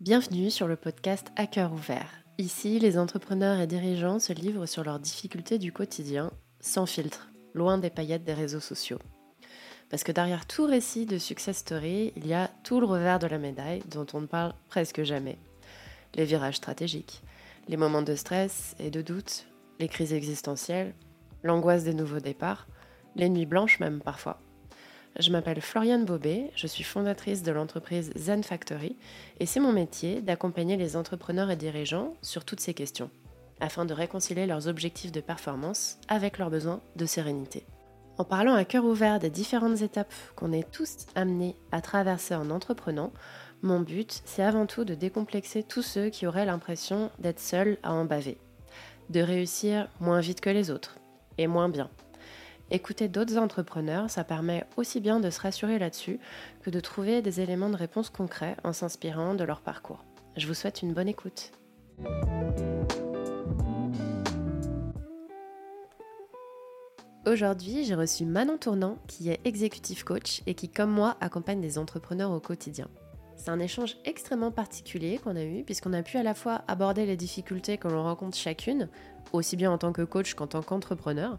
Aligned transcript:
Bienvenue 0.00 0.50
sur 0.50 0.66
le 0.66 0.76
podcast 0.76 1.30
À 1.36 1.46
cœur 1.46 1.74
ouvert. 1.74 2.10
Ici, 2.38 2.78
les 2.78 2.96
entrepreneurs 2.96 3.60
et 3.60 3.66
dirigeants 3.66 4.18
se 4.18 4.32
livrent 4.32 4.64
sur 4.64 4.82
leurs 4.82 4.98
difficultés 4.98 5.58
du 5.58 5.72
quotidien, 5.72 6.30
sans 6.58 6.86
filtre, 6.86 7.30
loin 7.52 7.76
des 7.76 7.90
paillettes 7.90 8.24
des 8.24 8.32
réseaux 8.32 8.60
sociaux. 8.60 8.98
Parce 9.90 10.02
que 10.02 10.10
derrière 10.10 10.46
tout 10.46 10.64
récit 10.64 11.04
de 11.04 11.18
success 11.18 11.58
story, 11.58 12.14
il 12.16 12.26
y 12.26 12.32
a 12.32 12.48
tout 12.64 12.80
le 12.80 12.86
revers 12.86 13.18
de 13.18 13.26
la 13.26 13.36
médaille 13.36 13.82
dont 13.90 14.06
on 14.14 14.22
ne 14.22 14.26
parle 14.26 14.54
presque 14.70 15.02
jamais. 15.02 15.36
Les 16.14 16.24
virages 16.24 16.56
stratégiques, 16.56 17.22
les 17.68 17.76
moments 17.76 18.00
de 18.00 18.14
stress 18.14 18.74
et 18.78 18.90
de 18.90 19.02
doute, 19.02 19.44
les 19.80 19.88
crises 19.88 20.14
existentielles, 20.14 20.94
l'angoisse 21.42 21.84
des 21.84 21.92
nouveaux 21.92 22.20
départs, 22.20 22.68
les 23.16 23.28
nuits 23.28 23.44
blanches 23.44 23.80
même 23.80 24.00
parfois. 24.00 24.40
Je 25.18 25.32
m'appelle 25.32 25.60
Floriane 25.60 26.04
Bobet, 26.04 26.50
je 26.54 26.66
suis 26.66 26.84
fondatrice 26.84 27.42
de 27.42 27.50
l'entreprise 27.50 28.12
Zen 28.16 28.44
Factory 28.44 28.96
et 29.40 29.46
c'est 29.46 29.60
mon 29.60 29.72
métier 29.72 30.22
d'accompagner 30.22 30.76
les 30.76 30.96
entrepreneurs 30.96 31.50
et 31.50 31.56
dirigeants 31.56 32.14
sur 32.22 32.44
toutes 32.44 32.60
ces 32.60 32.74
questions, 32.74 33.10
afin 33.58 33.84
de 33.84 33.92
réconcilier 33.92 34.46
leurs 34.46 34.68
objectifs 34.68 35.10
de 35.10 35.20
performance 35.20 35.98
avec 36.08 36.38
leurs 36.38 36.48
besoins 36.48 36.80
de 36.94 37.06
sérénité. 37.06 37.66
En 38.18 38.24
parlant 38.24 38.54
à 38.54 38.64
cœur 38.64 38.84
ouvert 38.84 39.18
des 39.18 39.30
différentes 39.30 39.82
étapes 39.82 40.14
qu'on 40.36 40.52
est 40.52 40.70
tous 40.70 41.06
amenés 41.16 41.56
à 41.72 41.80
traverser 41.80 42.36
en 42.36 42.48
entreprenant, 42.50 43.12
mon 43.62 43.80
but, 43.80 44.22
c'est 44.24 44.42
avant 44.42 44.66
tout 44.66 44.84
de 44.84 44.94
décomplexer 44.94 45.64
tous 45.64 45.82
ceux 45.82 46.08
qui 46.08 46.26
auraient 46.26 46.46
l'impression 46.46 47.10
d'être 47.18 47.40
seuls 47.40 47.78
à 47.82 47.92
en 47.92 48.04
baver, 48.04 48.38
de 49.10 49.20
réussir 49.20 49.88
moins 50.00 50.20
vite 50.20 50.40
que 50.40 50.50
les 50.50 50.70
autres 50.70 50.96
et 51.36 51.46
moins 51.46 51.68
bien 51.68 51.90
Écouter 52.72 53.08
d'autres 53.08 53.36
entrepreneurs, 53.36 54.08
ça 54.10 54.22
permet 54.22 54.64
aussi 54.76 55.00
bien 55.00 55.18
de 55.18 55.28
se 55.30 55.40
rassurer 55.40 55.80
là-dessus 55.80 56.20
que 56.62 56.70
de 56.70 56.78
trouver 56.78 57.20
des 57.20 57.40
éléments 57.40 57.68
de 57.68 57.74
réponse 57.74 58.10
concrets 58.10 58.56
en 58.62 58.72
s'inspirant 58.72 59.34
de 59.34 59.42
leur 59.42 59.60
parcours. 59.60 60.04
Je 60.36 60.46
vous 60.46 60.54
souhaite 60.54 60.80
une 60.80 60.92
bonne 60.92 61.08
écoute. 61.08 61.50
Aujourd'hui, 67.26 67.84
j'ai 67.84 67.96
reçu 67.96 68.24
Manon 68.24 68.56
Tournant, 68.56 68.98
qui 69.08 69.30
est 69.30 69.40
executive 69.44 70.04
coach 70.04 70.42
et 70.46 70.54
qui, 70.54 70.68
comme 70.68 70.92
moi, 70.92 71.16
accompagne 71.20 71.60
des 71.60 71.76
entrepreneurs 71.76 72.30
au 72.30 72.40
quotidien. 72.40 72.86
C'est 73.34 73.50
un 73.50 73.58
échange 73.58 73.96
extrêmement 74.04 74.50
particulier 74.52 75.18
qu'on 75.18 75.34
a 75.34 75.42
eu, 75.42 75.64
puisqu'on 75.64 75.92
a 75.92 76.02
pu 76.02 76.18
à 76.18 76.22
la 76.22 76.34
fois 76.34 76.62
aborder 76.68 77.04
les 77.04 77.16
difficultés 77.16 77.78
que 77.78 77.88
l'on 77.88 78.04
rencontre 78.04 78.36
chacune, 78.36 78.88
aussi 79.32 79.56
bien 79.56 79.72
en 79.72 79.78
tant 79.78 79.92
que 79.92 80.02
coach 80.02 80.34
qu'en 80.34 80.46
tant 80.46 80.62
qu'entrepreneur, 80.62 81.38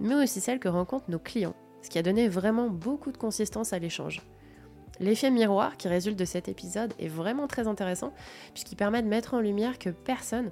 mais 0.00 0.14
aussi 0.14 0.40
celles 0.40 0.58
que 0.58 0.68
rencontrent 0.68 1.10
nos 1.10 1.18
clients, 1.18 1.54
ce 1.82 1.90
qui 1.90 1.98
a 1.98 2.02
donné 2.02 2.28
vraiment 2.28 2.68
beaucoup 2.68 3.12
de 3.12 3.18
consistance 3.18 3.72
à 3.72 3.78
l'échange. 3.78 4.22
L'effet 4.98 5.30
miroir 5.30 5.76
qui 5.76 5.88
résulte 5.88 6.18
de 6.18 6.24
cet 6.24 6.48
épisode 6.48 6.92
est 6.98 7.08
vraiment 7.08 7.46
très 7.46 7.66
intéressant 7.66 8.12
puisqu'il 8.52 8.76
permet 8.76 9.02
de 9.02 9.08
mettre 9.08 9.34
en 9.34 9.40
lumière 9.40 9.78
que 9.78 9.90
personne, 9.90 10.50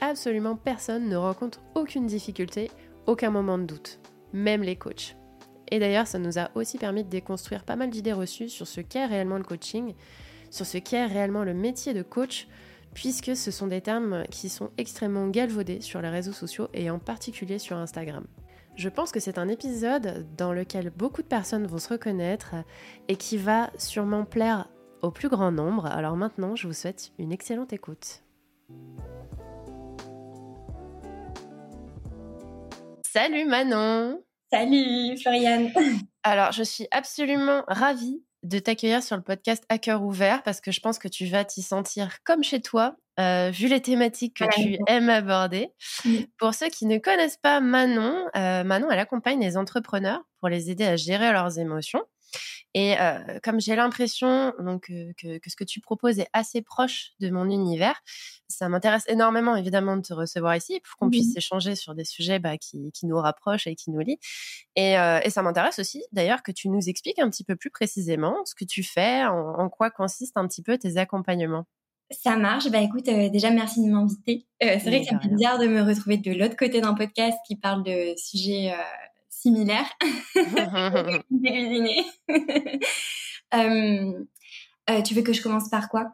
absolument 0.00 0.56
personne, 0.56 1.08
ne 1.08 1.16
rencontre 1.16 1.60
aucune 1.74 2.06
difficulté, 2.06 2.70
aucun 3.06 3.30
moment 3.30 3.56
de 3.56 3.64
doute, 3.64 3.98
même 4.32 4.62
les 4.62 4.76
coachs. 4.76 5.16
Et 5.70 5.78
d'ailleurs, 5.78 6.06
ça 6.06 6.18
nous 6.18 6.38
a 6.38 6.50
aussi 6.54 6.78
permis 6.78 7.04
de 7.04 7.08
déconstruire 7.08 7.64
pas 7.64 7.76
mal 7.76 7.90
d'idées 7.90 8.12
reçues 8.12 8.48
sur 8.48 8.66
ce 8.66 8.80
qu'est 8.80 9.06
réellement 9.06 9.38
le 9.38 9.44
coaching, 9.44 9.94
sur 10.50 10.66
ce 10.66 10.78
qu'est 10.78 11.06
réellement 11.06 11.42
le 11.42 11.54
métier 11.54 11.92
de 11.92 12.02
coach, 12.02 12.46
puisque 12.94 13.36
ce 13.36 13.50
sont 13.50 13.66
des 13.66 13.80
termes 13.80 14.24
qui 14.30 14.48
sont 14.48 14.70
extrêmement 14.78 15.28
galvaudés 15.28 15.80
sur 15.80 16.00
les 16.00 16.08
réseaux 16.08 16.32
sociaux 16.32 16.68
et 16.72 16.88
en 16.90 16.98
particulier 16.98 17.58
sur 17.58 17.76
Instagram. 17.76 18.26
Je 18.76 18.90
pense 18.90 19.10
que 19.10 19.20
c'est 19.20 19.38
un 19.38 19.48
épisode 19.48 20.26
dans 20.36 20.52
lequel 20.52 20.90
beaucoup 20.90 21.22
de 21.22 21.26
personnes 21.26 21.66
vont 21.66 21.78
se 21.78 21.88
reconnaître 21.88 22.54
et 23.08 23.16
qui 23.16 23.38
va 23.38 23.70
sûrement 23.78 24.26
plaire 24.26 24.68
au 25.00 25.10
plus 25.10 25.30
grand 25.30 25.50
nombre. 25.50 25.86
Alors 25.86 26.14
maintenant, 26.14 26.56
je 26.56 26.66
vous 26.66 26.74
souhaite 26.74 27.12
une 27.18 27.32
excellente 27.32 27.72
écoute. 27.72 28.22
Salut 33.06 33.46
Manon 33.46 34.22
Salut 34.52 35.16
Floriane 35.22 35.70
Alors, 36.22 36.52
je 36.52 36.62
suis 36.62 36.86
absolument 36.90 37.64
ravie 37.68 38.22
de 38.46 38.58
t'accueillir 38.58 39.02
sur 39.02 39.16
le 39.16 39.22
podcast 39.22 39.64
À 39.68 39.78
cœur 39.78 40.02
ouvert 40.02 40.42
parce 40.42 40.60
que 40.60 40.70
je 40.70 40.80
pense 40.80 40.98
que 40.98 41.08
tu 41.08 41.26
vas 41.26 41.44
t'y 41.44 41.62
sentir 41.62 42.22
comme 42.24 42.44
chez 42.44 42.60
toi 42.60 42.96
euh, 43.18 43.50
vu 43.50 43.68
les 43.68 43.80
thématiques 43.80 44.36
que 44.36 44.44
tu 44.54 44.78
aimes 44.86 45.08
aborder. 45.08 45.70
Pour 46.38 46.54
ceux 46.54 46.68
qui 46.68 46.86
ne 46.86 46.98
connaissent 46.98 47.38
pas 47.38 47.60
Manon, 47.60 48.26
euh, 48.36 48.62
Manon, 48.62 48.90
elle 48.90 48.98
accompagne 48.98 49.40
les 49.40 49.56
entrepreneurs 49.56 50.20
pour 50.40 50.48
les 50.48 50.70
aider 50.70 50.84
à 50.84 50.96
gérer 50.96 51.32
leurs 51.32 51.58
émotions. 51.58 52.02
Et 52.74 52.98
euh, 53.00 53.38
comme 53.42 53.60
j'ai 53.60 53.76
l'impression 53.76 54.52
donc 54.58 54.86
que, 54.86 55.38
que, 55.38 55.50
ce 55.50 55.56
que 55.56 55.64
tu 55.64 55.80
proposes 55.80 56.18
est 56.18 56.28
assez 56.32 56.62
proche 56.62 57.12
de 57.20 57.30
mon 57.30 57.48
univers, 57.48 58.00
ça 58.48 58.68
m'intéresse 58.68 59.04
énormément 59.08 59.56
évidemment 59.56 59.96
de 59.96 60.02
te 60.02 60.14
recevoir 60.14 60.56
ici 60.56 60.80
pour 60.80 60.96
qu'on 60.96 61.10
puisse 61.10 61.36
échanger 61.36 61.74
sur 61.74 61.94
des 61.94 62.04
sujets 62.04 62.38
bah, 62.38 62.58
qui, 62.58 62.90
qui, 62.92 63.06
nous 63.06 63.16
rapprochent 63.16 63.66
et 63.66 63.74
qui 63.74 63.90
nous 63.90 64.00
lient. 64.00 64.18
Et, 64.76 64.92
et 64.92 65.30
ça 65.30 65.42
m'intéresse 65.42 65.78
aussi 65.78 66.04
d'ailleurs 66.12 66.42
que 66.42 66.52
tu 66.52 66.68
nous 66.68 66.88
expliques 66.88 67.18
un 67.18 67.30
petit 67.30 67.44
peu 67.44 67.56
plus 67.56 67.70
précisément 67.70 68.36
ce 68.44 68.54
que 68.54 68.64
tu 68.64 68.82
fais, 68.82 69.24
en, 69.24 69.58
en 69.58 69.68
quoi 69.68 69.90
consistent 69.90 70.36
un 70.36 70.46
petit 70.46 70.62
peu 70.62 70.78
tes 70.78 70.96
accompagnements. 70.96 71.66
Ça 72.10 72.36
marche. 72.36 72.70
Bah 72.70 72.80
écoute, 72.80 73.08
euh, 73.08 73.28
déjà 73.30 73.50
merci 73.50 73.82
de 73.82 73.90
m'inviter. 73.90 74.46
Euh, 74.62 74.76
c'est 74.78 74.90
vrai 74.90 75.00
que 75.00 75.06
ça 75.06 75.16
me 75.16 75.20
fait 75.20 75.28
bizarre 75.28 75.58
de 75.58 75.66
me 75.66 75.82
retrouver 75.82 76.18
de 76.18 76.32
l'autre 76.32 76.56
côté 76.56 76.80
d'un 76.80 76.94
podcast 76.94 77.36
qui 77.46 77.56
parle 77.56 77.82
de 77.82 78.14
sujets 78.16 78.72
euh, 78.72 78.76
similaires. 79.46 79.90
euh, 83.54 84.12
tu 85.02 85.14
veux 85.14 85.22
que 85.22 85.32
je 85.32 85.42
commence 85.42 85.68
par 85.68 85.88
quoi? 85.88 86.12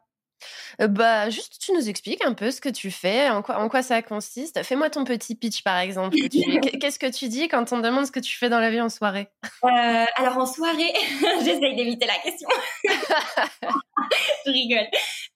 Euh, 0.81 0.89
bah, 0.89 1.31
juste, 1.31 1.59
tu 1.61 1.73
nous 1.73 1.89
expliques 1.89 2.25
un 2.25 2.35
peu 2.35 2.51
ce 2.51 2.61
que 2.61 2.69
tu 2.69 2.91
fais, 2.91 3.31
en 3.31 3.43
quoi, 3.43 3.59
en 3.59 3.69
quoi 3.69 3.83
ça 3.83 4.03
consiste. 4.03 4.63
Fais-moi 4.63 4.91
ton 4.91 5.05
petit 5.05 5.35
pitch, 5.35 5.63
par 5.63 5.79
exemple. 5.79 6.17
Qu'est-ce 6.17 6.99
que 6.99 7.11
tu 7.11 7.29
dis 7.29 7.49
quand 7.49 7.73
on 7.73 7.81
te 7.81 7.87
demande 7.87 8.07
ce 8.07 8.13
que 8.13 8.21
tu 8.21 8.37
fais 8.37 8.49
dans 8.49 8.59
la 8.59 8.71
vie 8.71 8.81
en 8.81 8.89
soirée? 8.89 9.29
Euh, 9.65 10.05
Alors, 10.17 10.39
en 10.39 10.47
soirée, 10.47 10.93
j'essaye 11.45 11.77
d'éviter 11.77 12.07
la 12.07 12.19
question. 12.19 12.49
Je 14.47 14.51
rigole. 14.51 14.87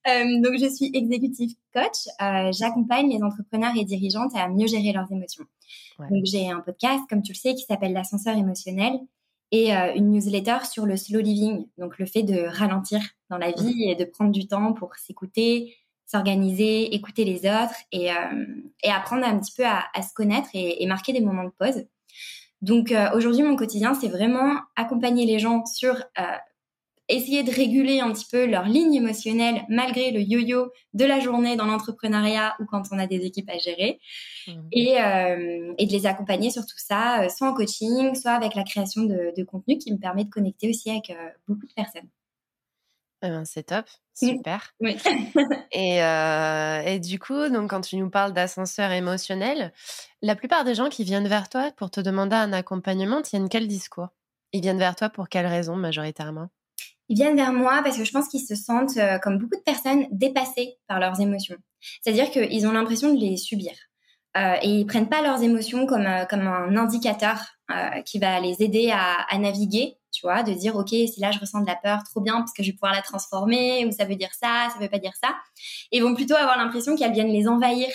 Euh, 0.08 0.40
donc, 0.40 0.58
je 0.58 0.72
suis 0.72 0.90
exécutive 0.94 1.50
coach. 1.72 2.06
Euh, 2.22 2.52
J'accompagne 2.52 3.10
les 3.10 3.22
entrepreneurs 3.22 3.72
et 3.76 3.84
dirigeantes 3.84 4.34
à 4.34 4.48
mieux 4.48 4.66
gérer 4.66 4.92
leurs 4.92 5.10
émotions. 5.10 5.44
Donc, 5.98 6.24
j'ai 6.24 6.50
un 6.50 6.60
podcast, 6.60 7.02
comme 7.08 7.22
tu 7.22 7.32
le 7.32 7.36
sais, 7.36 7.54
qui 7.54 7.64
s'appelle 7.64 7.92
l'ascenseur 7.92 8.36
émotionnel 8.36 8.92
et 9.50 9.74
euh, 9.74 9.94
une 9.94 10.10
newsletter 10.10 10.58
sur 10.70 10.86
le 10.86 10.96
slow 10.96 11.20
living, 11.20 11.66
donc 11.78 11.98
le 11.98 12.06
fait 12.06 12.24
de 12.24 12.46
ralentir 12.46 13.00
dans 13.30 13.38
la 13.38 13.52
vie 13.52 13.84
et 13.88 13.94
de 13.94 14.04
prendre 14.04 14.32
du 14.32 14.48
temps 14.48 14.72
pour 14.72 14.96
s'écouter, 14.96 15.74
s'organiser, 16.04 16.94
écouter 16.94 17.24
les 17.24 17.38
autres 17.40 17.76
et, 17.92 18.10
et 18.82 18.90
apprendre 18.90 19.24
un 19.24 19.38
petit 19.38 19.52
peu 19.56 19.64
à, 19.64 19.84
à 19.94 20.02
se 20.02 20.12
connaître 20.14 20.48
et, 20.52 20.82
et, 20.82 20.86
marquer 20.86 21.12
des 21.12 21.20
moments 21.20 21.44
de 21.44 21.52
pause. 21.58 21.84
Donc 22.62 22.90
euh, 22.90 23.08
aujourd'hui, 23.14 23.42
mon 23.42 23.56
quotidien, 23.56 23.94
c'est 23.94 24.08
vraiment 24.08 24.54
accompagner 24.76 25.26
les 25.26 25.38
gens 25.38 25.64
sur 25.66 25.94
essayer 27.08 27.42
de 27.42 27.50
réguler 27.50 28.00
un 28.00 28.12
petit 28.12 28.26
peu 28.30 28.46
leur 28.46 28.64
ligne 28.64 28.94
émotionnelle 28.94 29.64
malgré 29.68 30.10
le 30.10 30.20
yo-yo 30.20 30.72
de 30.94 31.04
la 31.04 31.20
journée 31.20 31.56
dans 31.56 31.66
l'entrepreneuriat 31.66 32.56
ou 32.60 32.64
quand 32.66 32.82
on 32.90 32.98
a 32.98 33.06
des 33.06 33.24
équipes 33.24 33.48
à 33.50 33.58
gérer 33.58 34.00
mmh. 34.46 34.52
et, 34.72 35.00
euh, 35.00 35.74
et, 35.78 35.86
de 35.86 35.92
les 35.92 36.06
accompagner 36.06 36.50
sur 36.50 36.62
tout 36.66 36.78
ça, 36.78 37.22
euh, 37.22 37.28
soit 37.28 37.48
en 37.48 37.54
coaching, 37.54 38.14
soit 38.14 38.32
avec 38.32 38.54
la 38.54 38.64
création 38.64 39.04
de, 39.04 39.32
de 39.36 39.44
contenu 39.44 39.78
qui 39.78 39.92
me 39.92 39.98
permet 39.98 40.24
de 40.24 40.30
connecter 40.30 40.68
aussi 40.68 40.90
avec 40.90 41.10
euh, 41.10 41.28
beaucoup 41.46 41.66
de 41.66 41.72
personnes. 41.74 42.08
Eh 43.22 43.28
ben, 43.28 43.44
c'est 43.44 43.62
top, 43.62 43.86
mmh. 44.20 44.26
super. 44.26 44.74
Oui. 44.80 44.96
et, 45.72 45.98
et, 46.92 47.00
du 47.00 47.18
coup, 47.18 47.48
donc 47.48 47.70
quand 47.70 47.80
tu 47.80 47.96
nous 47.96 48.10
parles 48.10 48.32
d'ascenseur 48.32 48.90
émotionnel, 48.90 49.72
la 50.22 50.36
plupart 50.36 50.64
des 50.64 50.74
gens 50.74 50.88
qui 50.90 51.04
viennent 51.04 51.28
vers 51.28 51.48
toi 51.48 51.70
pour 51.76 51.90
te 51.90 52.00
demander 52.00 52.36
un 52.36 52.52
accompagnement 52.52 53.22
tiennent 53.22 53.48
quel 53.48 53.68
discours? 53.68 54.08
Ils 54.52 54.60
viennent 54.60 54.78
vers 54.78 54.96
toi 54.96 55.08
pour 55.08 55.28
quelles 55.28 55.46
raisons 55.46 55.76
majoritairement? 55.76 56.50
Ils 57.08 57.16
viennent 57.16 57.36
vers 57.36 57.52
moi 57.52 57.80
parce 57.84 57.96
que 57.96 58.04
je 58.04 58.12
pense 58.12 58.28
qu'ils 58.28 58.44
se 58.44 58.54
sentent, 58.54 58.96
euh, 58.96 59.18
comme 59.18 59.38
beaucoup 59.38 59.56
de 59.56 59.62
personnes, 59.62 60.06
dépassés 60.10 60.76
par 60.88 61.00
leurs 61.00 61.20
émotions. 61.20 61.56
C'est-à-dire 62.02 62.30
qu'ils 62.30 62.66
ont 62.66 62.72
l'impression 62.72 63.12
de 63.12 63.20
les 63.20 63.36
subir. 63.36 63.72
Euh, 64.36 64.56
et 64.60 64.68
ils 64.68 64.86
prennent 64.86 65.08
pas 65.08 65.22
leurs 65.22 65.42
émotions 65.42 65.86
comme, 65.86 66.06
euh, 66.06 66.24
comme 66.26 66.46
un 66.46 66.76
indicateur 66.76 67.38
euh, 67.70 68.02
qui 68.02 68.18
va 68.18 68.38
les 68.38 68.62
aider 68.62 68.90
à, 68.90 69.22
à, 69.30 69.38
naviguer, 69.38 69.96
tu 70.12 70.26
vois, 70.26 70.42
de 70.42 70.52
dire, 70.52 70.76
OK, 70.76 70.90
si 70.90 71.20
là 71.20 71.30
je 71.30 71.38
ressens 71.38 71.62
de 71.62 71.66
la 71.66 71.76
peur, 71.76 72.02
trop 72.04 72.20
bien, 72.20 72.38
parce 72.38 72.52
que 72.52 72.62
je 72.62 72.70
vais 72.70 72.74
pouvoir 72.74 72.92
la 72.92 73.00
transformer, 73.00 73.86
ou 73.86 73.92
ça 73.92 74.04
veut 74.04 74.16
dire 74.16 74.34
ça, 74.38 74.68
ça 74.72 74.78
veut 74.78 74.90
pas 74.90 74.98
dire 74.98 75.14
ça. 75.22 75.34
Et 75.90 75.98
ils 75.98 76.02
vont 76.02 76.14
plutôt 76.14 76.34
avoir 76.34 76.58
l'impression 76.58 76.96
qu'elles 76.96 77.12
viennent 77.12 77.32
les 77.32 77.48
envahir, 77.48 77.88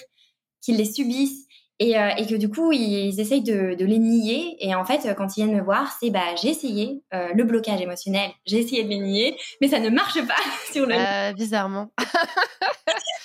qu'ils 0.62 0.78
les 0.78 0.92
subissent, 0.92 1.46
et, 1.82 1.98
euh, 1.98 2.10
et, 2.16 2.28
que 2.28 2.36
du 2.36 2.48
coup 2.48 2.72
ils 2.72 3.20
essayent 3.20 3.42
de, 3.42 3.74
de, 3.74 3.86
les 3.86 3.98
nier. 3.98 4.56
Et 4.60 4.76
en 4.76 4.86
fait 4.86 5.16
quand 5.18 5.36
ils 5.36 5.46
viennent 5.46 5.58
me 5.58 5.64
voir 5.64 5.92
c'est 6.00 6.12
bah 6.12 6.36
j'ai 6.40 6.50
essayé 6.50 7.02
euh, 7.14 7.30
le 7.34 7.44
blocage 7.44 7.82
émotionnel. 7.82 8.30
J'ai 8.46 8.60
essayé 8.60 8.84
de 8.84 8.90
les 8.90 9.00
nier 9.00 9.38
mais 9.60 9.68
ça 9.68 9.80
ne 9.80 9.90
marche 9.90 10.22
pas 10.26 10.36
sur 10.72 10.86
le 10.86 10.94
euh, 10.96 11.34
bizarrement. 11.38 11.92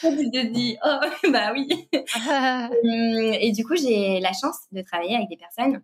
Je 0.02 0.08
te 0.08 0.46
dis 0.46 0.78
oh 0.84 1.00
bah 1.30 1.52
oui. 1.52 1.68
Hum, 1.92 3.34
et 3.34 3.52
du 3.52 3.62
coup 3.62 3.76
j'ai 3.76 4.20
la 4.20 4.32
chance 4.32 4.56
de 4.72 4.80
travailler 4.80 5.16
avec 5.16 5.28
des 5.28 5.36
personnes 5.36 5.82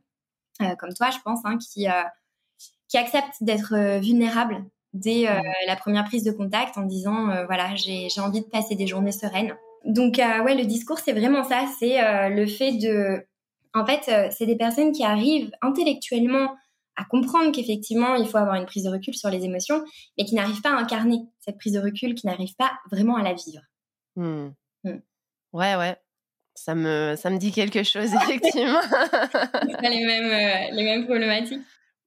comme 0.78 0.94
toi 0.94 1.10
je 1.10 1.18
pense 1.24 1.40
hein, 1.44 1.58
qui 1.58 1.86
qui 2.88 2.96
acceptent 2.96 3.42
d'être 3.42 3.98
vulnérables 3.98 4.64
dès 4.94 5.26
la 5.66 5.76
première 5.76 6.04
prise 6.04 6.24
de 6.24 6.30
contact 6.30 6.78
en 6.78 6.82
disant 6.82 7.44
voilà 7.46 7.74
j'ai 7.74 8.08
envie 8.20 8.40
de 8.40 8.46
passer 8.46 8.76
des 8.76 8.86
journées 8.86 9.12
sereines. 9.12 9.54
Donc 9.84 10.16
ouais 10.16 10.54
le 10.54 10.64
discours 10.64 10.98
c'est 10.98 11.12
vraiment 11.12 11.44
ça, 11.44 11.66
c'est 11.78 11.98
le 12.30 12.46
fait 12.46 12.72
de 12.72 13.26
en 13.74 13.84
fait 13.84 14.30
c'est 14.30 14.46
des 14.46 14.56
personnes 14.56 14.92
qui 14.92 15.04
arrivent 15.04 15.50
intellectuellement 15.60 16.56
à 16.96 17.04
comprendre 17.04 17.52
qu'effectivement, 17.52 18.14
il 18.14 18.26
faut 18.26 18.36
avoir 18.36 18.56
une 18.56 18.66
prise 18.66 18.84
de 18.84 18.90
recul 18.90 19.14
sur 19.14 19.30
les 19.30 19.44
émotions, 19.44 19.82
mais 20.18 20.24
qui 20.24 20.34
n'arrivent 20.34 20.60
pas 20.60 20.70
à 20.70 20.78
incarner 20.78 21.20
cette 21.40 21.58
prise 21.58 21.72
de 21.72 21.80
recul, 21.80 22.14
qui 22.14 22.26
n'arrivent 22.26 22.56
pas 22.56 22.72
vraiment 22.90 23.16
à 23.16 23.22
la 23.22 23.32
vivre. 23.32 23.62
Mmh. 24.16 24.48
Mmh. 24.84 24.98
Ouais, 25.52 25.76
ouais. 25.76 25.96
Ça 26.54 26.74
me, 26.74 27.14
ça 27.16 27.30
me 27.30 27.38
dit 27.38 27.50
quelque 27.50 27.82
chose, 27.82 28.12
effectivement. 28.22 28.80
les, 29.82 30.04
mêmes, 30.04 30.24
euh, 30.24 30.74
les 30.74 30.84
mêmes 30.84 31.04
problématiques. 31.06 31.62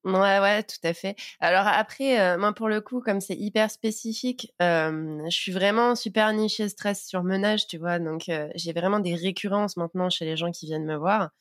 Ouais, 0.06 0.40
ouais, 0.40 0.62
tout 0.62 0.78
à 0.84 0.94
fait. 0.94 1.16
Alors 1.40 1.66
après, 1.66 2.19
euh, 2.19 2.38
moi 2.38 2.54
pour 2.54 2.69
le 2.69 2.80
coup, 2.80 3.02
comme 3.02 3.19
c'est 3.19 3.36
hyper 3.36 3.72
spécifique, 3.72 4.54
euh, 4.62 5.19
je 5.25 5.36
suis 5.36 5.52
vraiment 5.52 5.96
super 5.96 6.31
nichée 6.31 6.69
stress 6.69 7.07
sur 7.07 7.24
menage, 7.24 7.66
tu 7.66 7.80
vois. 7.80 7.98
Donc 7.98 8.30
j'ai 8.54 8.74
vraiment 8.74 9.00
des 9.00 9.16
récurrences 9.16 9.78
maintenant 9.78 10.12
chez 10.12 10.25
les 10.25 10.38
gens 10.38 10.52
qui 10.52 10.68
viennent 10.68 10.86
me 10.86 10.96
voir. 10.96 11.31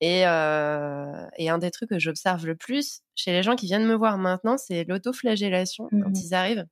Et, 0.00 0.26
euh, 0.28 1.26
et, 1.38 1.50
un 1.50 1.58
des 1.58 1.72
trucs 1.72 1.90
que 1.90 1.98
j'observe 1.98 2.46
le 2.46 2.54
plus 2.54 3.00
chez 3.16 3.32
les 3.32 3.42
gens 3.42 3.56
qui 3.56 3.66
viennent 3.66 3.86
me 3.86 3.96
voir 3.96 4.16
maintenant, 4.16 4.56
c'est 4.56 4.84
l'autoflagellation 4.84 5.88
quand 5.90 6.10
mmh 6.10 6.14
ils 6.14 6.34
arrivent 6.34 6.66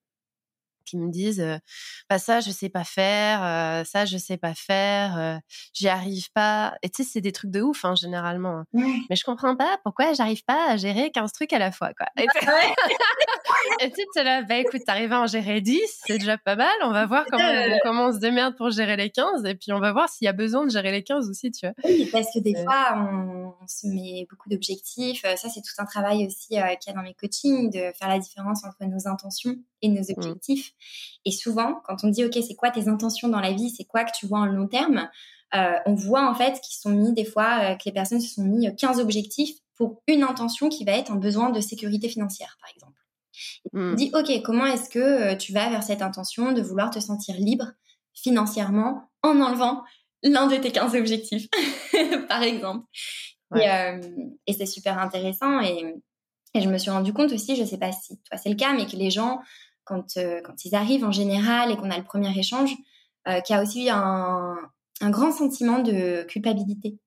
qui 0.86 0.96
me 0.96 1.10
disent 1.10 1.44
bah 2.08 2.18
ça 2.18 2.40
je 2.40 2.50
sais 2.50 2.68
pas 2.68 2.84
faire 2.84 3.84
ça 3.86 4.04
je 4.04 4.16
sais 4.16 4.36
pas 4.36 4.54
faire 4.54 5.40
j'y 5.72 5.88
arrive 5.88 6.30
pas 6.32 6.74
et 6.82 6.88
tu 6.88 7.02
sais 7.02 7.10
c'est 7.12 7.20
des 7.20 7.32
trucs 7.32 7.50
de 7.50 7.60
ouf 7.60 7.84
hein, 7.84 7.94
généralement 7.94 8.58
hein. 8.58 8.64
mais 9.10 9.16
je 9.16 9.24
comprends 9.24 9.56
pas 9.56 9.78
pourquoi 9.84 10.12
j'arrive 10.12 10.44
pas 10.44 10.70
à 10.70 10.76
gérer 10.76 11.10
15 11.10 11.32
trucs 11.32 11.52
à 11.52 11.58
la 11.58 11.72
fois 11.72 11.90
quoi. 11.98 12.06
Et 13.80 13.90
tu 13.90 14.00
sais 14.14 14.24
là 14.24 14.42
bah 14.42 14.56
écoute 14.56 14.82
t'arrives 14.86 15.12
à 15.12 15.20
en 15.20 15.26
gérer 15.26 15.60
10 15.60 15.80
c'est 16.06 16.18
déjà 16.18 16.38
pas 16.38 16.56
mal. 16.56 16.72
On 16.82 16.92
va 16.92 17.06
voir 17.06 17.24
comment, 17.30 17.48
comment 17.82 18.06
on 18.06 18.12
se 18.12 18.18
démerde 18.18 18.56
pour 18.56 18.70
gérer 18.70 18.96
les 18.96 19.10
15 19.10 19.44
et 19.44 19.54
puis 19.54 19.72
on 19.72 19.80
va 19.80 19.92
voir 19.92 20.08
s'il 20.08 20.26
y 20.26 20.28
a 20.28 20.32
besoin 20.32 20.64
de 20.64 20.70
gérer 20.70 20.92
les 20.92 21.02
15 21.02 21.28
aussi 21.28 21.50
tu 21.50 21.66
vois 21.66 21.74
oui 21.84 22.08
parce 22.12 22.28
que 22.32 22.38
des 22.40 22.54
fois 22.54 22.94
on, 22.96 23.52
se 23.66 23.88
met 23.88 24.26
beaucoup 24.30 24.48
d'objectifs 24.48 25.22
ça 25.22 25.48
c'est 25.48 25.60
tout 25.60 25.74
un 25.78 25.84
travail 25.84 26.26
aussi 26.26 26.48
qu'il 26.48 26.56
y 26.56 26.60
a 26.60 26.92
dans 26.92 27.02
mes 27.02 27.14
coachings 27.14 27.70
de 27.70 27.92
faire 27.98 28.08
la 28.08 28.18
différence 28.18 28.64
entre 28.64 28.84
nos 28.84 29.08
intentions 29.08 29.56
et 29.82 29.88
nos 29.88 30.02
mmh. 30.02 30.14
objectifs 30.16 30.74
et 31.26 31.32
souvent, 31.32 31.82
quand 31.84 32.04
on 32.04 32.08
dit, 32.08 32.24
OK, 32.24 32.38
c'est 32.46 32.54
quoi 32.54 32.70
tes 32.70 32.88
intentions 32.88 33.28
dans 33.28 33.40
la 33.40 33.52
vie, 33.52 33.68
c'est 33.68 33.84
quoi 33.84 34.04
que 34.04 34.12
tu 34.16 34.26
vois 34.26 34.38
en 34.38 34.46
long 34.46 34.68
terme, 34.68 35.10
euh, 35.54 35.74
on 35.84 35.94
voit 35.94 36.30
en 36.30 36.34
fait 36.34 36.60
qu'ils 36.60 36.76
sont 36.76 36.90
mis 36.90 37.12
des 37.12 37.24
fois, 37.24 37.72
euh, 37.72 37.74
que 37.74 37.82
les 37.84 37.92
personnes 37.92 38.20
se 38.20 38.32
sont 38.32 38.44
mis 38.44 38.74
15 38.74 39.00
objectifs 39.00 39.56
pour 39.74 40.02
une 40.06 40.22
intention 40.22 40.68
qui 40.68 40.84
va 40.84 40.92
être 40.92 41.10
un 41.10 41.16
besoin 41.16 41.50
de 41.50 41.60
sécurité 41.60 42.08
financière, 42.08 42.56
par 42.60 42.70
exemple. 42.70 43.00
on 43.74 43.78
mmh. 43.78 43.94
dit, 43.96 44.10
OK, 44.14 44.42
comment 44.44 44.66
est-ce 44.66 44.88
que 44.88 45.00
euh, 45.00 45.36
tu 45.36 45.52
vas 45.52 45.68
vers 45.68 45.82
cette 45.82 46.00
intention 46.00 46.52
de 46.52 46.62
vouloir 46.62 46.90
te 46.90 47.00
sentir 47.00 47.34
libre 47.36 47.72
financièrement 48.14 49.10
en 49.22 49.40
enlevant 49.40 49.82
l'un 50.22 50.46
de 50.46 50.56
tes 50.56 50.70
15 50.70 50.94
objectifs, 50.94 51.48
par 52.28 52.44
exemple? 52.44 52.86
Et, 53.56 54.52
c'est 54.52 54.66
super 54.66 54.98
intéressant. 54.98 55.60
Et, 55.60 55.94
et, 56.56 56.60
je 56.60 56.68
me 56.68 56.78
suis 56.78 56.90
rendu 56.90 57.12
compte 57.12 57.32
aussi, 57.32 57.56
je 57.56 57.62
ne 57.62 57.66
sais 57.66 57.78
pas 57.78 57.92
si 57.92 58.18
toi 58.22 58.36
c'est 58.36 58.48
le 58.48 58.56
cas, 58.56 58.72
mais 58.72 58.86
que 58.86 58.96
les 58.96 59.10
gens 59.10 59.40
quand, 59.86 60.16
euh, 60.18 60.40
quand 60.42 60.64
ils 60.64 60.74
arrivent 60.74 61.04
en 61.04 61.12
général 61.12 61.70
et 61.70 61.76
qu'on 61.76 61.90
a 61.90 61.96
le 61.96 62.04
premier 62.04 62.36
échange, 62.38 62.74
euh, 63.28 63.40
qu'il 63.40 63.56
y 63.56 63.58
a 63.58 63.62
aussi 63.62 63.88
un, 63.88 64.56
un 65.00 65.10
grand 65.10 65.32
sentiment 65.32 65.78
de 65.78 66.24
culpabilité, 66.24 66.98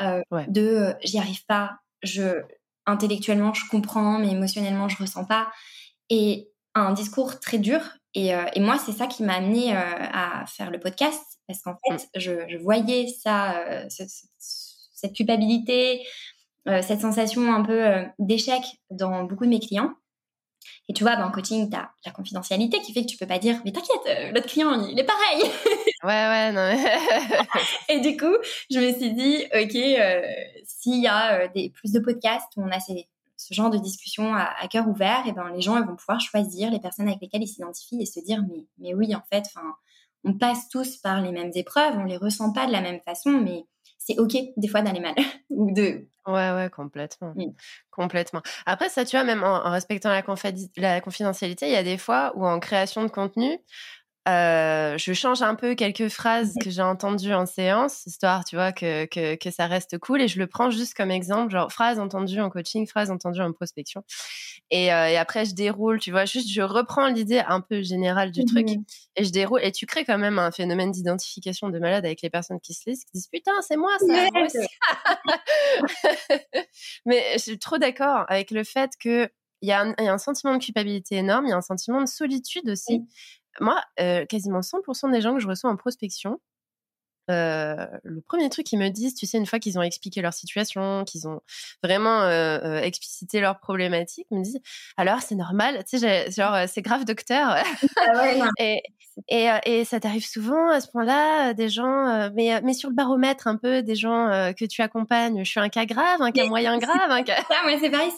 euh, 0.00 0.20
de 0.48 0.94
j'y 1.02 1.18
arrive 1.18 1.46
pas, 1.46 1.78
je 2.02 2.42
intellectuellement 2.84 3.54
je 3.54 3.66
comprends, 3.68 4.18
mais 4.18 4.30
émotionnellement 4.30 4.88
je 4.88 4.98
ressens 4.98 5.24
pas, 5.24 5.50
et 6.10 6.50
un 6.74 6.92
discours 6.92 7.40
très 7.40 7.58
dur. 7.58 7.80
Et, 8.14 8.28
et 8.28 8.60
moi, 8.60 8.78
c'est 8.78 8.92
ça 8.92 9.06
qui 9.06 9.22
m'a 9.22 9.34
amené 9.34 9.74
à 9.76 10.46
faire 10.46 10.70
le 10.70 10.80
podcast, 10.80 11.20
parce 11.46 11.60
qu'en 11.60 11.76
fait, 11.86 11.96
mm. 11.96 12.08
je, 12.14 12.32
je, 12.48 12.56
voyais 12.56 13.08
ça, 13.08 13.62
cette 13.88 15.12
culpabilité, 15.12 16.02
cette 16.82 17.00
sensation 17.00 17.52
un 17.52 17.62
peu 17.62 18.04
d'échec 18.18 18.62
dans 18.90 19.24
beaucoup 19.24 19.44
de 19.44 19.50
mes 19.50 19.60
clients. 19.60 19.94
Et 20.88 20.92
tu 20.92 21.02
vois, 21.02 21.16
ben, 21.16 21.26
en 21.26 21.30
coaching, 21.32 21.68
tu 21.68 21.76
as 21.76 21.90
la 22.04 22.12
confidentialité 22.12 22.80
qui 22.80 22.92
fait 22.92 23.02
que 23.02 23.06
tu 23.06 23.16
peux 23.16 23.26
pas 23.26 23.38
dire, 23.38 23.60
mais 23.64 23.72
t'inquiète, 23.72 24.06
euh, 24.06 24.30
l'autre 24.32 24.46
client, 24.46 24.86
il 24.88 24.98
est 24.98 25.04
pareil. 25.04 25.42
ouais, 26.04 26.26
ouais, 26.28 26.52
non. 26.52 26.70
et 27.88 28.00
du 28.00 28.16
coup, 28.16 28.36
je 28.70 28.78
me 28.78 28.92
suis 28.92 29.12
dit, 29.12 29.44
OK, 29.54 29.74
euh, 29.74 30.22
s'il 30.64 31.02
y 31.02 31.08
a 31.08 31.40
euh, 31.40 31.48
des, 31.54 31.70
plus 31.70 31.92
de 31.92 31.98
podcasts 31.98 32.52
où 32.56 32.62
on 32.62 32.70
a 32.70 32.78
ces, 32.78 33.08
ce 33.36 33.52
genre 33.52 33.70
de 33.70 33.78
discussion 33.78 34.34
à, 34.34 34.68
cœur 34.68 34.88
ouvert, 34.88 35.26
et 35.26 35.32
ben, 35.32 35.50
les 35.54 35.60
gens 35.60 35.76
ils 35.76 35.86
vont 35.86 35.96
pouvoir 35.96 36.20
choisir 36.20 36.70
les 36.70 36.78
personnes 36.78 37.08
avec 37.08 37.20
lesquelles 37.20 37.42
ils 37.42 37.48
s'identifient 37.48 38.00
et 38.00 38.06
se 38.06 38.20
dire, 38.20 38.42
mais, 38.48 38.66
mais 38.78 38.94
oui, 38.94 39.14
en 39.14 39.22
fait, 39.32 39.44
on 40.24 40.34
passe 40.34 40.68
tous 40.68 40.98
par 40.98 41.20
les 41.20 41.32
mêmes 41.32 41.52
épreuves, 41.54 41.96
on 41.98 42.04
les 42.04 42.16
ressent 42.16 42.52
pas 42.52 42.66
de 42.66 42.72
la 42.72 42.80
même 42.80 43.00
façon, 43.04 43.30
mais 43.30 43.64
c'est 44.06 44.18
ok 44.18 44.36
des 44.56 44.68
fois 44.68 44.82
d'aller 44.82 45.00
mal 45.00 45.14
ou 45.50 45.72
de 45.72 46.06
Ouais, 46.26 46.50
ouais, 46.50 46.68
complètement. 46.70 47.34
Complètement. 47.92 48.42
Après, 48.66 48.88
ça, 48.88 49.04
tu 49.04 49.16
vois, 49.16 49.22
même 49.22 49.44
en, 49.44 49.70
respectant 49.70 50.08
la, 50.08 50.24
la, 50.76 51.00
confidentialité, 51.00 51.66
il 51.68 51.72
y 51.72 51.76
a 51.76 51.84
des 51.84 51.98
fois 51.98 52.32
où 52.34 52.44
en 52.44 52.58
création 52.58 53.04
de 53.04 53.08
contenu, 53.08 53.58
euh, 54.28 54.98
je 54.98 55.12
change 55.12 55.42
un 55.42 55.54
peu 55.54 55.76
quelques 55.76 56.08
phrases 56.08 56.54
que 56.60 56.68
j'ai 56.68 56.82
entendues 56.82 57.32
en 57.32 57.46
séance, 57.46 58.04
histoire, 58.06 58.44
tu 58.44 58.56
vois, 58.56 58.72
que, 58.72 59.04
que, 59.04 59.36
que, 59.36 59.50
ça 59.52 59.66
reste 59.66 59.98
cool. 59.98 60.20
Et 60.20 60.26
je 60.26 60.40
le 60.40 60.48
prends 60.48 60.70
juste 60.70 60.94
comme 60.94 61.12
exemple, 61.12 61.52
genre 61.52 61.70
phrase 61.70 62.00
entendue 62.00 62.40
en 62.40 62.50
coaching, 62.50 62.88
phrase 62.88 63.12
entendue 63.12 63.40
en 63.40 63.52
prospection. 63.52 64.02
Et, 64.72 64.92
euh, 64.92 65.08
et 65.08 65.16
après, 65.16 65.44
je 65.44 65.54
déroule, 65.54 66.00
tu 66.00 66.10
vois, 66.10 66.24
juste 66.24 66.50
je 66.50 66.62
reprends 66.62 67.06
l'idée 67.06 67.40
un 67.46 67.60
peu 67.60 67.82
générale 67.82 68.32
du 68.32 68.44
truc 68.44 68.68
mmh 68.68 68.82
et 69.18 69.24
je 69.24 69.30
déroule. 69.30 69.60
Et 69.62 69.72
tu 69.72 69.86
crées 69.86 70.04
quand 70.04 70.18
même 70.18 70.38
un 70.38 70.50
phénomène 70.50 70.90
d'identification 70.90 71.70
de 71.70 71.78
malade 71.78 72.04
avec 72.04 72.20
les 72.20 72.28
personnes 72.28 72.60
qui 72.60 72.74
se 72.74 72.90
lisent, 72.90 73.04
qui 73.04 73.12
disent 73.14 73.28
putain, 73.28 73.52
c'est 73.62 73.76
moi 73.76 73.92
ça. 73.98 74.06
Mais 77.06 77.22
je 77.34 77.38
suis 77.38 77.58
trop 77.58 77.78
d'accord 77.78 78.26
avec 78.28 78.50
le 78.50 78.62
fait 78.62 78.90
que 79.00 79.30
il 79.62 79.70
y, 79.70 79.72
a 79.72 79.94
un 79.98 80.18
sentiment 80.18 80.54
de 80.54 80.62
culpabilité 80.62 81.16
énorme, 81.16 81.46
il 81.46 81.48
y 81.48 81.52
a 81.52 81.56
un 81.56 81.62
sentiment 81.62 82.02
de 82.02 82.06
solitude 82.06 82.68
aussi 82.68 83.06
moi, 83.60 83.82
euh, 84.00 84.24
quasiment 84.26 84.60
100% 84.60 85.10
des 85.10 85.20
gens 85.20 85.34
que 85.34 85.40
je 85.40 85.48
reçois 85.48 85.70
en 85.70 85.76
prospection, 85.76 86.40
euh, 87.28 87.86
le 88.04 88.20
premier 88.20 88.48
truc 88.50 88.66
qu'ils 88.66 88.78
me 88.78 88.88
disent, 88.88 89.14
tu 89.14 89.26
sais, 89.26 89.36
une 89.36 89.46
fois 89.46 89.58
qu'ils 89.58 89.78
ont 89.78 89.82
expliqué 89.82 90.22
leur 90.22 90.32
situation, 90.32 91.04
qu'ils 91.04 91.26
ont 91.26 91.40
vraiment 91.82 92.22
euh, 92.22 92.58
euh 92.62 92.80
explicité 92.80 93.40
leurs 93.40 93.58
problématiques, 93.58 94.28
me 94.30 94.42
disent 94.42 94.60
alors 94.96 95.20
c'est 95.22 95.34
normal, 95.34 95.82
tu 95.88 95.98
sais, 95.98 96.30
genre 96.30 96.56
c'est 96.68 96.82
grave 96.82 97.04
docteur. 97.04 97.56
Ah 97.96 98.22
ouais, 98.22 98.40
et, 98.60 98.82
et, 99.28 99.48
et, 99.64 99.84
ça 99.84 99.98
t'arrive 99.98 100.24
souvent 100.24 100.70
à 100.70 100.80
ce 100.80 100.88
point-là, 100.88 101.52
des 101.52 101.68
gens, 101.68 102.30
mais, 102.34 102.60
mais 102.62 102.74
sur 102.74 102.90
le 102.90 102.94
baromètre 102.94 103.48
un 103.48 103.56
peu, 103.56 103.82
des 103.82 103.96
gens 103.96 104.52
que 104.56 104.64
tu 104.64 104.82
accompagnes, 104.82 105.42
je 105.42 105.50
suis 105.50 105.60
un 105.60 105.68
cas 105.68 105.86
grave, 105.86 106.22
un 106.22 106.30
cas 106.30 106.46
moyen 106.46 106.78
grave, 106.78 107.10
un 107.10 107.22
cas. 107.22 107.42
Ça, 107.48 107.56
c'est 107.80 107.90
pareil. 107.90 108.12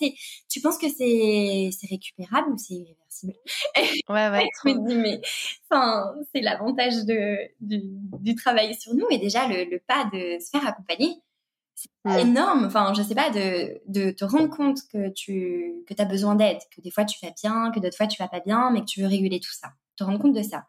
Tu 0.50 0.60
penses 0.60 0.76
que 0.76 0.88
c'est, 0.88 1.70
c'est 1.72 1.88
récupérable 1.88 2.50
ou 2.52 2.58
c'est 2.58 2.96
Ouais, 3.24 4.28
ouais. 4.30 4.46
je 4.64 4.68
me 4.70 4.88
dis 4.88 4.96
mais, 4.96 5.20
enfin, 5.70 6.14
c'est 6.34 6.40
l'avantage 6.40 7.04
de 7.04 7.36
du, 7.60 7.80
du 8.20 8.34
travail 8.34 8.74
sur 8.74 8.94
nous 8.94 9.06
et 9.10 9.18
déjà 9.18 9.46
le, 9.48 9.64
le 9.64 9.80
pas 9.86 10.04
de 10.12 10.38
se 10.40 10.50
faire 10.50 10.66
accompagner 10.66 11.22
c'est 11.78 12.24
mmh. 12.24 12.28
énorme. 12.28 12.64
Enfin, 12.64 12.92
je 12.94 13.02
sais 13.02 13.14
pas, 13.14 13.30
de, 13.30 13.80
de 13.86 14.10
te 14.10 14.24
rendre 14.24 14.48
compte 14.48 14.80
que 14.92 15.10
tu 15.10 15.84
que 15.86 15.94
as 16.00 16.04
besoin 16.04 16.34
d'aide, 16.34 16.58
que 16.74 16.80
des 16.80 16.90
fois 16.90 17.04
tu 17.04 17.18
vas 17.24 17.32
bien, 17.42 17.70
que 17.70 17.80
d'autres 17.80 17.96
fois 17.96 18.06
tu 18.06 18.20
vas 18.20 18.28
pas 18.28 18.40
bien, 18.40 18.70
mais 18.70 18.80
que 18.80 18.86
tu 18.86 19.00
veux 19.00 19.06
réguler 19.06 19.40
tout 19.40 19.52
ça. 19.52 19.68
Te 19.96 20.04
rendre 20.04 20.18
compte 20.18 20.34
de 20.34 20.42
ça. 20.42 20.66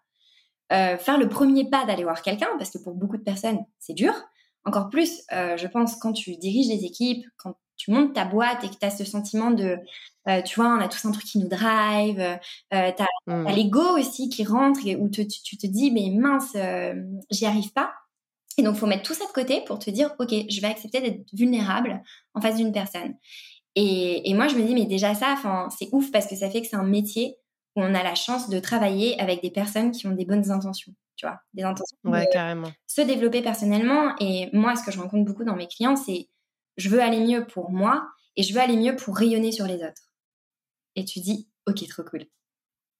Euh, 0.71 0.97
faire 0.97 1.17
le 1.17 1.27
premier 1.27 1.67
pas 1.69 1.85
d'aller 1.85 2.03
voir 2.03 2.21
quelqu'un, 2.21 2.49
parce 2.57 2.69
que 2.69 2.77
pour 2.77 2.93
beaucoup 2.93 3.17
de 3.17 3.23
personnes, 3.23 3.59
c'est 3.79 3.93
dur. 3.93 4.13
Encore 4.65 4.89
plus, 4.89 5.23
euh, 5.31 5.57
je 5.57 5.67
pense, 5.67 5.95
quand 5.95 6.13
tu 6.13 6.35
diriges 6.37 6.67
des 6.67 6.85
équipes, 6.85 7.25
quand 7.37 7.55
tu 7.79 7.91
montes 7.91 8.13
ta 8.13 8.25
boîte 8.25 8.63
et 8.63 8.69
que 8.69 8.75
tu 8.75 8.85
as 8.85 8.91
ce 8.91 9.05
sentiment 9.05 9.49
de, 9.49 9.77
euh, 10.27 10.41
tu 10.43 10.59
vois, 10.59 10.67
on 10.67 10.81
a 10.81 10.87
tous 10.87 11.05
un 11.05 11.11
truc 11.11 11.25
qui 11.25 11.39
nous 11.39 11.47
drive, 11.47 12.19
euh, 12.19 12.37
tu 12.69 12.75
as, 13.03 13.07
mmh. 13.25 13.47
l'ego 13.55 13.97
aussi 13.97 14.29
qui 14.29 14.43
rentre 14.43 14.81
et 14.85 14.95
où 14.95 15.09
tu, 15.09 15.25
tu, 15.25 15.57
te 15.57 15.65
dis, 15.65 15.89
mais 15.89 16.11
mince, 16.13 16.55
j'y 17.31 17.45
arrive 17.45 17.71
pas. 17.71 17.93
Et 18.57 18.61
donc, 18.61 18.75
faut 18.75 18.87
mettre 18.87 19.03
tout 19.03 19.13
ça 19.13 19.25
de 19.25 19.31
côté 19.31 19.61
pour 19.65 19.79
te 19.79 19.89
dire, 19.89 20.13
OK, 20.19 20.29
je 20.31 20.61
vais 20.61 20.67
accepter 20.67 20.99
d'être 20.99 21.25
vulnérable 21.33 22.01
en 22.33 22.41
face 22.41 22.57
d'une 22.57 22.73
personne. 22.73 23.15
Et, 23.75 24.29
et, 24.29 24.33
moi, 24.33 24.49
je 24.49 24.55
me 24.55 24.63
dis, 24.63 24.73
mais 24.73 24.85
déjà 24.85 25.15
ça, 25.15 25.35
c'est 25.77 25.87
ouf 25.93 26.11
parce 26.11 26.27
que 26.27 26.35
ça 26.35 26.49
fait 26.49 26.61
que 26.61 26.67
c'est 26.67 26.75
un 26.75 26.83
métier 26.83 27.37
où 27.77 27.81
on 27.81 27.95
a 27.95 28.03
la 28.03 28.15
chance 28.15 28.49
de 28.49 28.59
travailler 28.59 29.19
avec 29.21 29.41
des 29.41 29.51
personnes 29.51 29.91
qui 29.91 30.07
ont 30.07 30.11
des 30.11 30.25
bonnes 30.25 30.51
intentions, 30.51 30.93
tu 31.15 31.25
vois, 31.25 31.39
des 31.53 31.63
intentions 31.63 31.97
ouais, 32.03 32.27
carrément. 32.33 32.69
se 32.87 33.01
développer 33.01 33.41
personnellement. 33.41 34.13
Et 34.19 34.49
moi, 34.51 34.75
ce 34.75 34.83
que 34.83 34.91
je 34.91 34.99
rencontre 34.99 35.23
beaucoup 35.23 35.45
dans 35.45 35.55
mes 35.55 35.67
clients, 35.67 35.95
c'est 35.95 36.27
je 36.79 36.89
veux 36.89 37.01
aller 37.01 37.19
mieux 37.19 37.45
pour 37.45 37.71
moi 37.71 38.09
et 38.35 38.43
je 38.43 38.53
veux 38.53 38.61
aller 38.61 38.77
mieux 38.77 38.95
pour 38.95 39.17
rayonner 39.17 39.51
sur 39.51 39.65
les 39.65 39.75
autres. 39.75 40.09
Et 40.95 41.05
tu 41.05 41.19
dis, 41.19 41.49
ok, 41.67 41.87
trop 41.87 42.03
cool. 42.03 42.25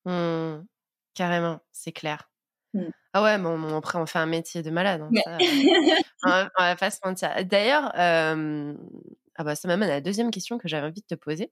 Mmh. 0.06 0.66
carrément, 1.14 1.60
c'est 1.72 1.92
clair. 1.92 2.30
Mmh. 2.74 2.84
Ah 3.14 3.24
ouais, 3.24 3.38
bon, 3.40 3.78
après, 3.78 3.98
on 3.98 4.06
fait 4.06 4.20
un 4.20 4.26
métier 4.26 4.62
de 4.62 4.70
malade. 4.70 5.02
Hein, 5.02 5.10
ça, 5.24 5.38
on, 6.58 6.64
va, 6.64 6.76
pas 6.76 6.92
se 6.92 7.00
mentir. 7.04 7.34
D'ailleurs, 7.46 7.92
Ah 7.96 9.44
bah 9.46 9.56
ça 9.56 9.70
m'amène 9.70 9.90
à 9.90 9.94
la 9.94 10.02
deuxième 10.02 10.32
question 10.32 10.58
que 10.58 10.68
j'avais 10.68 10.88
envie 10.88 11.02
de 11.02 11.16
te 11.16 11.16
poser. 11.16 11.52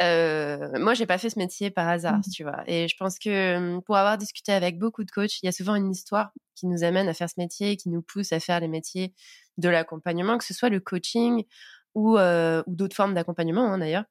Euh, 0.00 0.78
moi, 0.78 0.94
j'ai 0.94 1.06
pas 1.06 1.18
fait 1.18 1.30
ce 1.30 1.38
métier 1.38 1.70
par 1.70 1.88
hasard, 1.88 2.18
mmh. 2.18 2.30
tu 2.32 2.44
vois. 2.44 2.62
Et 2.66 2.86
je 2.88 2.96
pense 2.96 3.18
que 3.18 3.80
pour 3.80 3.96
avoir 3.96 4.16
discuté 4.16 4.52
avec 4.52 4.78
beaucoup 4.78 5.02
de 5.02 5.10
coachs, 5.10 5.42
il 5.42 5.46
y 5.46 5.48
a 5.48 5.52
souvent 5.52 5.74
une 5.74 5.90
histoire 5.90 6.30
qui 6.54 6.66
nous 6.66 6.84
amène 6.84 7.08
à 7.08 7.14
faire 7.14 7.28
ce 7.28 7.38
métier, 7.38 7.76
qui 7.76 7.88
nous 7.88 8.02
pousse 8.02 8.32
à 8.32 8.40
faire 8.40 8.60
les 8.60 8.68
métiers 8.68 9.12
de 9.58 9.68
l'accompagnement, 9.68 10.38
que 10.38 10.44
ce 10.44 10.54
soit 10.54 10.68
le 10.68 10.80
coaching 10.80 11.44
ou, 11.94 12.18
euh, 12.18 12.62
ou 12.66 12.74
d'autres 12.74 12.96
formes 12.96 13.14
d'accompagnement 13.14 13.72
hein, 13.72 13.78
d'ailleurs. 13.78 14.04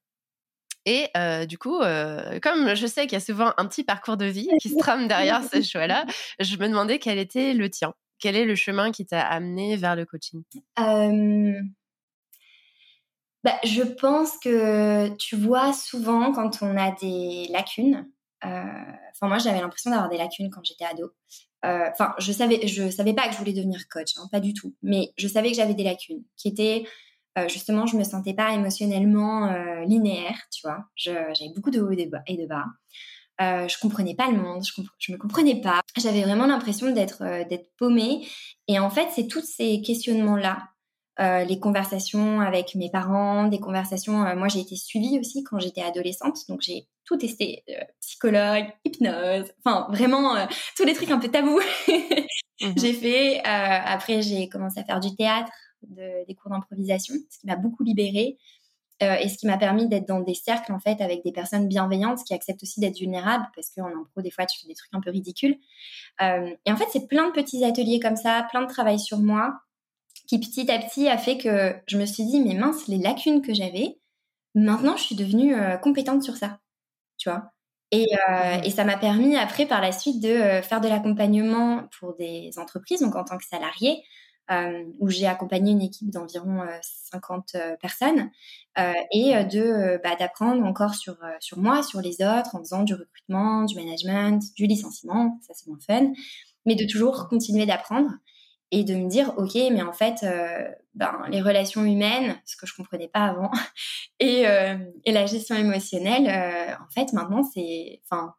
Et 0.85 1.07
euh, 1.17 1.45
du 1.45 1.57
coup, 1.57 1.81
euh, 1.81 2.39
comme 2.41 2.75
je 2.75 2.85
sais 2.85 3.03
qu'il 3.03 3.13
y 3.13 3.15
a 3.15 3.19
souvent 3.19 3.53
un 3.57 3.65
petit 3.65 3.83
parcours 3.83 4.17
de 4.17 4.25
vie 4.25 4.49
qui 4.61 4.69
se 4.69 4.77
trame 4.77 5.07
derrière 5.07 5.43
ce 5.43 5.61
choix-là, 5.61 6.05
je 6.39 6.57
me 6.57 6.67
demandais 6.67 6.99
quel 6.99 7.17
était 7.17 7.53
le 7.53 7.69
tien. 7.69 7.93
Quel 8.19 8.35
est 8.35 8.45
le 8.45 8.55
chemin 8.55 8.91
qui 8.91 9.05
t'a 9.05 9.21
amené 9.21 9.75
vers 9.77 9.95
le 9.95 10.05
coaching? 10.05 10.43
Bah, 13.43 13.59
Je 13.63 13.83
pense 13.83 14.37
que 14.37 15.15
tu 15.17 15.35
vois 15.35 15.73
souvent 15.73 16.31
quand 16.31 16.61
on 16.61 16.77
a 16.77 16.91
des 16.91 17.47
lacunes. 17.51 18.09
Enfin, 18.41 19.27
moi, 19.27 19.37
j'avais 19.37 19.61
l'impression 19.61 19.91
d'avoir 19.91 20.09
des 20.09 20.17
lacunes 20.17 20.49
quand 20.49 20.63
j'étais 20.63 20.85
ado. 20.85 21.11
Enfin, 21.63 22.13
je 22.19 22.31
savais, 22.31 22.67
je 22.67 22.89
savais 22.91 23.13
pas 23.13 23.27
que 23.27 23.33
je 23.33 23.37
voulais 23.39 23.53
devenir 23.53 23.87
coach, 23.89 24.11
hein, 24.17 24.27
pas 24.31 24.39
du 24.39 24.53
tout. 24.53 24.75
Mais 24.83 25.13
je 25.17 25.27
savais 25.27 25.49
que 25.49 25.55
j'avais 25.55 25.73
des 25.73 25.83
lacunes 25.83 26.23
qui 26.37 26.47
étaient 26.47 26.85
euh, 27.37 27.49
justement, 27.49 27.85
je 27.85 27.97
me 27.97 28.03
sentais 28.03 28.33
pas 28.33 28.53
émotionnellement 28.53 29.51
euh, 29.51 29.83
linéaire, 29.83 30.37
tu 30.51 30.61
vois. 30.63 30.85
J'avais 30.95 31.51
beaucoup 31.53 31.69
de 31.71 31.81
hauts 31.81 31.91
et 31.91 32.05
de 32.05 32.09
bas. 32.09 32.21
Et 32.27 32.37
de 32.37 32.45
bas. 32.45 32.65
Euh, 33.41 33.67
je 33.67 33.77
comprenais 33.79 34.15
pas 34.15 34.31
le 34.31 34.37
monde, 34.37 34.63
je, 34.63 34.81
je 34.97 35.11
me 35.11 35.17
comprenais 35.17 35.59
pas. 35.59 35.81
J'avais 35.97 36.21
vraiment 36.21 36.45
l'impression 36.45 36.91
d'être 36.91 37.21
euh, 37.21 37.43
d'être 37.43 37.69
paumée. 37.77 38.25
Et 38.69 38.79
en 38.79 38.89
fait, 38.89 39.09
c'est 39.13 39.27
tous 39.27 39.45
ces 39.45 39.81
questionnements 39.81 40.37
là, 40.37 40.69
euh, 41.19 41.43
les 41.43 41.59
conversations 41.59 42.41
avec 42.41 42.75
mes 42.75 42.89
parents, 42.89 43.47
des 43.47 43.59
conversations. 43.59 44.13
moi, 44.35 44.47
j'ai 44.47 44.59
été 44.59 44.75
suivie 44.75 45.19
aussi 45.19 45.43
quand 45.43 45.59
j'étais 45.59 45.81
adolescente, 45.81 46.39
donc 46.49 46.61
j'ai 46.61 46.87
tout 47.05 47.17
testé 47.17 47.63
psychologue, 48.01 48.65
hypnose, 48.83 49.51
enfin 49.63 49.87
vraiment 49.91 50.35
tous 50.75 50.85
les 50.85 50.93
trucs 50.93 51.11
un 51.11 51.19
peu 51.19 51.29
tabous. 51.29 51.61
Mmh 52.61 52.71
j'ai 52.77 52.93
fait. 52.93 53.41
après, 53.43 54.21
j'ai 54.21 54.47
commencé 54.47 54.79
à 54.79 54.85
faire 54.85 55.01
du 55.01 55.13
théâtre 55.13 55.51
des 55.81 56.35
cours 56.35 56.51
d'improvisation, 56.51 57.13
ce 57.29 57.39
qui 57.39 57.47
m'a 57.47 57.57
beaucoup 57.57 57.83
libérée 57.83 58.37
euh, 59.03 59.15
et 59.15 59.27
ce 59.27 59.37
qui 59.37 59.45
m'a 59.45 59.57
permis 59.57 59.89
d'être 59.89 60.07
dans 60.07 60.21
des 60.21 60.33
cercles 60.33 60.71
en 60.71 60.79
fait 60.79 61.01
avec 61.01 61.21
des 61.25 61.33
personnes 61.33 61.67
bienveillantes 61.67 62.23
qui 62.23 62.33
acceptent 62.33 62.63
aussi 62.63 62.79
d'être 62.79 62.97
vulnérables 62.97 63.45
parce 63.53 63.69
qu'en 63.69 63.87
impro 63.87 64.21
des 64.21 64.31
fois 64.31 64.45
tu 64.45 64.57
fais 64.61 64.67
des 64.67 64.73
trucs 64.73 64.93
un 64.93 65.01
peu 65.01 65.09
ridicules. 65.09 65.57
Euh, 66.21 66.55
et 66.65 66.71
en 66.71 66.77
fait 66.77 66.85
c'est 66.93 67.05
plein 67.05 67.27
de 67.27 67.33
petits 67.33 67.65
ateliers 67.65 67.99
comme 67.99 68.15
ça, 68.15 68.47
plein 68.49 68.61
de 68.61 68.69
travail 68.69 68.97
sur 68.97 69.19
moi 69.19 69.53
qui 70.27 70.39
petit 70.39 70.69
à 70.71 70.79
petit 70.79 71.07
a 71.07 71.17
fait 71.17 71.37
que 71.37 71.75
je 71.87 71.97
me 71.97 72.05
suis 72.05 72.25
dit 72.25 72.41
mais 72.41 72.55
mince 72.55 72.87
les 72.87 72.97
lacunes 72.97 73.41
que 73.41 73.53
j'avais, 73.53 73.99
maintenant 74.53 74.97
je 74.97 75.03
suis 75.03 75.15
devenue 75.15 75.55
euh, 75.55 75.77
compétente 75.77 76.23
sur 76.23 76.37
ça, 76.37 76.59
tu 77.17 77.29
vois? 77.29 77.51
Et, 77.91 78.07
mmh. 78.27 78.63
et, 78.63 78.71
ça 78.71 78.83
m'a 78.83 78.97
permis 78.97 79.37
après 79.37 79.67
par 79.67 79.79
la 79.79 79.91
suite 79.91 80.21
de 80.21 80.61
faire 80.63 80.81
de 80.81 80.87
l'accompagnement 80.87 81.83
pour 81.99 82.15
des 82.15 82.51
entreprises, 82.57 82.99
donc 82.99 83.15
en 83.15 83.23
tant 83.23 83.37
que 83.37 83.45
salarié, 83.45 84.03
euh, 84.51 84.83
où 84.99 85.09
j'ai 85.09 85.25
accompagné 85.25 85.71
une 85.71 85.81
équipe 85.81 86.11
d'environ 86.11 86.63
50 87.11 87.55
euh, 87.55 87.59
euh, 87.59 87.75
personnes 87.77 88.29
et 89.11 89.33
de 89.45 89.99
bah, 90.03 90.15
d'apprendre 90.19 90.63
encore 90.63 90.93
sur 90.93 91.17
sur 91.39 91.57
moi, 91.57 91.81
sur 91.81 91.99
les 91.99 92.21
autres, 92.21 92.53
en 92.55 92.59
faisant 92.59 92.83
du 92.83 92.93
recrutement, 92.93 93.63
du 93.63 93.75
management, 93.75 94.43
du 94.55 94.67
licenciement, 94.67 95.39
ça 95.41 95.53
c'est 95.55 95.67
moins 95.67 95.79
fun, 95.87 96.11
mais 96.67 96.75
de 96.75 96.85
toujours 96.85 97.27
continuer 97.27 97.65
d'apprendre 97.65 98.11
et 98.71 98.83
de 98.83 98.95
me 98.95 99.07
dire 99.07 99.33
ok 99.37 99.53
mais 99.53 99.81
en 99.81 99.93
fait 99.93 100.25
ben, 100.95 101.13
les 101.29 101.41
relations 101.41 101.83
humaines 101.83 102.35
ce 102.45 102.57
que 102.57 102.65
je 102.65 102.73
comprenais 102.75 103.07
pas 103.07 103.25
avant 103.25 103.51
et, 104.19 104.43
et 105.03 105.11
la 105.11 105.25
gestion 105.25 105.55
émotionnelle 105.55 106.77
en 106.81 106.89
fait 106.91 107.13
maintenant 107.13 107.43
c'est 107.43 108.01
enfin 108.03 108.33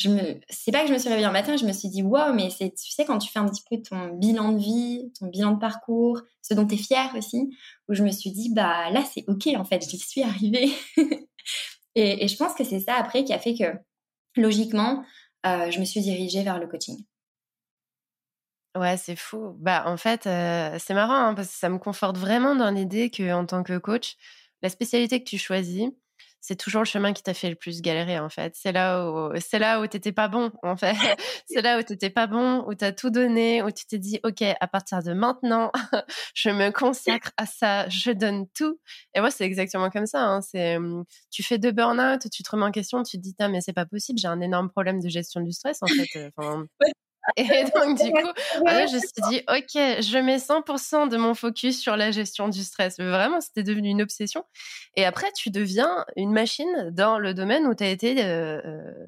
je 0.00 0.08
me, 0.08 0.40
c'est 0.48 0.72
pas 0.72 0.80
que 0.80 0.88
je 0.88 0.94
me 0.94 0.98
suis 0.98 1.10
réveillée 1.10 1.26
un 1.26 1.32
matin, 1.32 1.58
je 1.58 1.66
me 1.66 1.72
suis 1.72 1.90
dit, 1.90 2.02
wow, 2.02 2.32
mais 2.32 2.48
c'est, 2.48 2.70
tu 2.70 2.90
sais, 2.90 3.04
quand 3.04 3.18
tu 3.18 3.30
fais 3.30 3.38
un 3.38 3.46
petit 3.46 3.62
peu 3.68 3.76
ton 3.82 4.08
bilan 4.14 4.52
de 4.52 4.58
vie, 4.58 5.12
ton 5.18 5.26
bilan 5.26 5.52
de 5.52 5.58
parcours, 5.58 6.22
ce 6.40 6.54
dont 6.54 6.66
tu 6.66 6.76
es 6.76 6.78
fière 6.78 7.14
aussi, 7.16 7.54
où 7.86 7.94
je 7.94 8.02
me 8.02 8.10
suis 8.10 8.30
dit, 8.30 8.50
bah 8.54 8.90
là, 8.90 9.04
c'est 9.04 9.24
OK, 9.28 9.48
en 9.54 9.64
fait, 9.64 9.86
j'y 9.86 9.98
suis 9.98 10.22
arrivée. 10.22 10.70
et, 11.94 12.26
je 12.26 12.36
pense 12.36 12.54
que 12.54 12.64
c'est 12.64 12.80
ça 12.80 12.94
après 12.94 13.24
qui 13.24 13.34
a 13.34 13.38
fait 13.38 13.54
que, 13.54 13.76
logiquement, 14.40 15.04
euh, 15.44 15.70
je 15.70 15.78
me 15.80 15.84
suis 15.84 16.00
dirigée 16.00 16.42
vers 16.44 16.58
le 16.58 16.66
coaching. 16.66 17.04
Ouais, 18.76 18.96
c'est 18.96 19.16
fou. 19.16 19.56
Bah, 19.58 19.82
en 19.86 19.96
fait, 19.96 20.26
euh, 20.26 20.76
c'est 20.78 20.94
marrant 20.94 21.14
hein, 21.14 21.34
parce 21.34 21.48
que 21.48 21.54
ça 21.54 21.68
me 21.68 21.78
conforte 21.78 22.16
vraiment 22.16 22.54
dans 22.54 22.70
l'idée 22.70 23.10
que, 23.10 23.32
en 23.32 23.44
tant 23.44 23.64
que 23.64 23.76
coach, 23.78 24.16
la 24.62 24.68
spécialité 24.68 25.18
que 25.22 25.28
tu 25.28 25.38
choisis, 25.38 25.88
c'est 26.40 26.56
toujours 26.56 26.82
le 26.82 26.86
chemin 26.86 27.12
qui 27.12 27.22
t'a 27.22 27.34
fait 27.34 27.50
le 27.50 27.56
plus 27.56 27.82
galérer 27.82 28.18
en 28.18 28.28
fait. 28.30 28.54
C'est 28.56 28.72
là 28.72 29.10
où 29.10 29.32
c'est 29.40 29.58
là 29.58 29.80
où 29.80 29.86
t'étais 29.86 30.12
pas 30.12 30.28
bon 30.28 30.52
en 30.62 30.76
fait. 30.76 30.94
c'est 31.46 31.60
là 31.62 31.78
où 31.78 31.82
t'étais 31.82 32.10
pas 32.10 32.26
bon, 32.28 32.64
où 32.66 32.74
t'as 32.74 32.92
tout 32.92 33.10
donné, 33.10 33.62
où 33.62 33.70
tu 33.70 33.84
t'es 33.86 33.98
dit 33.98 34.20
ok 34.24 34.42
à 34.42 34.66
partir 34.68 35.02
de 35.02 35.12
maintenant 35.12 35.70
je 36.34 36.50
me 36.50 36.70
consacre 36.70 37.32
à 37.36 37.46
ça, 37.46 37.88
je 37.88 38.12
donne 38.12 38.46
tout. 38.54 38.78
Et 39.14 39.20
moi 39.20 39.30
c'est 39.30 39.44
exactement 39.44 39.90
comme 39.90 40.06
ça. 40.06 40.22
Hein. 40.24 40.40
C'est 40.42 40.78
tu 41.30 41.42
fais 41.42 41.58
deux 41.58 41.72
burn-out, 41.72 42.22
tu 42.32 42.42
te 42.42 42.50
remets 42.50 42.66
en 42.66 42.70
question, 42.72 43.02
tu 43.02 43.18
te 43.18 43.22
dis 43.22 43.34
mais 43.50 43.60
c'est 43.60 43.72
pas 43.74 43.86
possible, 43.86 44.18
j'ai 44.18 44.28
un 44.28 44.40
énorme 44.40 44.70
problème 44.70 45.00
de 45.00 45.08
gestion 45.08 45.40
du 45.40 45.52
stress 45.52 45.78
en 45.82 45.86
fait. 45.88 46.30
Enfin, 46.36 46.64
et 47.36 47.44
donc, 47.74 47.98
du 47.98 48.10
coup, 48.10 48.28
je 48.54 48.94
me 48.94 48.98
suis 48.98 49.30
dit, 49.30 49.42
OK, 49.48 50.02
je 50.02 50.18
mets 50.18 50.38
100% 50.38 51.08
de 51.08 51.16
mon 51.16 51.34
focus 51.34 51.80
sur 51.80 51.96
la 51.96 52.10
gestion 52.10 52.48
du 52.48 52.62
stress. 52.62 52.98
Vraiment, 52.98 53.40
c'était 53.40 53.62
devenu 53.62 53.90
une 53.90 54.02
obsession. 54.02 54.44
Et 54.96 55.04
après, 55.04 55.30
tu 55.32 55.50
deviens 55.50 56.04
une 56.16 56.32
machine 56.32 56.90
dans 56.92 57.18
le 57.18 57.34
domaine 57.34 57.66
où 57.66 57.74
tu 57.74 57.84
as 57.84 57.90
été 57.90 58.22
euh, 58.24 58.60
euh, 58.64 59.06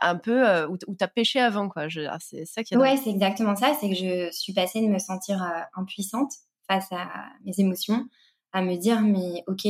un 0.00 0.16
peu, 0.16 0.48
euh, 0.48 0.68
où 0.68 0.76
tu 0.76 0.86
as 1.00 1.08
pêché 1.08 1.40
avant, 1.40 1.68
quoi. 1.68 1.86
C'est 2.20 2.44
ça 2.44 2.62
qui 2.62 2.74
est. 2.74 2.76
Ouais, 2.76 2.96
c'est 2.96 3.10
exactement 3.10 3.56
ça. 3.56 3.74
C'est 3.80 3.88
que 3.88 3.96
je 3.96 4.30
suis 4.32 4.52
passée 4.52 4.80
de 4.80 4.86
me 4.86 4.98
sentir 4.98 5.42
impuissante 5.74 6.32
face 6.66 6.90
à 6.92 7.08
mes 7.44 7.58
émotions 7.58 8.06
à 8.52 8.62
me 8.62 8.76
dire, 8.76 9.02
mais 9.02 9.44
OK, 9.46 9.66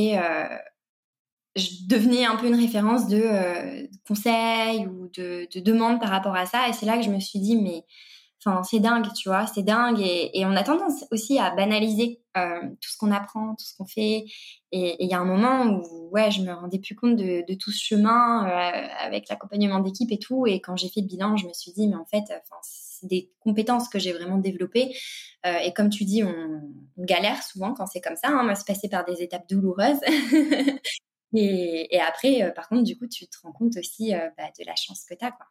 je 1.59 1.87
devenais 1.87 2.25
un 2.25 2.35
peu 2.35 2.47
une 2.47 2.55
référence 2.55 3.07
de, 3.07 3.21
euh, 3.21 3.87
conseils 4.07 4.87
ou 4.87 5.09
de, 5.09 5.47
de 5.53 5.59
demandes 5.59 5.99
par 5.99 6.09
rapport 6.09 6.35
à 6.35 6.45
ça. 6.45 6.67
Et 6.69 6.73
c'est 6.73 6.85
là 6.85 6.97
que 6.97 7.03
je 7.03 7.11
me 7.11 7.19
suis 7.19 7.39
dit, 7.39 7.55
mais 7.55 7.85
enfin, 8.43 8.63
c'est 8.63 8.79
dingue, 8.79 9.05
tu 9.13 9.29
vois, 9.29 9.47
c'est 9.47 9.63
dingue. 9.63 9.99
Et, 9.99 10.45
on 10.45 10.55
a 10.55 10.63
tendance 10.63 11.05
aussi 11.11 11.39
à 11.39 11.51
banaliser 11.51 12.21
euh, 12.37 12.61
tout 12.81 12.89
ce 12.89 12.97
qu'on 12.97 13.11
apprend, 13.11 13.55
tout 13.55 13.65
ce 13.65 13.75
qu'on 13.75 13.85
fait. 13.85 14.25
Et 14.71 15.03
il 15.03 15.09
y 15.09 15.13
a 15.13 15.19
un 15.19 15.25
moment 15.25 15.65
où, 15.65 16.09
ouais, 16.11 16.31
je 16.31 16.41
me 16.41 16.53
rendais 16.53 16.79
plus 16.79 16.95
compte 16.95 17.15
de, 17.15 17.53
tout 17.55 17.71
ce 17.71 17.83
chemin 17.83 18.47
euh, 18.47 18.87
avec 19.05 19.29
l'accompagnement 19.29 19.79
d'équipe 19.79 20.11
et 20.11 20.19
tout. 20.19 20.45
Et 20.47 20.61
quand 20.61 20.75
j'ai 20.75 20.89
fait 20.89 21.01
le 21.01 21.07
bilan, 21.07 21.37
je 21.37 21.47
me 21.47 21.53
suis 21.53 21.71
dit, 21.71 21.87
mais 21.87 21.95
en 21.95 22.05
fait, 22.05 22.23
c'est 22.61 23.07
des 23.07 23.31
compétences 23.39 23.89
que 23.89 23.99
j'ai 23.99 24.13
vraiment 24.13 24.37
développées. 24.37 24.95
Euh, 25.45 25.57
et 25.59 25.73
comme 25.73 25.89
tu 25.89 26.05
dis, 26.05 26.23
on, 26.23 26.61
on 26.97 27.03
galère 27.03 27.41
souvent 27.43 27.73
quand 27.73 27.87
c'est 27.87 28.01
comme 28.01 28.15
ça. 28.15 28.29
Hein. 28.29 28.43
Moi, 28.43 28.55
c'est 28.55 28.67
passé 28.67 28.89
par 28.89 29.05
des 29.05 29.21
étapes 29.21 29.47
douloureuses. 29.49 29.99
Et, 31.33 31.95
et 31.95 32.01
après, 32.01 32.41
euh, 32.41 32.51
par 32.51 32.67
contre, 32.69 32.83
du 32.83 32.97
coup, 32.97 33.07
tu 33.07 33.27
te 33.27 33.37
rends 33.43 33.51
compte 33.51 33.77
aussi 33.77 34.15
euh, 34.15 34.29
bah, 34.37 34.49
de 34.57 34.65
la 34.65 34.75
chance 34.75 35.05
que 35.05 35.13
tu 35.13 35.23
as. 35.23 35.31
Quoi. 35.31 35.45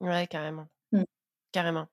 Ouais, 0.00 0.26
carrément. 0.26 0.66
Mmh. 0.92 1.04
Carrément. 1.50 1.86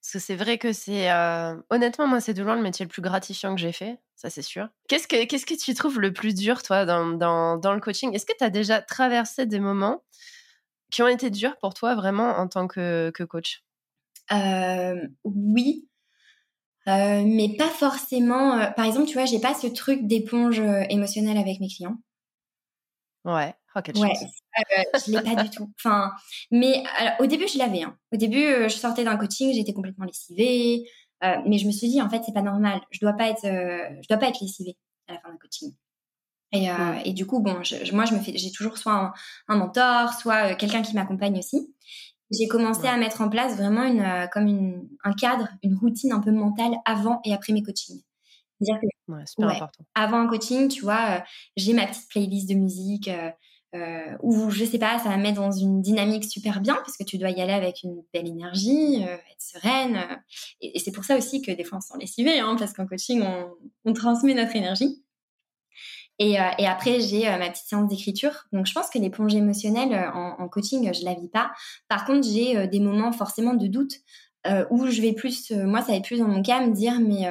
Parce 0.00 0.12
que 0.12 0.18
c'est 0.18 0.36
vrai 0.36 0.56
que 0.58 0.72
c'est. 0.72 1.10
Euh, 1.10 1.54
honnêtement, 1.70 2.06
moi, 2.06 2.20
c'est 2.20 2.34
de 2.34 2.42
loin 2.42 2.56
le 2.56 2.62
métier 2.62 2.86
le 2.86 2.90
plus 2.90 3.02
gratifiant 3.02 3.54
que 3.54 3.60
j'ai 3.60 3.72
fait, 3.72 3.98
ça 4.16 4.30
c'est 4.30 4.42
sûr. 4.42 4.68
Qu'est-ce 4.88 5.06
que, 5.06 5.26
qu'est-ce 5.26 5.44
que 5.44 5.54
tu 5.54 5.74
trouves 5.74 6.00
le 6.00 6.12
plus 6.12 6.34
dur, 6.34 6.62
toi, 6.62 6.86
dans, 6.86 7.06
dans, 7.08 7.58
dans 7.58 7.74
le 7.74 7.80
coaching? 7.80 8.14
Est-ce 8.14 8.24
que 8.24 8.36
tu 8.36 8.44
as 8.44 8.50
déjà 8.50 8.80
traversé 8.80 9.44
des 9.44 9.60
moments 9.60 10.02
qui 10.90 11.02
ont 11.02 11.08
été 11.08 11.28
durs 11.30 11.58
pour 11.58 11.74
toi, 11.74 11.94
vraiment, 11.94 12.30
en 12.38 12.48
tant 12.48 12.66
que, 12.68 13.10
que 13.14 13.22
coach? 13.22 13.62
Oui. 15.24 15.88
Euh, 16.88 17.22
mais 17.24 17.56
pas 17.56 17.68
forcément. 17.68 18.58
Euh, 18.58 18.70
par 18.70 18.84
exemple, 18.84 19.06
tu 19.06 19.14
vois, 19.14 19.24
j'ai 19.24 19.40
pas 19.40 19.54
ce 19.54 19.68
truc 19.68 20.06
d'éponge 20.06 20.60
euh, 20.60 20.82
émotionnelle 20.88 21.38
avec 21.38 21.60
mes 21.60 21.68
clients. 21.68 21.96
Ouais. 23.24 23.54
Oh, 23.74 23.80
quelle 23.82 23.96
ouais, 23.96 24.12
je 24.14 25.12
l'ai 25.12 25.22
pas 25.22 25.42
du 25.42 25.48
tout. 25.48 25.70
Enfin, 25.78 26.12
mais 26.50 26.82
au 27.20 27.26
début, 27.26 27.48
je 27.48 27.56
l'avais. 27.56 27.84
Hein. 27.84 27.96
Au 28.12 28.16
début, 28.16 28.44
je 28.64 28.74
sortais 28.74 29.04
d'un 29.04 29.16
coaching, 29.16 29.54
j'étais 29.54 29.72
complètement 29.72 30.04
lessivée. 30.04 30.84
mais 31.22 31.56
je 31.56 31.66
me 31.66 31.72
suis 31.72 31.88
dit, 31.88 32.02
en 32.02 32.10
fait, 32.10 32.22
c'est 32.26 32.34
pas 32.34 32.42
normal. 32.42 32.82
Je 32.90 32.98
dois 33.00 33.14
pas 33.14 33.28
être, 33.28 33.44
je 33.44 34.08
dois 34.08 34.18
pas 34.18 34.28
être 34.28 34.40
lessivée 34.40 34.76
à 35.08 35.14
la 35.14 35.20
fin 35.20 35.30
d'un 35.30 35.38
coaching. 35.38 35.72
Et, 36.54 36.68
mmh. 36.70 37.00
et, 37.06 37.12
du 37.14 37.24
coup, 37.24 37.40
bon, 37.40 37.62
je, 37.62 37.94
moi, 37.94 38.04
je 38.04 38.12
me 38.12 38.20
fais, 38.20 38.36
j'ai 38.36 38.52
toujours 38.52 38.76
soit 38.76 38.92
un, 38.92 39.12
un 39.48 39.56
mentor, 39.56 40.12
soit 40.12 40.54
quelqu'un 40.54 40.82
qui 40.82 40.94
m'accompagne 40.94 41.38
aussi 41.38 41.72
j'ai 42.32 42.48
commencé 42.48 42.86
à 42.86 42.96
mettre 42.96 43.20
en 43.20 43.28
place 43.28 43.56
vraiment 43.56 43.84
une, 43.84 44.00
euh, 44.00 44.26
comme 44.26 44.46
une, 44.46 44.88
un 45.04 45.12
cadre, 45.12 45.48
une 45.62 45.76
routine 45.76 46.12
un 46.12 46.20
peu 46.20 46.32
mentale 46.32 46.72
avant 46.84 47.20
et 47.24 47.32
après 47.32 47.52
mes 47.52 47.62
coachings. 47.62 48.02
C'est-à-dire 48.62 48.80
que 48.80 49.12
ouais, 49.12 49.54
important. 49.56 49.84
avant 49.94 50.18
un 50.18 50.26
coaching, 50.28 50.68
tu 50.68 50.82
vois, 50.82 51.18
euh, 51.18 51.20
j'ai 51.56 51.72
ma 51.74 51.86
petite 51.86 52.08
playlist 52.08 52.48
de 52.48 52.54
musique 52.54 53.08
euh, 53.08 53.30
euh, 53.74 54.16
où 54.22 54.50
je 54.50 54.64
sais 54.64 54.78
pas, 54.78 54.98
ça 54.98 55.08
va 55.08 55.16
mettre 55.16 55.40
dans 55.40 55.50
une 55.50 55.80
dynamique 55.80 56.24
super 56.24 56.60
bien 56.60 56.74
parce 56.74 56.96
que 56.96 57.04
tu 57.04 57.18
dois 57.18 57.30
y 57.30 57.40
aller 57.40 57.52
avec 57.52 57.82
une 57.82 58.02
belle 58.12 58.28
énergie, 58.28 59.02
être 59.02 59.20
sereine. 59.38 59.98
et, 60.60 60.76
et 60.76 60.78
c'est 60.78 60.92
pour 60.92 61.04
ça 61.04 61.16
aussi 61.16 61.40
que 61.40 61.50
des 61.50 61.64
fois 61.64 61.78
on 61.78 61.80
se 61.80 61.88
sent 61.88 61.98
lessivé, 61.98 62.38
hein, 62.38 62.54
parce 62.58 62.74
qu'en 62.74 62.86
coaching 62.86 63.22
on, 63.22 63.50
on 63.84 63.92
transmet 63.94 64.34
notre 64.34 64.54
énergie. 64.56 65.01
Et, 66.24 66.36
et 66.58 66.66
après, 66.66 67.00
j'ai 67.00 67.24
ma 67.24 67.50
petite 67.50 67.66
séance 67.66 67.88
d'écriture. 67.88 68.44
Donc, 68.52 68.66
je 68.66 68.72
pense 68.72 68.88
que 68.90 68.98
l'éponge 68.98 69.34
émotionnelle 69.34 69.92
en, 70.14 70.36
en, 70.38 70.48
coaching, 70.48 70.94
je 70.94 71.04
la 71.04 71.14
vis 71.14 71.28
pas. 71.28 71.50
Par 71.88 72.04
contre, 72.04 72.28
j'ai 72.28 72.68
des 72.68 72.78
moments 72.78 73.10
forcément 73.10 73.54
de 73.54 73.66
doute 73.66 73.94
où 74.70 74.86
je 74.86 75.02
vais 75.02 75.14
plus, 75.14 75.50
moi, 75.50 75.80
ça 75.80 75.88
va 75.88 75.94
être 75.94 76.04
plus 76.04 76.20
dans 76.20 76.28
mon 76.28 76.42
cas, 76.42 76.64
me 76.64 76.72
dire, 76.72 77.00
mais 77.00 77.26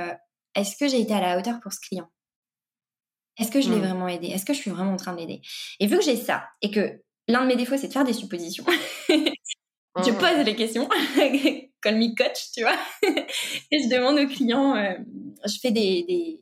est-ce 0.55 0.75
que 0.75 0.87
j'ai 0.87 0.99
été 0.99 1.13
à 1.13 1.21
la 1.21 1.39
hauteur 1.39 1.59
pour 1.61 1.71
ce 1.71 1.79
client? 1.79 2.09
Est-ce 3.37 3.51
que 3.51 3.61
je 3.61 3.69
l'ai 3.69 3.77
mmh. 3.77 3.85
vraiment 3.85 4.07
aidé? 4.07 4.27
Est-ce 4.27 4.45
que 4.45 4.53
je 4.53 4.59
suis 4.59 4.71
vraiment 4.71 4.93
en 4.93 4.97
train 4.97 5.13
de 5.13 5.19
l'aider? 5.19 5.41
Et 5.79 5.87
vu 5.87 5.97
que 5.97 6.03
j'ai 6.03 6.17
ça, 6.17 6.43
et 6.61 6.69
que 6.69 7.01
l'un 7.27 7.41
de 7.41 7.47
mes 7.47 7.55
défauts, 7.55 7.77
c'est 7.77 7.87
de 7.87 7.93
faire 7.93 8.03
des 8.03 8.13
suppositions, 8.13 8.65
je 9.09 10.11
mmh. 10.11 10.17
pose 10.17 10.45
les 10.45 10.55
questions, 10.55 10.87
comme 11.81 11.95
me 11.95 12.15
coach, 12.15 12.51
tu 12.53 12.61
vois, 12.61 12.77
et 13.71 13.83
je 13.83 13.89
demande 13.89 14.19
aux 14.19 14.27
clients, 14.27 14.75
euh, 14.75 14.93
je 15.45 15.57
fais 15.59 15.71
des, 15.71 16.03
des, 16.03 16.41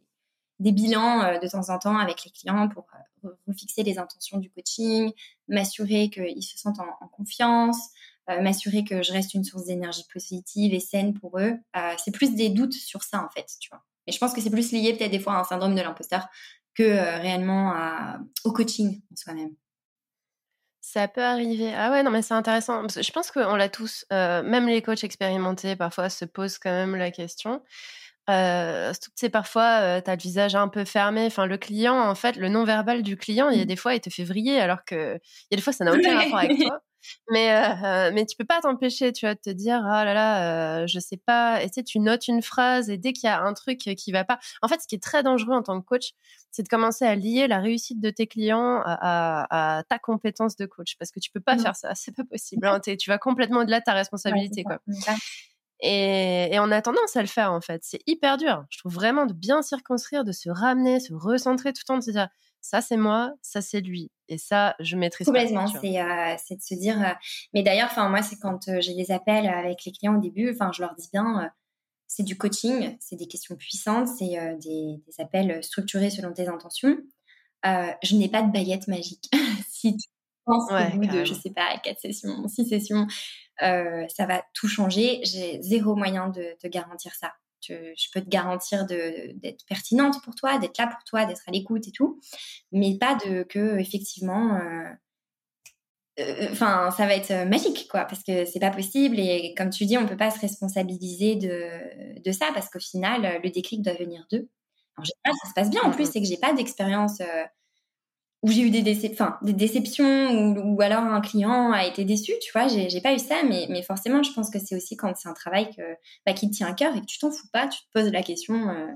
des 0.59 0.71
bilans 0.71 1.23
euh, 1.23 1.39
de 1.39 1.47
temps 1.47 1.69
en 1.69 1.79
temps 1.79 1.97
avec 1.97 2.23
les 2.25 2.31
clients 2.31 2.67
pour 2.67 2.87
euh, 3.25 3.29
refixer 3.47 3.83
les 3.83 3.97
intentions 3.97 4.37
du 4.37 4.49
coaching, 4.49 5.11
m'assurer 5.47 6.09
qu'ils 6.09 6.43
se 6.43 6.57
sentent 6.57 6.79
en, 6.79 7.07
confiance, 7.07 7.77
m'assurer 8.27 8.83
que 8.83 9.01
je 9.01 9.11
reste 9.11 9.33
une 9.33 9.43
source 9.43 9.65
d'énergie 9.65 10.05
positive 10.13 10.73
et 10.73 10.79
saine 10.79 11.13
pour 11.13 11.39
eux. 11.39 11.57
c'est 11.97 12.11
plus 12.11 12.35
des 12.35 12.49
doutes 12.49 12.73
sur 12.73 13.01
ça, 13.01 13.25
en 13.25 13.29
fait, 13.29 13.47
tu 13.59 13.69
vois. 13.69 13.83
Et 14.05 14.11
je 14.11 14.19
pense 14.19 14.33
que 14.33 14.41
c'est 14.41 14.51
plus 14.51 14.71
lié 14.71 14.93
peut-être 14.93 15.11
des 15.11 15.19
fois 15.19 15.33
à 15.33 15.39
un 15.41 15.43
syndrome 15.43 15.75
de 15.75 15.81
l'imposteur 15.81 16.27
que 16.75 16.83
euh, 16.83 17.17
réellement 17.17 17.73
au 18.43 18.51
coaching 18.51 19.01
en 19.11 19.15
soi-même. 19.15 19.55
Ça 20.81 21.07
peut 21.07 21.23
arriver. 21.23 21.73
Ah 21.75 21.91
ouais, 21.91 22.01
non, 22.01 22.09
mais 22.09 22.21
c'est 22.21 22.33
intéressant. 22.33 22.87
je 22.87 23.11
pense 23.11 23.29
qu'on 23.31 23.55
l'a 23.55 23.69
tous, 23.69 24.05
euh, 24.11 24.41
même 24.41 24.65
les 24.65 24.81
coachs 24.81 25.03
expérimentés, 25.03 25.75
parfois 25.75 26.09
se 26.09 26.25
posent 26.25 26.57
quand 26.57 26.71
même 26.71 26.95
la 26.95 27.11
question. 27.11 27.61
Euh, 28.29 28.93
c'est 29.15 29.29
parfois, 29.29 29.81
euh, 29.81 30.01
tu 30.01 30.09
as 30.09 30.15
le 30.15 30.21
visage 30.21 30.55
un 30.55 30.67
peu 30.67 30.85
fermé. 30.85 31.25
Enfin, 31.25 31.45
le 31.45 31.57
client, 31.57 31.99
en 31.99 32.15
fait, 32.15 32.35
le 32.35 32.49
non-verbal 32.49 33.01
du 33.01 33.17
client, 33.17 33.49
il 33.49 33.57
y 33.57 33.61
a 33.61 33.63
mmh. 33.63 33.67
des 33.67 33.75
fois, 33.75 33.95
il 33.95 34.01
te 34.01 34.09
fait 34.09 34.23
vriller, 34.23 34.59
alors 34.59 34.85
que 34.85 35.15
il 35.15 35.47
y 35.51 35.55
a 35.55 35.57
des 35.57 35.61
fois, 35.61 35.73
ça 35.73 35.85
n'a 35.85 35.93
aucun 35.93 36.17
rapport 36.17 36.37
avec 36.37 36.57
toi. 36.57 36.79
Mais, 37.31 37.51
euh, 37.53 38.11
mais 38.13 38.25
tu 38.25 38.35
peux 38.35 38.45
pas 38.45 38.59
t'empêcher, 38.61 39.13
tu 39.13 39.25
vois, 39.25 39.35
de 39.35 39.39
te 39.39 39.49
dire, 39.49 39.81
ah 39.85 40.03
là 40.03 40.13
là, 40.13 40.81
euh, 40.81 40.87
je 40.87 40.99
sais 40.99 41.17
pas. 41.17 41.63
Et 41.63 41.67
tu 41.67 41.75
sais, 41.75 41.83
tu 41.83 41.99
notes 41.99 42.27
une 42.27 42.41
phrase 42.41 42.89
et 42.89 42.97
dès 42.97 43.13
qu'il 43.13 43.27
y 43.27 43.31
a 43.31 43.41
un 43.41 43.53
truc 43.53 43.77
qui 43.77 44.11
va 44.11 44.25
pas. 44.25 44.39
En 44.61 44.67
fait, 44.67 44.81
ce 44.81 44.87
qui 44.87 44.95
est 44.95 45.03
très 45.03 45.23
dangereux 45.23 45.53
en 45.53 45.63
tant 45.63 45.79
que 45.79 45.85
coach, 45.85 46.11
c'est 46.51 46.63
de 46.63 46.67
commencer 46.67 47.05
à 47.05 47.15
lier 47.15 47.47
la 47.47 47.59
réussite 47.59 48.01
de 48.01 48.09
tes 48.09 48.27
clients 48.27 48.81
à, 48.85 49.83
ta 49.87 49.99
compétence 49.99 50.55
de 50.55 50.65
coach. 50.65 50.95
Parce 50.99 51.11
que 51.11 51.19
tu 51.19 51.31
peux 51.31 51.39
pas 51.39 51.55
mmh. 51.55 51.59
faire 51.59 51.75
ça, 51.75 51.95
c'est 51.95 52.15
pas 52.15 52.25
possible. 52.25 52.67
Hein, 52.67 52.79
tu 52.99 53.09
vas 53.09 53.17
complètement 53.17 53.61
au-delà 53.61 53.79
de 53.79 53.85
ta 53.85 53.93
responsabilité, 53.93 54.63
quoi. 54.63 54.79
Et, 55.81 56.53
et, 56.53 56.59
on 56.59 56.71
a 56.71 56.81
tendance 56.81 57.15
à 57.15 57.21
le 57.21 57.27
faire, 57.27 57.53
en 57.53 57.61
fait. 57.61 57.81
C'est 57.83 58.01
hyper 58.05 58.37
dur. 58.37 58.65
Je 58.69 58.79
trouve 58.79 58.93
vraiment 58.93 59.25
de 59.25 59.33
bien 59.33 59.61
circonscrire, 59.61 60.23
de 60.23 60.33
se 60.33 60.49
ramener, 60.49 60.99
se 60.99 61.13
recentrer 61.13 61.71
tout 61.71 61.81
le 61.83 61.87
temps, 61.87 61.97
de 61.97 62.03
se 62.03 62.11
dire, 62.11 62.27
ça 62.61 62.81
c'est 62.81 62.97
moi, 62.97 63.33
ça 63.41 63.61
c'est 63.61 63.81
lui. 63.81 64.11
Et 64.27 64.37
ça, 64.37 64.75
je 64.79 64.95
maîtrise 64.95 65.25
Complètement, 65.25 65.67
c'est 65.67 66.01
euh, 66.01 66.35
de 66.35 66.61
se 66.61 66.75
dire. 66.75 67.01
Euh, 67.01 67.13
mais 67.53 67.63
d'ailleurs, 67.63 67.87
enfin 67.89 68.09
moi, 68.09 68.21
c'est 68.21 68.37
quand 68.37 68.67
euh, 68.67 68.81
j'ai 68.81 68.93
les 68.93 69.11
appels 69.11 69.47
avec 69.47 69.85
les 69.85 69.91
clients 69.91 70.17
au 70.17 70.21
début, 70.21 70.51
enfin 70.51 70.71
je 70.73 70.81
leur 70.81 70.93
dis 70.95 71.09
bien, 71.11 71.51
c'est 72.07 72.23
du 72.23 72.37
coaching, 72.37 72.97
c'est 72.99 73.15
des 73.15 73.27
questions 73.27 73.55
puissantes, 73.55 74.07
c'est 74.07 74.57
des, 74.59 75.01
des, 75.05 75.23
appels 75.23 75.63
structurés 75.63 76.09
selon 76.09 76.33
tes 76.33 76.47
intentions. 76.47 76.97
je 77.63 78.15
n'ai 78.15 78.29
pas 78.29 78.41
de 78.41 78.51
baguette 78.51 78.87
magique. 78.87 79.29
si 79.69 79.97
penses 80.49 80.71
au 80.71 80.97
bout 80.97 81.07
de, 81.07 81.23
je 81.23 81.33
sais 81.33 81.51
pas, 81.51 81.77
quatre 81.83 81.99
sessions, 81.99 82.47
six 82.47 82.67
sessions, 82.67 83.07
ça 83.59 84.25
va 84.27 84.43
tout 84.53 84.67
changer. 84.67 85.19
J'ai 85.23 85.61
zéro 85.61 85.95
moyen 85.95 86.29
de 86.29 86.55
te 86.61 86.67
garantir 86.67 87.13
ça 87.15 87.31
je 87.67 88.11
peux 88.13 88.21
te 88.21 88.29
garantir 88.29 88.85
d'être 88.85 89.65
pertinente 89.67 90.21
pour 90.23 90.35
toi, 90.35 90.57
d'être 90.57 90.77
là 90.77 90.87
pour 90.87 91.03
toi, 91.03 91.25
d'être 91.25 91.43
à 91.47 91.51
l'écoute 91.51 91.87
et 91.87 91.91
tout, 91.91 92.19
mais 92.71 92.97
pas 92.97 93.15
de 93.15 93.43
que 93.43 93.77
effectivement, 93.77 94.55
euh, 94.55 94.89
euh, 96.19 96.55
ça 96.55 96.91
va 96.97 97.15
être 97.15 97.47
magique 97.47 97.87
quoi, 97.89 98.05
parce 98.05 98.23
que 98.23 98.45
c'est 98.45 98.59
pas 98.59 98.71
possible 98.71 99.19
et 99.19 99.53
comme 99.57 99.69
tu 99.69 99.85
dis, 99.85 99.97
on 99.97 100.07
peut 100.07 100.17
pas 100.17 100.31
se 100.31 100.39
responsabiliser 100.39 101.35
de, 101.35 102.21
de 102.21 102.31
ça 102.31 102.47
parce 102.53 102.69
qu'au 102.69 102.79
final, 102.79 103.41
le 103.43 103.49
déclic 103.49 103.81
doit 103.81 103.93
venir 103.93 104.25
d'eux. 104.31 104.49
En 104.97 105.03
général, 105.03 105.39
ça 105.43 105.49
se 105.49 105.53
passe 105.53 105.69
bien 105.69 105.81
en 105.83 105.91
plus, 105.91 106.11
c'est 106.11 106.19
que 106.19 106.27
j'ai 106.27 106.37
pas 106.37 106.53
d'expérience. 106.53 107.21
Euh, 107.21 107.45
où 108.41 108.51
j'ai 108.51 108.61
eu 108.61 108.69
des, 108.69 108.81
des 108.81 109.53
déceptions 109.53 110.31
ou, 110.31 110.75
ou, 110.75 110.81
alors 110.81 111.03
un 111.03 111.21
client 111.21 111.71
a 111.71 111.85
été 111.85 112.05
déçu, 112.05 112.31
tu 112.41 112.51
vois, 112.53 112.67
j'ai 112.67 113.01
pas 113.01 113.13
eu 113.13 113.19
ça, 113.19 113.43
mais, 113.43 113.67
mais 113.69 113.81
forcément, 113.83 114.23
je 114.23 114.31
pense 114.31 114.49
que 114.49 114.59
c'est 114.59 114.75
aussi 114.75 114.95
quand 114.95 115.13
c'est 115.17 115.27
un 115.27 115.33
travail 115.33 115.69
que, 115.75 115.81
bah, 116.25 116.33
qui 116.33 116.49
te 116.49 116.55
tient 116.55 116.67
à 116.67 116.73
cœur 116.73 116.95
et 116.95 117.01
que 117.01 117.05
tu 117.05 117.19
t'en 117.19 117.31
fous 117.31 117.47
pas, 117.51 117.67
tu 117.67 117.79
te 117.81 117.87
poses 117.93 118.11
la 118.11 118.23
question. 118.23 118.69
Euh... 118.69 118.87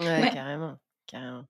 Ouais, 0.00 0.30
carrément, 0.32 0.76
carrément. 1.06 1.44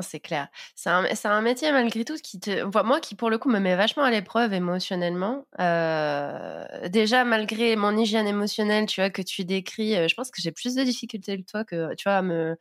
c'est 0.00 0.20
clair. 0.20 0.48
C'est 0.76 0.90
un, 0.90 1.06
un, 1.24 1.40
métier 1.40 1.72
malgré 1.72 2.04
tout 2.04 2.16
qui 2.22 2.38
te, 2.38 2.62
moi 2.84 3.00
qui 3.00 3.16
pour 3.16 3.28
le 3.28 3.38
coup 3.38 3.48
me 3.48 3.58
met 3.58 3.74
vachement 3.74 4.04
à 4.04 4.10
l'épreuve 4.12 4.52
émotionnellement. 4.52 5.44
Euh, 5.58 6.88
déjà 6.88 7.24
malgré 7.24 7.74
mon 7.74 7.96
hygiène 7.96 8.28
émotionnelle, 8.28 8.86
tu 8.86 9.00
vois 9.00 9.10
que 9.10 9.22
tu 9.22 9.44
décris, 9.44 9.96
euh, 9.96 10.06
je 10.06 10.14
pense 10.14 10.30
que 10.30 10.40
j'ai 10.40 10.52
plus 10.52 10.76
de 10.76 10.84
difficultés 10.84 11.36
que 11.38 11.50
toi 11.50 11.64
que 11.64 11.94
tu 11.96 12.04
vois 12.04 12.18
à 12.18 12.22
me, 12.22 12.56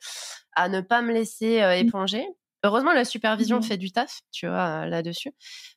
à 0.53 0.67
ne 0.67 0.81
pas 0.81 1.03
me 1.03 1.13
laisser 1.13 1.61
euh, 1.61 1.75
mmh. 1.75 1.79
Heureusement, 2.63 2.93
la 2.93 3.05
supervision 3.05 3.59
mmh 3.59 3.63
fait 3.63 3.77
du 3.77 3.91
taf, 3.91 4.21
tu 4.31 4.47
vois, 4.47 4.85
là-dessus. 4.85 5.31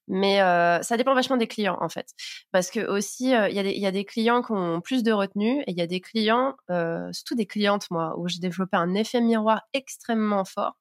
Mais 0.08 0.42
euh, 0.42 0.82
ça 0.82 0.96
dépend 0.98 1.14
vachement 1.14 1.38
des 1.38 1.46
clients, 1.48 1.78
en 1.80 1.88
fait. 1.88 2.08
Parce 2.52 2.70
que 2.70 2.80
aussi, 2.86 3.34
euh, 3.34 3.48
il 3.48 3.56
y, 3.56 3.80
y, 3.80 3.86
a 3.86 3.90
des 3.90 4.04
clients 4.04 4.42
qui 4.42 4.52
ont 4.52 4.80
plus 4.82 5.02
de 5.02 5.12
retenue 5.12 5.62
et 5.62 5.70
il 5.72 5.78
y 5.78 5.82
a 5.82 5.86
des 5.86 6.00
clients, 6.00 6.56
euh, 6.70 7.10
surtout 7.12 7.36
des 7.36 7.46
clientes, 7.46 7.86
moi, 7.90 8.14
où 8.18 8.28
j'ai 8.28 8.38
développé 8.40 8.76
un 8.76 8.94
effet 8.94 9.20
miroir 9.22 9.62
extrêmement 9.72 10.44
fort. 10.44 10.74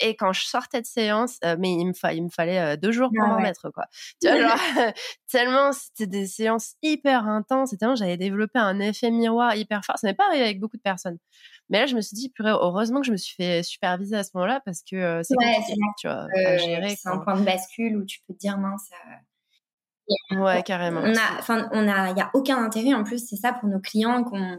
Et 0.00 0.16
quand 0.16 0.32
je 0.32 0.44
sortais 0.44 0.80
de 0.80 0.86
séance, 0.86 1.38
euh, 1.44 1.56
mais 1.58 1.72
il 1.72 1.86
me, 1.86 2.12
il 2.12 2.24
me 2.24 2.28
fallait 2.28 2.58
euh, 2.58 2.76
deux 2.76 2.92
jours 2.92 3.10
pour 3.14 3.24
ah 3.24 3.30
m'en 3.30 3.40
mettre, 3.40 3.70
quoi. 3.70 3.86
Tu 4.20 4.28
vois, 4.28 4.40
genre, 4.40 4.58
tellement 5.30 5.72
c'était 5.72 6.06
des 6.06 6.26
séances 6.26 6.74
hyper 6.82 7.26
intenses 7.26 7.72
et 7.72 7.78
tellement 7.78 7.94
j'avais 7.94 8.16
développé 8.16 8.58
un 8.58 8.78
effet 8.80 9.10
miroir 9.10 9.54
hyper 9.56 9.84
fort. 9.84 9.98
Ça 9.98 10.06
n'est 10.06 10.14
pas 10.14 10.26
arrivé 10.28 10.44
avec 10.44 10.60
beaucoup 10.60 10.76
de 10.76 10.82
personnes. 10.82 11.18
Mais 11.68 11.80
là, 11.80 11.86
je 11.86 11.96
me 11.96 12.00
suis 12.00 12.14
dit, 12.14 12.28
purée, 12.28 12.50
heureusement 12.50 13.00
que 13.00 13.06
je 13.06 13.12
me 13.12 13.16
suis 13.16 13.34
fait 13.34 13.62
superviser 13.62 14.16
à 14.16 14.22
ce 14.22 14.30
moment-là 14.34 14.60
parce 14.64 14.82
que 14.82 14.96
euh, 14.96 15.22
c'est 15.22 15.36
ouais, 15.36 15.56
tu 15.98 16.06
vois, 16.06 16.26
à 16.34 16.56
gérer. 16.58 16.94
C'est 16.96 17.08
un 17.08 17.18
point 17.18 17.38
de 17.38 17.44
bascule 17.44 17.96
où 17.96 18.04
tu 18.04 18.20
peux 18.26 18.34
te 18.34 18.38
dire, 18.38 18.58
mince. 18.58 18.90
Ouais, 20.30 20.62
carrément. 20.62 21.00
On 21.02 21.16
a, 21.16 21.38
enfin, 21.38 21.68
on 21.72 21.88
a, 21.88 22.10
il 22.10 22.16
y 22.16 22.20
a 22.20 22.30
aucun 22.34 22.62
intérêt 22.62 22.94
en 22.94 23.02
plus, 23.02 23.26
c'est 23.26 23.36
ça 23.36 23.52
pour 23.52 23.68
nos 23.68 23.80
clients 23.80 24.22
qu'on 24.22 24.58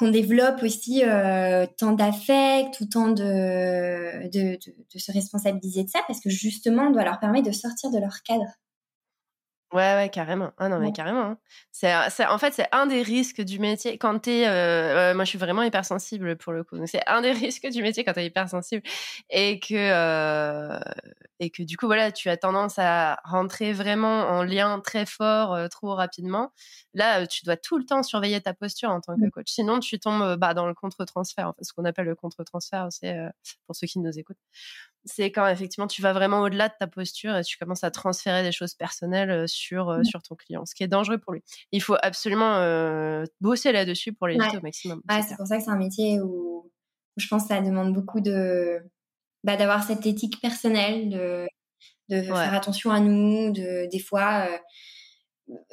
qu'on 0.00 0.10
développe 0.10 0.62
aussi 0.62 1.04
euh, 1.04 1.66
tant 1.76 1.92
d'affect 1.92 2.80
ou 2.80 2.86
tant 2.86 3.08
de 3.08 4.26
de, 4.30 4.56
de, 4.56 4.98
se 4.98 5.12
responsabiliser 5.12 5.84
de 5.84 5.90
ça 5.90 6.00
parce 6.08 6.20
que 6.20 6.30
justement 6.30 6.84
on 6.84 6.90
doit 6.90 7.04
leur 7.04 7.20
permettre 7.20 7.48
de 7.48 7.52
sortir 7.52 7.90
de 7.90 7.98
leur 7.98 8.22
cadre. 8.22 8.46
Ouais, 9.72 9.94
ouais, 9.94 10.08
carrément. 10.08 10.50
Ah 10.58 10.68
non, 10.68 10.80
mais 10.80 10.90
carrément. 10.90 11.22
Hein. 11.22 11.38
C'est, 11.70 11.94
en 12.26 12.38
fait, 12.38 12.52
c'est 12.52 12.66
un 12.72 12.86
des 12.86 13.02
risques 13.02 13.40
du 13.40 13.60
métier. 13.60 13.98
Quand 13.98 14.18
t'es, 14.18 14.48
euh, 14.48 15.14
moi, 15.14 15.24
je 15.24 15.28
suis 15.28 15.38
vraiment 15.38 15.62
hypersensible 15.62 16.36
pour 16.36 16.52
le 16.52 16.64
coup. 16.64 16.76
Donc, 16.76 16.88
c'est 16.88 17.06
un 17.06 17.20
des 17.20 17.30
risques 17.32 17.68
du 17.68 17.80
métier 17.80 18.02
quand 18.02 18.14
t'es 18.14 18.26
hypersensible 18.26 18.82
et 19.30 19.60
que, 19.60 19.74
euh, 19.74 20.80
et 21.38 21.50
que 21.50 21.62
du 21.62 21.76
coup, 21.76 21.86
voilà, 21.86 22.10
tu 22.10 22.28
as 22.28 22.36
tendance 22.36 22.80
à 22.80 23.20
rentrer 23.22 23.72
vraiment 23.72 24.22
en 24.28 24.42
lien 24.42 24.80
très 24.80 25.06
fort 25.06 25.54
euh, 25.54 25.68
trop 25.68 25.94
rapidement. 25.94 26.52
Là, 26.92 27.28
tu 27.28 27.44
dois 27.44 27.56
tout 27.56 27.78
le 27.78 27.84
temps 27.84 28.02
surveiller 28.02 28.40
ta 28.40 28.54
posture 28.54 28.90
en 28.90 29.00
tant 29.00 29.14
que 29.14 29.26
mmh. 29.26 29.30
coach. 29.30 29.52
Sinon, 29.52 29.78
tu 29.78 30.00
tombes 30.00 30.34
bah, 30.34 30.52
dans 30.52 30.66
le 30.66 30.74
contre-transfert, 30.74 31.54
ce 31.62 31.72
qu'on 31.72 31.84
appelle 31.84 32.06
le 32.06 32.16
contre-transfert, 32.16 32.88
c'est 32.90 33.16
pour 33.66 33.76
ceux 33.76 33.86
qui 33.86 34.00
nous 34.00 34.18
écoutent 34.18 34.36
c'est 35.04 35.32
quand 35.32 35.46
effectivement 35.46 35.86
tu 35.86 36.02
vas 36.02 36.12
vraiment 36.12 36.40
au-delà 36.40 36.68
de 36.68 36.74
ta 36.78 36.86
posture 36.86 37.36
et 37.36 37.42
tu 37.42 37.56
commences 37.58 37.84
à 37.84 37.90
transférer 37.90 38.42
des 38.42 38.52
choses 38.52 38.74
personnelles 38.74 39.48
sur, 39.48 39.88
euh, 39.88 40.00
mmh. 40.00 40.04
sur 40.04 40.22
ton 40.22 40.34
client, 40.34 40.64
ce 40.66 40.74
qui 40.74 40.82
est 40.82 40.88
dangereux 40.88 41.18
pour 41.18 41.32
lui. 41.32 41.42
Il 41.72 41.82
faut 41.82 41.96
absolument 42.02 42.56
euh, 42.56 43.24
bosser 43.40 43.72
là-dessus 43.72 44.12
pour 44.12 44.26
l'éviter 44.26 44.56
au 44.56 44.62
maximum. 44.62 45.02
c'est 45.08 45.36
pour 45.36 45.46
ça 45.46 45.58
que 45.58 45.64
c'est 45.64 45.70
un 45.70 45.76
métier 45.76 46.20
où, 46.20 46.70
je 47.16 47.26
pense 47.28 47.42
que 47.42 47.48
ça 47.48 47.60
demande 47.60 47.92
beaucoup 47.92 48.20
de 48.20 48.78
bah, 49.44 49.56
d'avoir 49.56 49.82
cette 49.82 50.06
éthique 50.06 50.40
personnelle, 50.40 51.08
de, 51.10 51.46
de 52.08 52.22
faire 52.22 52.54
attention 52.54 52.90
à 52.90 53.00
nous, 53.00 53.52
de 53.52 53.88
des 53.90 53.98
fois 53.98 54.48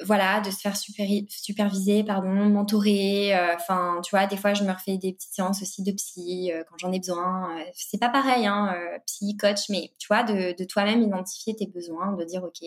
voilà, 0.04 0.40
de 0.40 0.50
se 0.50 0.58
faire 0.58 0.76
superviser, 0.76 2.04
pardon, 2.04 2.28
mentorer. 2.28 3.36
Euh, 3.36 3.54
enfin, 3.54 4.00
tu 4.04 4.10
vois, 4.10 4.26
des 4.26 4.36
fois, 4.36 4.54
je 4.54 4.64
me 4.64 4.72
refais 4.72 4.96
des 4.96 5.12
petites 5.12 5.32
séances 5.32 5.62
aussi 5.62 5.82
de 5.82 5.92
psy 5.92 6.52
euh, 6.52 6.62
quand 6.68 6.76
j'en 6.78 6.92
ai 6.92 6.98
besoin. 6.98 7.58
Euh, 7.58 7.64
c'est 7.74 7.98
pas 7.98 8.08
pareil, 8.08 8.46
hein, 8.46 8.74
psy, 9.06 9.36
coach, 9.36 9.68
mais 9.68 9.92
tu 9.98 10.06
vois, 10.08 10.22
de, 10.22 10.64
toi-même 10.64 11.02
identifier 11.02 11.54
tes 11.56 11.66
besoins, 11.66 12.12
de 12.12 12.24
dire, 12.24 12.44
OK, 12.44 12.60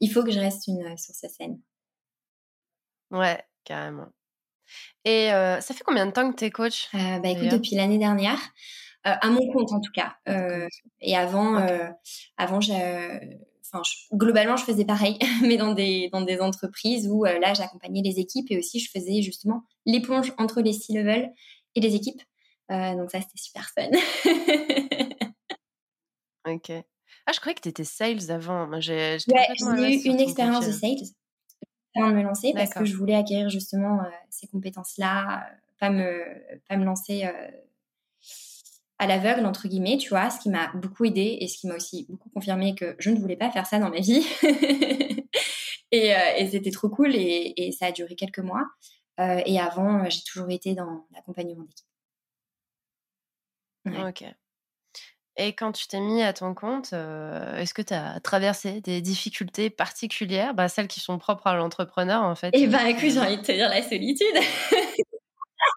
il 0.00 0.10
faut 0.10 0.24
que 0.24 0.30
je 0.30 0.40
reste 0.40 0.66
une 0.66 0.96
sur 0.96 1.14
sa 1.14 1.28
scène. 1.28 1.60
Ouais, 3.10 3.42
carrément. 3.64 4.08
Et 5.04 5.28
ça 5.28 5.74
fait 5.74 5.84
combien 5.84 6.06
de 6.06 6.10
temps 6.10 6.30
que 6.30 6.36
tu 6.36 6.44
es 6.44 6.50
coach 6.50 6.88
Bah 6.92 7.28
écoute, 7.28 7.48
depuis 7.48 7.76
l'année 7.76 7.98
dernière. 7.98 8.40
à 9.04 9.28
mon 9.28 9.46
compte 9.52 9.72
en 9.72 9.80
tout 9.80 9.92
cas. 9.92 10.16
et 11.00 11.16
avant, 11.16 11.64
avant 12.36 12.60
j'ai 12.60 13.38
globalement, 14.12 14.56
je 14.56 14.64
faisais 14.64 14.84
pareil, 14.84 15.18
mais 15.42 15.56
dans 15.56 15.72
des, 15.72 16.08
dans 16.12 16.22
des 16.22 16.40
entreprises 16.40 17.08
où 17.08 17.24
euh, 17.24 17.38
là, 17.38 17.54
j'accompagnais 17.54 18.02
les 18.02 18.18
équipes 18.18 18.50
et 18.50 18.58
aussi 18.58 18.80
je 18.80 18.90
faisais 18.90 19.22
justement 19.22 19.62
l'éponge 19.86 20.32
entre 20.38 20.60
les 20.60 20.72
C-level 20.72 21.32
et 21.74 21.80
les 21.80 21.94
équipes. 21.94 22.22
donc 22.70 23.10
ça, 23.10 23.20
c'était 23.20 23.36
super 23.36 23.68
fun. 23.70 23.90
ok. 26.52 26.72
Ah, 27.26 27.32
je 27.32 27.40
croyais 27.40 27.54
que 27.54 27.62
tu 27.62 27.68
étais 27.68 27.84
sales 27.84 28.30
avant. 28.30 28.68
j'ai 28.80 29.16
eu 29.16 30.00
une 30.04 30.20
expérience 30.20 30.66
de 30.66 30.72
sales 30.72 31.06
avant 31.96 32.10
de 32.10 32.14
me 32.14 32.22
lancer 32.22 32.52
parce 32.54 32.74
que 32.74 32.84
je 32.84 32.96
voulais 32.96 33.14
acquérir 33.14 33.48
justement 33.48 34.00
ces 34.28 34.46
compétences-là, 34.48 35.46
pas 35.78 35.90
me, 35.90 36.22
pas 36.68 36.76
me 36.76 36.84
lancer 36.84 37.24
à 38.98 39.06
l'aveugle, 39.06 39.44
entre 39.46 39.68
guillemets, 39.68 39.98
tu 39.98 40.10
vois, 40.10 40.30
ce 40.30 40.40
qui 40.40 40.50
m'a 40.50 40.70
beaucoup 40.74 41.04
aidé 41.04 41.38
et 41.40 41.48
ce 41.48 41.58
qui 41.58 41.66
m'a 41.66 41.74
aussi 41.74 42.06
beaucoup 42.08 42.30
confirmé 42.30 42.74
que 42.74 42.94
je 42.98 43.10
ne 43.10 43.18
voulais 43.18 43.36
pas 43.36 43.50
faire 43.50 43.66
ça 43.66 43.78
dans 43.78 43.90
ma 43.90 44.00
vie. 44.00 44.26
et, 45.90 46.14
et 46.38 46.48
c'était 46.50 46.70
trop 46.70 46.88
cool 46.88 47.14
et, 47.14 47.54
et, 47.56 47.72
ça 47.72 47.86
a 47.86 47.92
duré 47.92 48.14
quelques 48.14 48.38
mois. 48.38 48.64
Euh, 49.20 49.42
et 49.46 49.60
avant, 49.60 50.08
j'ai 50.08 50.22
toujours 50.22 50.50
été 50.50 50.74
dans 50.74 51.06
l'accompagnement 51.12 51.64
d'équipe. 51.64 51.86
Ok. 54.06 54.24
Et 55.36 55.52
quand 55.52 55.72
tu 55.72 55.88
t'es 55.88 56.00
mis 56.00 56.22
à 56.22 56.32
ton 56.32 56.54
compte, 56.54 56.92
euh, 56.92 57.56
est-ce 57.56 57.74
que 57.74 57.82
tu 57.82 57.92
as 57.92 58.20
traversé 58.20 58.80
des 58.80 59.00
difficultés 59.00 59.68
particulières, 59.68 60.54
bah, 60.54 60.68
celles 60.68 60.86
qui 60.86 61.00
sont 61.00 61.18
propres 61.18 61.48
à 61.48 61.56
l'entrepreneur 61.56 62.22
en 62.22 62.36
fait 62.36 62.50
Eh 62.52 62.68
ben, 62.68 62.86
écoute, 62.86 63.10
j'ai 63.10 63.18
envie 63.18 63.38
de 63.38 63.42
te 63.42 63.50
dire 63.50 63.68
la 63.68 63.82
solitude. 63.82 64.26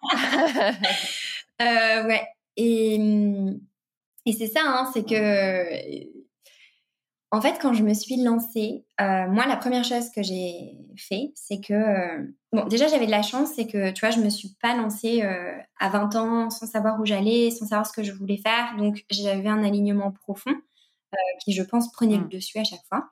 euh, 1.62 2.08
ouais. 2.08 2.27
Et, 2.58 2.98
mmh, 3.00 3.60
et 4.26 4.34
c'est 4.34 4.48
ça, 4.48 4.62
hein, 4.63 4.89
c'est 4.93 5.06
que 5.06 6.17
en 7.32 7.41
fait, 7.41 7.58
quand 7.62 7.74
je 7.74 7.84
me 7.84 7.93
suis 7.93 8.24
lancée, 8.24 8.86
euh, 9.02 9.28
moi, 9.28 9.46
la 9.48 9.58
première 9.58 9.84
chose 9.84 10.10
que 10.12 10.24
j'ai 10.24 10.78
fait, 10.96 11.34
c'est 11.36 11.60
que, 11.60 11.74
euh, 11.74 12.24
bon, 12.54 12.65
déjà, 12.67 12.88
j'avais 12.88 13.06
de 13.06 13.12
la 13.12 13.22
chance, 13.22 13.52
c'est 13.56 13.67
que, 13.67 13.91
tu 13.91 14.00
vois, 14.00 14.12
je 14.12 14.22
me 14.22 14.30
suis 14.30 14.56
pas 14.62 14.76
lancée 14.78 15.24
euh, 15.24 15.58
à 15.80 15.89
20 15.89 16.15
ans 16.15 16.50
sans 16.50 16.67
savoir 16.67 17.00
où 17.02 17.06
j'allais, 17.06 17.52
sans 17.52 17.67
savoir 17.67 17.86
ce 17.86 17.91
que 17.91 18.04
je 18.04 18.13
voulais 18.13 18.38
faire. 18.38 18.76
Donc, 18.78 19.04
j'avais 19.10 19.50
un 19.50 19.63
alignement 19.63 20.12
profond 20.12 20.54
qui, 21.43 21.54
je 21.54 21.63
pense, 21.63 21.91
prenait 21.91 22.17
le 22.17 22.26
mmh. 22.26 22.30
dessus 22.30 22.60
à 22.60 22.63
chaque 22.63 22.86
fois. 22.89 23.10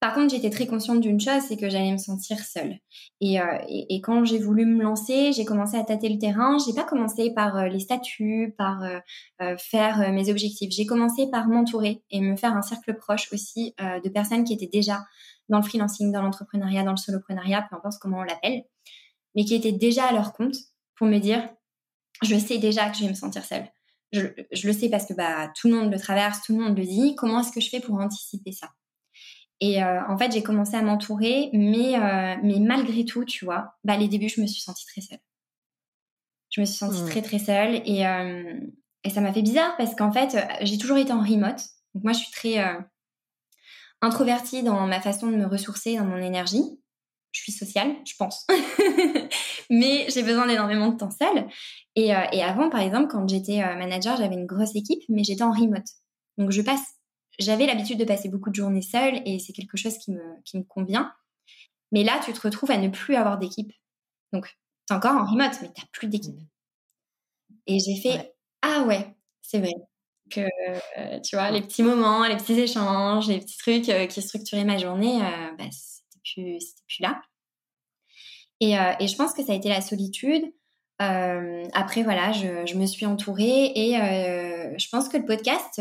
Par 0.00 0.14
contre, 0.14 0.32
j'étais 0.32 0.50
très 0.50 0.68
consciente 0.68 1.00
d'une 1.00 1.20
chose, 1.20 1.42
c'est 1.48 1.56
que 1.56 1.68
j'allais 1.68 1.90
me 1.90 1.98
sentir 1.98 2.38
seule. 2.38 2.78
Et, 3.20 3.40
euh, 3.40 3.58
et, 3.68 4.00
quand 4.00 4.24
j'ai 4.24 4.38
voulu 4.38 4.64
me 4.64 4.80
lancer, 4.80 5.32
j'ai 5.32 5.44
commencé 5.44 5.76
à 5.76 5.82
tâter 5.82 6.08
le 6.08 6.18
terrain. 6.18 6.56
J'ai 6.64 6.72
pas 6.72 6.84
commencé 6.84 7.32
par 7.34 7.56
euh, 7.56 7.66
les 7.66 7.80
statuts, 7.80 8.54
par 8.56 8.84
euh, 8.84 9.56
faire 9.58 10.12
mes 10.12 10.30
objectifs. 10.30 10.70
J'ai 10.70 10.86
commencé 10.86 11.28
par 11.30 11.48
m'entourer 11.48 12.04
et 12.10 12.20
me 12.20 12.36
faire 12.36 12.54
un 12.56 12.62
cercle 12.62 12.96
proche 12.96 13.32
aussi 13.32 13.74
de 13.78 14.08
personnes 14.08 14.44
qui 14.44 14.52
étaient 14.52 14.70
déjà 14.72 15.04
dans 15.48 15.58
le 15.58 15.64
freelancing, 15.64 16.12
dans 16.12 16.22
l'entrepreneuriat, 16.22 16.84
dans 16.84 16.92
le 16.92 16.96
soloprenariat, 16.96 17.66
peu 17.68 17.76
importe 17.76 17.98
comment 18.00 18.18
on 18.18 18.22
l'appelle, 18.22 18.62
mais 19.34 19.44
qui 19.44 19.54
étaient 19.54 19.72
déjà 19.72 20.06
à 20.06 20.12
leur 20.12 20.32
compte 20.32 20.56
pour 20.96 21.06
me 21.06 21.18
dire, 21.18 21.48
je 22.22 22.36
sais 22.36 22.58
déjà 22.58 22.88
que 22.90 22.96
je 22.96 23.04
vais 23.04 23.10
me 23.10 23.14
sentir 23.14 23.44
seule. 23.44 23.66
Je, 24.12 24.26
je 24.52 24.66
le 24.66 24.72
sais 24.72 24.88
parce 24.88 25.06
que 25.06 25.14
bah, 25.14 25.50
tout 25.60 25.68
le 25.68 25.74
monde 25.74 25.92
le 25.92 25.98
traverse, 25.98 26.42
tout 26.42 26.56
le 26.56 26.62
monde 26.62 26.76
le 26.76 26.84
dit. 26.84 27.14
Comment 27.16 27.40
est-ce 27.40 27.52
que 27.52 27.60
je 27.60 27.68
fais 27.68 27.80
pour 27.80 27.96
anticiper 27.96 28.52
ça? 28.52 28.68
Et 29.60 29.82
euh, 29.82 30.00
en 30.06 30.16
fait, 30.16 30.32
j'ai 30.32 30.42
commencé 30.42 30.76
à 30.76 30.82
m'entourer, 30.82 31.50
mais, 31.52 31.96
euh, 31.96 32.36
mais 32.42 32.60
malgré 32.60 33.04
tout, 33.04 33.24
tu 33.24 33.44
vois, 33.44 33.74
bah, 33.84 33.96
les 33.96 34.08
débuts, 34.08 34.28
je 34.28 34.40
me 34.40 34.46
suis 34.46 34.62
sentie 34.62 34.86
très 34.86 35.00
seule. 35.00 35.18
Je 36.50 36.60
me 36.60 36.66
suis 36.66 36.76
sentie 36.76 37.04
très, 37.04 37.22
très 37.22 37.38
seule. 37.38 37.82
Et, 37.84 38.06
euh, 38.06 38.60
et 39.04 39.10
ça 39.10 39.20
m'a 39.20 39.32
fait 39.32 39.42
bizarre 39.42 39.76
parce 39.76 39.94
qu'en 39.94 40.12
fait, 40.12 40.36
j'ai 40.62 40.78
toujours 40.78 40.96
été 40.96 41.12
en 41.12 41.20
remote. 41.20 41.60
Donc 41.94 42.04
moi, 42.04 42.12
je 42.12 42.18
suis 42.18 42.30
très 42.30 42.56
introvertie 44.00 44.62
dans 44.62 44.86
ma 44.86 45.00
façon 45.00 45.26
de 45.26 45.36
me 45.36 45.46
ressourcer, 45.46 45.96
dans 45.96 46.04
mon 46.04 46.18
énergie. 46.18 46.62
Je 47.32 47.42
suis 47.42 47.52
sociale, 47.52 47.94
je 48.06 48.14
pense. 48.16 48.46
mais 49.70 50.06
j'ai 50.08 50.22
besoin 50.22 50.46
d'énormément 50.46 50.88
de 50.88 50.96
temps 50.96 51.10
seule. 51.10 51.48
Et, 51.96 52.08
et 52.08 52.42
avant, 52.42 52.70
par 52.70 52.80
exemple, 52.80 53.08
quand 53.10 53.28
j'étais 53.28 53.58
manager, 53.76 54.16
j'avais 54.16 54.34
une 54.34 54.46
grosse 54.46 54.74
équipe, 54.74 55.02
mais 55.08 55.24
j'étais 55.24 55.42
en 55.42 55.52
remote. 55.52 55.86
Donc 56.38 56.50
je 56.50 56.62
passe 56.62 56.97
j'avais 57.38 57.66
l'habitude 57.66 57.98
de 57.98 58.04
passer 58.04 58.28
beaucoup 58.28 58.50
de 58.50 58.54
journées 58.54 58.82
seule 58.82 59.22
et 59.24 59.38
c'est 59.38 59.52
quelque 59.52 59.76
chose 59.76 59.96
qui 59.98 60.12
me, 60.12 60.22
qui 60.44 60.58
me 60.58 60.64
convient. 60.64 61.12
Mais 61.92 62.04
là, 62.04 62.20
tu 62.24 62.32
te 62.32 62.40
retrouves 62.40 62.70
à 62.70 62.78
ne 62.78 62.88
plus 62.88 63.14
avoir 63.14 63.38
d'équipe. 63.38 63.72
Donc, 64.32 64.46
tu 64.86 64.92
es 64.92 64.96
encore 64.96 65.16
en 65.16 65.24
remote, 65.24 65.58
mais 65.62 65.72
tu 65.72 65.80
n'as 65.80 65.88
plus 65.92 66.08
d'équipe. 66.08 66.34
Mmh. 66.34 67.54
Et 67.66 67.78
j'ai 67.78 67.96
fait 68.00 68.34
Ah 68.62 68.84
ouais, 68.86 69.14
c'est 69.42 69.58
vrai. 69.58 69.72
Que, 70.30 70.40
euh, 70.98 71.20
tu 71.20 71.36
vois, 71.36 71.50
les 71.50 71.62
petits 71.62 71.82
moments, 71.82 72.26
les 72.26 72.36
petits 72.36 72.58
échanges, 72.58 73.28
les 73.28 73.38
petits 73.38 73.56
trucs 73.56 73.88
euh, 73.88 74.06
qui 74.06 74.20
structuraient 74.20 74.64
ma 74.64 74.76
journée, 74.76 75.22
euh, 75.22 75.56
bah, 75.56 75.64
c'était 75.70 76.20
plus, 76.34 76.74
plus 76.86 77.00
là. 77.00 77.22
Et, 78.60 78.72
et, 78.72 79.06
je 79.06 79.16
pense 79.16 79.34
que 79.34 79.44
ça 79.44 79.52
a 79.52 79.54
été 79.54 79.68
la 79.68 79.80
solitude. 79.80 80.52
après, 80.98 82.02
voilà, 82.02 82.32
je, 82.32 82.66
je, 82.66 82.74
me 82.74 82.86
suis 82.86 83.06
entourée 83.06 83.72
et 83.76 83.92
je 83.92 84.88
pense 84.90 85.08
que 85.08 85.16
le 85.16 85.24
podcast 85.24 85.80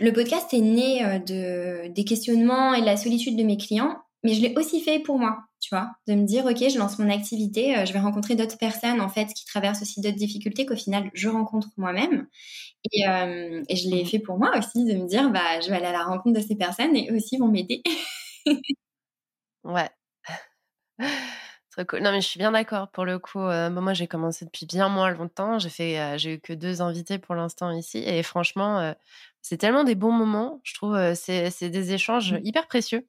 le 0.00 0.12
podcast 0.12 0.52
est 0.54 0.60
né 0.60 1.04
euh, 1.04 1.18
de, 1.18 1.88
des 1.88 2.04
questionnements 2.04 2.74
et 2.74 2.80
de 2.80 2.86
la 2.86 2.96
solitude 2.96 3.36
de 3.36 3.42
mes 3.42 3.56
clients, 3.56 3.96
mais 4.22 4.32
je 4.32 4.42
l'ai 4.42 4.54
aussi 4.56 4.80
fait 4.80 5.00
pour 5.00 5.18
moi, 5.18 5.38
tu 5.60 5.74
vois, 5.74 5.90
de 6.06 6.14
me 6.14 6.24
dire, 6.24 6.44
OK, 6.46 6.58
je 6.58 6.78
lance 6.78 6.98
mon 6.98 7.10
activité, 7.10 7.76
euh, 7.76 7.84
je 7.84 7.92
vais 7.92 7.98
rencontrer 7.98 8.36
d'autres 8.36 8.58
personnes, 8.58 9.00
en 9.00 9.08
fait, 9.08 9.26
qui 9.26 9.44
traversent 9.44 9.82
aussi 9.82 10.00
d'autres 10.00 10.16
difficultés 10.16 10.66
qu'au 10.66 10.76
final, 10.76 11.10
je 11.14 11.28
rencontre 11.28 11.68
moi-même. 11.76 12.26
Et, 12.92 13.08
euh, 13.08 13.62
et, 13.68 13.76
je 13.76 13.88
l'ai 13.90 14.04
mmh. 14.04 14.06
fait 14.06 14.18
pour 14.20 14.38
moi 14.38 14.56
aussi, 14.56 14.84
de 14.84 14.94
me 14.94 15.06
dire, 15.06 15.30
bah, 15.30 15.60
je 15.60 15.68
vais 15.68 15.76
aller 15.76 15.86
à 15.86 15.92
la 15.92 16.04
rencontre 16.04 16.40
de 16.40 16.46
ces 16.46 16.56
personnes 16.56 16.94
et 16.96 17.10
eux 17.10 17.16
aussi 17.16 17.36
vont 17.36 17.48
m'aider. 17.48 17.82
ouais. 19.64 19.88
Très 21.70 21.86
cool. 21.86 22.00
Non, 22.02 22.10
mais 22.10 22.20
je 22.20 22.26
suis 22.26 22.38
bien 22.38 22.52
d'accord. 22.52 22.88
Pour 22.88 23.04
le 23.04 23.18
coup, 23.20 23.38
moi, 23.38 23.94
j'ai 23.94 24.08
commencé 24.08 24.44
depuis 24.44 24.66
bien 24.66 24.88
moins 24.88 25.10
longtemps. 25.10 25.60
J'ai 25.60 25.68
fait, 25.68 26.18
j'ai 26.18 26.34
eu 26.34 26.40
que 26.40 26.52
deux 26.52 26.82
invités 26.82 27.18
pour 27.18 27.36
l'instant 27.36 27.70
ici, 27.70 27.98
et 27.98 28.22
franchement, 28.24 28.94
c'est 29.48 29.56
tellement 29.56 29.84
des 29.84 29.94
bons 29.94 30.12
moments, 30.12 30.60
je 30.62 30.74
trouve, 30.74 31.14
c'est 31.14 31.70
des 31.70 31.92
échanges 31.92 32.34
mmh. 32.34 32.40
hyper 32.44 32.66
précieux. 32.66 33.06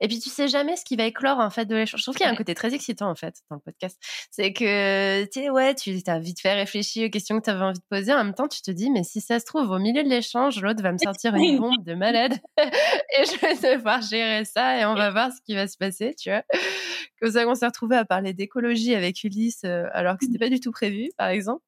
Et 0.00 0.08
puis 0.08 0.18
tu 0.18 0.28
sais 0.28 0.48
jamais 0.48 0.76
ce 0.76 0.84
qui 0.84 0.96
va 0.96 1.04
éclore 1.04 1.38
en 1.38 1.50
fait 1.50 1.64
de 1.64 1.74
l'échange. 1.74 2.00
Je 2.00 2.04
trouve 2.04 2.16
qu'il 2.16 2.26
y 2.26 2.28
a 2.28 2.32
un 2.32 2.36
côté 2.36 2.54
très 2.54 2.74
excitant 2.74 3.08
en 3.08 3.14
fait 3.14 3.36
dans 3.48 3.56
le 3.56 3.62
podcast. 3.62 3.98
C'est 4.30 4.52
que 4.52 5.24
tu 5.24 5.40
sais 5.40 5.50
ouais, 5.50 5.74
tu 5.74 5.98
as 6.06 6.18
vite 6.18 6.40
fait 6.40 6.54
réfléchir 6.54 7.06
aux 7.06 7.10
questions 7.10 7.38
que 7.38 7.44
tu 7.44 7.50
avais 7.50 7.62
envie 7.62 7.78
de 7.78 7.84
poser. 7.88 8.12
En 8.12 8.24
même 8.24 8.34
temps, 8.34 8.48
tu 8.48 8.62
te 8.62 8.70
dis 8.70 8.90
mais 8.90 9.04
si 9.04 9.20
ça 9.20 9.38
se 9.40 9.44
trouve 9.44 9.70
au 9.70 9.78
milieu 9.78 10.02
de 10.02 10.08
l'échange, 10.08 10.60
l'autre 10.60 10.82
va 10.82 10.92
me 10.92 10.98
sortir 10.98 11.34
une 11.34 11.58
bombe 11.60 11.84
de 11.84 11.94
malade 11.94 12.34
et 12.58 13.24
je 13.24 13.40
vais 13.40 13.76
devoir 13.76 14.02
gérer 14.02 14.44
ça 14.44 14.78
et 14.80 14.84
on 14.84 14.94
va 14.94 15.10
voir 15.10 15.30
ce 15.32 15.40
qui 15.44 15.54
va 15.54 15.66
se 15.66 15.76
passer, 15.76 16.14
tu 16.14 16.30
vois. 16.30 16.42
Comme 17.20 17.30
ça, 17.30 17.46
on 17.46 17.54
s'est 17.54 17.66
retrouvé 17.66 17.96
à 17.96 18.04
parler 18.04 18.32
d'écologie 18.32 18.94
avec 18.94 19.22
Ulysse 19.24 19.64
alors 19.64 20.16
que 20.18 20.26
c'était 20.26 20.38
pas 20.38 20.48
du 20.48 20.60
tout 20.60 20.72
prévu, 20.72 21.10
par 21.16 21.28
exemple. 21.28 21.62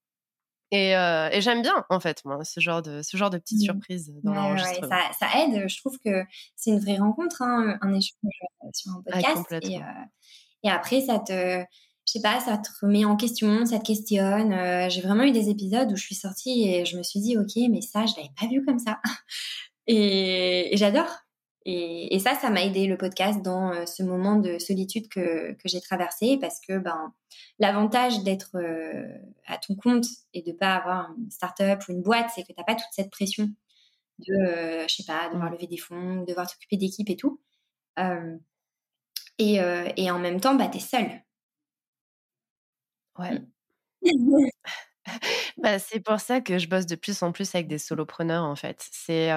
Euh, 0.72 1.28
et, 1.30 1.40
j'aime 1.40 1.62
bien, 1.62 1.84
en 1.90 2.00
fait, 2.00 2.24
moi, 2.24 2.42
ce 2.44 2.60
genre 2.60 2.80
de, 2.80 3.02
ce 3.02 3.16
genre 3.16 3.30
de 3.30 3.38
petites 3.38 3.60
mmh. 3.60 3.64
surprises 3.64 4.12
dans 4.22 4.32
l'enregistrement. 4.32 4.88
ça, 4.88 5.12
ça, 5.18 5.42
aide. 5.42 5.68
Je 5.68 5.78
trouve 5.78 5.98
que 6.04 6.24
c'est 6.56 6.70
une 6.70 6.80
vraie 6.80 6.96
rencontre, 6.96 7.42
hein, 7.42 7.78
un 7.82 7.92
échange 7.92 8.16
euh, 8.64 8.68
sur 8.72 8.92
un 8.92 9.02
podcast. 9.02 9.52
et, 9.62 9.76
euh, 9.76 9.80
et, 10.64 10.70
après, 10.70 11.02
ça 11.02 11.18
te, 11.18 11.32
je 11.32 12.12
sais 12.12 12.22
pas, 12.22 12.40
ça 12.40 12.56
te 12.56 12.68
remet 12.80 13.04
en 13.04 13.16
question, 13.16 13.66
ça 13.66 13.78
te 13.78 13.84
questionne. 13.84 14.88
J'ai 14.88 15.02
vraiment 15.02 15.24
eu 15.24 15.32
des 15.32 15.50
épisodes 15.50 15.92
où 15.92 15.96
je 15.96 16.02
suis 16.02 16.14
sortie 16.14 16.68
et 16.68 16.86
je 16.86 16.96
me 16.96 17.02
suis 17.02 17.20
dit, 17.20 17.36
OK, 17.36 17.52
mais 17.70 17.82
ça, 17.82 18.06
je 18.06 18.14
l'avais 18.16 18.32
pas 18.40 18.46
vu 18.46 18.64
comme 18.64 18.78
ça. 18.78 18.98
et, 19.86 20.72
et 20.72 20.76
j'adore. 20.76 21.08
Et, 21.64 22.14
et, 22.14 22.18
ça, 22.18 22.34
ça 22.34 22.50
m'a 22.50 22.62
aidé 22.64 22.86
le 22.86 22.96
podcast 22.96 23.40
dans 23.42 23.86
ce 23.86 24.02
moment 24.02 24.36
de 24.36 24.58
solitude 24.58 25.08
que, 25.08 25.52
que 25.52 25.66
j'ai 25.66 25.80
traversé 25.80 26.38
parce 26.40 26.60
que 26.60 26.78
ben 26.78 27.12
L'avantage 27.58 28.22
d'être 28.22 28.56
euh, 28.56 29.06
à 29.46 29.58
ton 29.58 29.74
compte 29.74 30.06
et 30.34 30.42
de 30.42 30.52
pas 30.52 30.74
avoir 30.74 31.12
une 31.16 31.30
start-up 31.30 31.82
ou 31.88 31.92
une 31.92 32.02
boîte, 32.02 32.30
c'est 32.34 32.42
que 32.42 32.48
tu 32.48 32.54
n'as 32.56 32.64
pas 32.64 32.74
toute 32.74 32.92
cette 32.92 33.10
pression 33.10 33.48
de, 34.18 34.34
euh, 34.34 34.88
je 34.88 34.96
sais 34.96 35.04
pas, 35.04 35.28
devoir 35.28 35.50
mmh. 35.50 35.54
lever 35.54 35.66
des 35.66 35.76
fonds, 35.76 36.24
devoir 36.24 36.50
t'occuper 36.50 36.76
d'équipe 36.76 37.08
et 37.08 37.16
tout. 37.16 37.40
Euh, 37.98 38.36
et, 39.38 39.58
et, 39.96 40.10
en 40.10 40.18
même 40.18 40.40
temps, 40.40 40.54
bah, 40.54 40.68
tu 40.68 40.78
es 40.78 40.80
seule. 40.80 41.10
Ouais. 43.18 43.40
Mmh. 44.02 44.46
bah, 45.58 45.78
c'est 45.78 46.00
pour 46.00 46.20
ça 46.20 46.40
que 46.40 46.58
je 46.58 46.68
bosse 46.68 46.86
de 46.86 46.94
plus 46.94 47.22
en 47.22 47.32
plus 47.32 47.54
avec 47.54 47.66
des 47.66 47.78
solopreneurs, 47.78 48.44
en 48.44 48.56
fait. 48.56 48.88
C'est 48.92 49.30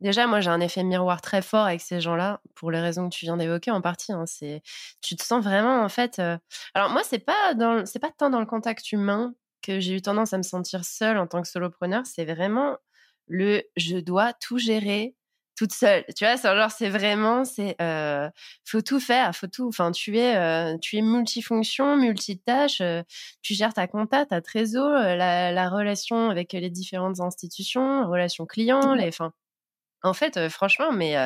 Déjà, 0.00 0.28
moi, 0.28 0.40
j'ai 0.40 0.50
un 0.50 0.60
effet 0.60 0.84
miroir 0.84 1.20
très 1.20 1.42
fort 1.42 1.66
avec 1.66 1.80
ces 1.80 2.00
gens-là, 2.00 2.40
pour 2.54 2.70
les 2.70 2.80
raisons 2.80 3.08
que 3.08 3.14
tu 3.14 3.24
viens 3.24 3.36
d'évoquer 3.36 3.72
en 3.72 3.80
partie. 3.80 4.12
Hein, 4.12 4.24
c'est, 4.26 4.62
tu 5.00 5.16
te 5.16 5.24
sens 5.24 5.42
vraiment, 5.42 5.82
en 5.82 5.88
fait. 5.88 6.20
Euh, 6.20 6.38
alors 6.74 6.90
moi, 6.90 7.02
c'est 7.04 7.18
pas 7.18 7.54
dans, 7.54 7.84
c'est 7.84 7.98
pas 7.98 8.12
tant 8.16 8.30
dans 8.30 8.40
le 8.40 8.46
contact 8.46 8.92
humain 8.92 9.34
que 9.62 9.80
j'ai 9.80 9.94
eu 9.94 10.02
tendance 10.02 10.32
à 10.32 10.38
me 10.38 10.42
sentir 10.44 10.84
seule 10.84 11.18
en 11.18 11.26
tant 11.26 11.42
que 11.42 11.48
solopreneur. 11.48 12.06
C'est 12.06 12.24
vraiment 12.24 12.76
le, 13.26 13.62
je 13.76 13.98
dois 13.98 14.32
tout 14.34 14.58
gérer 14.58 15.16
toute 15.56 15.72
seule. 15.72 16.04
Tu 16.16 16.24
vois, 16.24 16.36
c'est 16.36 16.54
genre, 16.54 16.70
c'est 16.70 16.88
vraiment, 16.90 17.44
c'est, 17.44 17.74
euh, 17.82 18.30
faut 18.64 18.82
tout 18.82 19.00
faire, 19.00 19.34
faut 19.34 19.48
tout. 19.48 19.66
Enfin, 19.68 19.90
tu 19.90 20.16
es, 20.18 20.36
euh, 20.36 20.78
tu 20.78 20.96
es 20.96 21.02
multifonction, 21.02 21.96
multitâche. 21.96 22.80
tu 23.42 23.54
gères 23.54 23.74
ta 23.74 23.88
compta, 23.88 24.26
ta 24.26 24.40
trésor, 24.40 24.92
la, 24.92 25.50
la, 25.52 25.68
relation 25.68 26.30
avec 26.30 26.52
les 26.52 26.70
différentes 26.70 27.18
institutions, 27.20 28.08
relation 28.08 28.46
client, 28.46 28.94
les, 28.94 29.08
enfin 29.08 29.32
en 30.02 30.12
fait, 30.12 30.48
franchement, 30.48 30.92
mais 30.92 31.16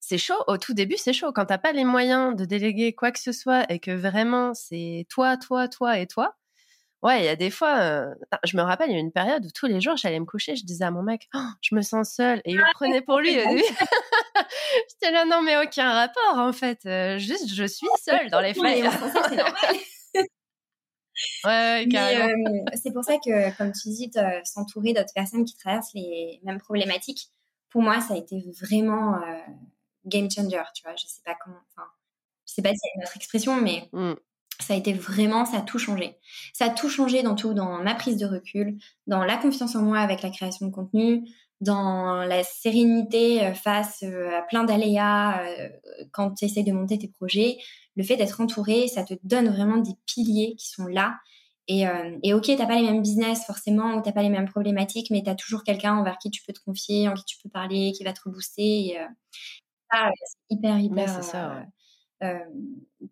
c'est 0.00 0.18
chaud. 0.18 0.42
Au 0.46 0.58
tout 0.58 0.74
début, 0.74 0.96
c'est 0.96 1.12
chaud. 1.12 1.32
Quand 1.32 1.46
t'as 1.46 1.58
pas 1.58 1.72
les 1.72 1.84
moyens 1.84 2.34
de 2.36 2.44
déléguer 2.44 2.94
quoi 2.94 3.12
que 3.12 3.20
ce 3.20 3.32
soit 3.32 3.70
et 3.70 3.78
que 3.78 3.90
vraiment 3.90 4.54
c'est 4.54 5.06
toi, 5.08 5.36
toi, 5.36 5.68
toi 5.68 5.98
et 5.98 6.06
toi, 6.06 6.36
Ouais, 7.02 7.20
il 7.20 7.24
y 7.24 7.28
a 7.28 7.36
des 7.36 7.50
fois, 7.50 8.04
je 8.44 8.56
me 8.58 8.62
rappelle, 8.62 8.90
il 8.90 8.92
y 8.92 8.96
a 8.96 9.00
une 9.00 9.12
période 9.12 9.46
où 9.46 9.48
tous 9.54 9.64
les 9.64 9.80
jours, 9.80 9.96
j'allais 9.96 10.20
me 10.20 10.26
coucher, 10.26 10.54
je 10.54 10.66
disais 10.66 10.84
à 10.84 10.90
mon 10.90 11.02
mec, 11.02 11.28
«Oh, 11.34 11.38
je 11.62 11.74
me 11.74 11.80
sens 11.80 12.12
seule, 12.12 12.42
et 12.44 12.50
il 12.50 12.58
le 12.58 12.64
ah, 12.66 12.72
prenait 12.74 13.00
pour 13.00 13.20
lui. 13.20 13.32
J'étais 14.90 15.10
là, 15.10 15.24
non, 15.24 15.40
mais 15.40 15.56
aucun 15.56 15.92
rapport, 15.92 16.36
en 16.36 16.52
fait. 16.52 16.80
juste, 17.18 17.48
je 17.54 17.64
suis 17.64 17.86
seule 18.04 18.28
dans 18.28 18.40
les 18.40 18.52
faits. 18.52 18.84
c'est 18.84 19.36
normal. 19.36 19.76
ouais, 21.44 21.88
carrément. 21.90 22.64
c'est 22.74 22.92
pour 22.92 23.04
ça 23.04 23.16
que, 23.16 23.56
comme 23.56 23.72
tu 23.72 23.88
dis, 23.88 24.10
s'entourer 24.44 24.92
d'autres 24.92 25.14
personnes 25.14 25.46
qui 25.46 25.56
traversent 25.56 25.94
les 25.94 26.38
mêmes 26.44 26.60
problématiques, 26.60 27.30
pour 27.70 27.82
moi, 27.82 28.00
ça 28.00 28.14
a 28.14 28.16
été 28.16 28.44
vraiment 28.60 29.20
game 30.06 30.30
changer, 30.30 30.62
tu 30.74 30.82
vois. 30.82 30.94
Je 30.96 31.06
sais 31.06 31.22
pas 31.24 31.36
comment, 31.42 31.60
enfin, 31.70 31.88
je 32.46 32.54
sais 32.54 32.62
pas 32.62 32.70
si 32.70 32.78
c'est 32.82 32.90
une 32.96 33.04
autre 33.04 33.16
expression, 33.16 33.60
mais 33.60 33.88
mmh 33.92 34.14
ça 34.62 34.74
a 34.74 34.76
été 34.76 34.92
vraiment, 34.92 35.44
ça 35.44 35.58
a 35.58 35.62
tout 35.62 35.78
changé. 35.78 36.16
Ça 36.52 36.66
a 36.66 36.70
tout 36.70 36.88
changé 36.88 37.22
dans 37.22 37.34
tout, 37.34 37.54
dans 37.54 37.82
ma 37.82 37.94
prise 37.94 38.16
de 38.16 38.26
recul, 38.26 38.78
dans 39.06 39.24
la 39.24 39.36
confiance 39.36 39.74
en 39.74 39.82
moi 39.82 39.98
avec 39.98 40.22
la 40.22 40.30
création 40.30 40.66
de 40.66 40.72
contenu, 40.72 41.24
dans 41.60 42.16
la 42.24 42.42
sérénité 42.42 43.44
euh, 43.44 43.54
face 43.54 44.02
euh, 44.02 44.38
à 44.38 44.42
plein 44.42 44.64
d'aléas 44.64 45.42
euh, 45.42 45.68
quand 46.12 46.32
tu 46.32 46.46
essaies 46.46 46.62
de 46.62 46.72
monter 46.72 46.98
tes 46.98 47.08
projets. 47.08 47.58
Le 47.96 48.02
fait 48.02 48.16
d'être 48.16 48.40
entouré, 48.40 48.88
ça 48.88 49.04
te 49.04 49.14
donne 49.24 49.48
vraiment 49.48 49.76
des 49.76 49.94
piliers 50.06 50.54
qui 50.56 50.68
sont 50.68 50.86
là. 50.86 51.18
Et, 51.72 51.84
et 52.24 52.34
ok, 52.34 52.50
t'as 52.56 52.66
pas 52.66 52.74
les 52.74 52.82
mêmes 52.82 53.00
business 53.00 53.46
forcément, 53.46 53.94
ou 53.94 54.02
t'as 54.02 54.10
pas 54.10 54.22
les 54.22 54.28
mêmes 54.28 54.48
problématiques, 54.48 55.10
mais 55.10 55.22
tu 55.22 55.30
as 55.30 55.36
toujours 55.36 55.62
quelqu'un 55.62 55.96
envers 55.96 56.18
qui 56.18 56.28
tu 56.28 56.42
peux 56.44 56.52
te 56.52 56.58
confier, 56.58 57.08
en 57.08 57.14
qui 57.14 57.24
tu 57.24 57.36
peux 57.40 57.48
parler, 57.48 57.92
qui 57.92 58.02
va 58.02 58.12
te 58.12 58.20
rebooster. 58.24 58.88
Et, 58.88 58.98
c'est 59.92 60.56
hyper, 60.56 60.78
hyper. 60.78 61.22
ça, 61.22 61.64
euh, 62.22 62.38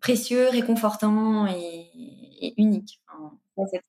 précieux, 0.01 0.49
réconfortant 0.49 1.47
et, 1.47 2.53
unique. 2.57 3.01
Ouais, 3.55 3.81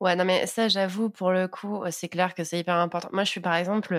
non, 0.00 0.24
mais 0.24 0.46
ça, 0.46 0.68
j'avoue, 0.68 1.10
pour 1.10 1.30
le 1.30 1.48
coup, 1.48 1.82
c'est 1.90 2.08
clair 2.08 2.34
que 2.34 2.44
c'est 2.44 2.58
hyper 2.58 2.76
important. 2.76 3.08
Moi, 3.12 3.24
je 3.24 3.30
suis 3.30 3.40
par 3.40 3.54
exemple, 3.54 3.96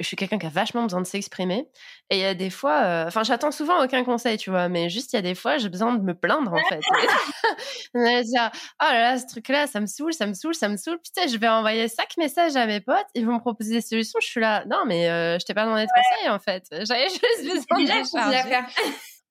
je 0.00 0.06
suis 0.06 0.16
quelqu'un 0.16 0.38
qui 0.38 0.46
a 0.46 0.50
vachement 0.50 0.82
besoin 0.82 1.00
de 1.00 1.06
s'exprimer. 1.06 1.68
Et 2.10 2.16
il 2.16 2.20
y 2.20 2.24
a 2.24 2.34
des 2.34 2.50
fois, 2.50 3.04
enfin, 3.06 3.22
j'attends 3.22 3.50
souvent 3.50 3.82
aucun 3.84 4.04
conseil, 4.04 4.36
tu 4.36 4.50
vois, 4.50 4.68
mais 4.68 4.88
juste, 4.90 5.12
il 5.12 5.16
y 5.16 5.18
a 5.18 5.22
des 5.22 5.34
fois, 5.34 5.58
j'ai 5.58 5.68
besoin 5.68 5.94
de 5.94 6.02
me 6.02 6.14
plaindre, 6.14 6.52
en 6.52 6.68
fait. 6.68 6.80
dire, 8.24 8.50
oh 8.82 8.84
là 8.84 9.00
là, 9.00 9.18
ce 9.18 9.26
truc-là, 9.26 9.66
ça 9.66 9.80
me 9.80 9.86
saoule, 9.86 10.12
ça 10.12 10.26
me 10.26 10.34
saoule, 10.34 10.54
ça 10.54 10.68
me 10.68 10.76
saoule. 10.76 10.98
Putain, 10.98 11.26
je 11.26 11.36
vais 11.36 11.48
envoyer 11.48 11.88
cinq 11.88 12.16
messages 12.18 12.56
à 12.56 12.66
mes 12.66 12.80
potes, 12.80 13.06
ils 13.14 13.26
vont 13.26 13.34
me 13.34 13.40
proposer 13.40 13.74
des 13.74 13.80
solutions. 13.80 14.18
Je 14.20 14.26
suis 14.26 14.40
là, 14.40 14.64
non, 14.66 14.84
mais 14.86 15.06
je 15.38 15.44
t'ai 15.44 15.54
pas 15.54 15.64
demandé 15.64 15.84
de 15.84 15.90
conseil, 15.94 16.30
en 16.30 16.38
fait. 16.38 16.66
J'avais 16.86 17.08
juste 17.08 17.68
besoin 17.68 18.28
de 18.30 19.21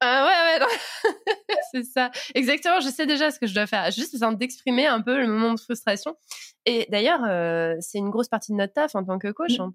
ah 0.00 0.26
ouais, 0.26 0.64
ouais, 0.64 1.54
c'est 1.72 1.84
ça. 1.84 2.10
Exactement, 2.34 2.80
je 2.80 2.88
sais 2.88 3.06
déjà 3.06 3.30
ce 3.30 3.38
que 3.38 3.46
je 3.46 3.54
dois 3.54 3.66
faire. 3.66 3.90
Juste 3.90 4.12
besoin 4.12 4.32
d'exprimer 4.32 4.86
un 4.86 5.02
peu 5.02 5.18
le 5.18 5.26
moment 5.26 5.54
de 5.54 5.60
frustration. 5.60 6.16
Et 6.64 6.86
d'ailleurs, 6.90 7.22
euh, 7.28 7.76
c'est 7.80 7.98
une 7.98 8.10
grosse 8.10 8.28
partie 8.28 8.52
de 8.52 8.56
notre 8.56 8.72
taf 8.72 8.94
en 8.94 9.04
tant 9.04 9.18
que 9.18 9.28
coach. 9.28 9.58
Mmh. 9.58 9.62
Hein. 9.62 9.74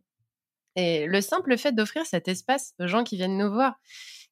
Et 0.76 1.06
le 1.06 1.22
simple 1.22 1.58
fait 1.58 1.72
d'offrir 1.74 2.06
cet 2.06 2.28
espace 2.28 2.74
aux 2.80 2.88
gens 2.88 3.04
qui 3.04 3.16
viennent 3.16 3.38
nous 3.38 3.52
voir, 3.52 3.76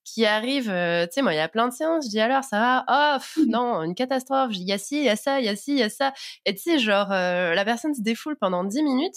qui 0.04 0.26
arrivent, 0.26 0.70
euh, 0.70 1.06
tu 1.06 1.14
sais, 1.14 1.22
moi, 1.22 1.34
il 1.34 1.38
y 1.38 1.40
a 1.40 1.48
plein 1.48 1.68
de 1.68 1.74
séances, 1.74 2.06
je 2.06 2.10
dis 2.10 2.20
alors, 2.20 2.44
ça 2.44 2.60
va? 2.60 2.86
Oh, 2.90 3.44
non, 3.48 3.82
une 3.84 3.96
catastrophe. 3.96 4.52
Il 4.54 4.64
y 4.64 4.74
a 4.74 4.78
ci, 4.78 4.98
il 4.98 5.06
y 5.06 5.10
a 5.10 5.16
ça, 5.16 5.40
il 5.40 5.46
y 5.46 5.50
a 5.50 5.56
ci, 5.56 5.72
il 5.72 5.80
y 5.80 5.84
a 5.84 5.90
ça. 5.90 6.14
Et 6.46 6.54
tu 6.54 6.62
sais, 6.62 6.80
genre, 6.80 7.12
euh, 7.12 7.54
la 7.54 7.64
personne 7.66 7.94
se 7.94 8.02
défoule 8.02 8.36
pendant 8.36 8.64
10 8.64 8.84
minutes. 8.84 9.16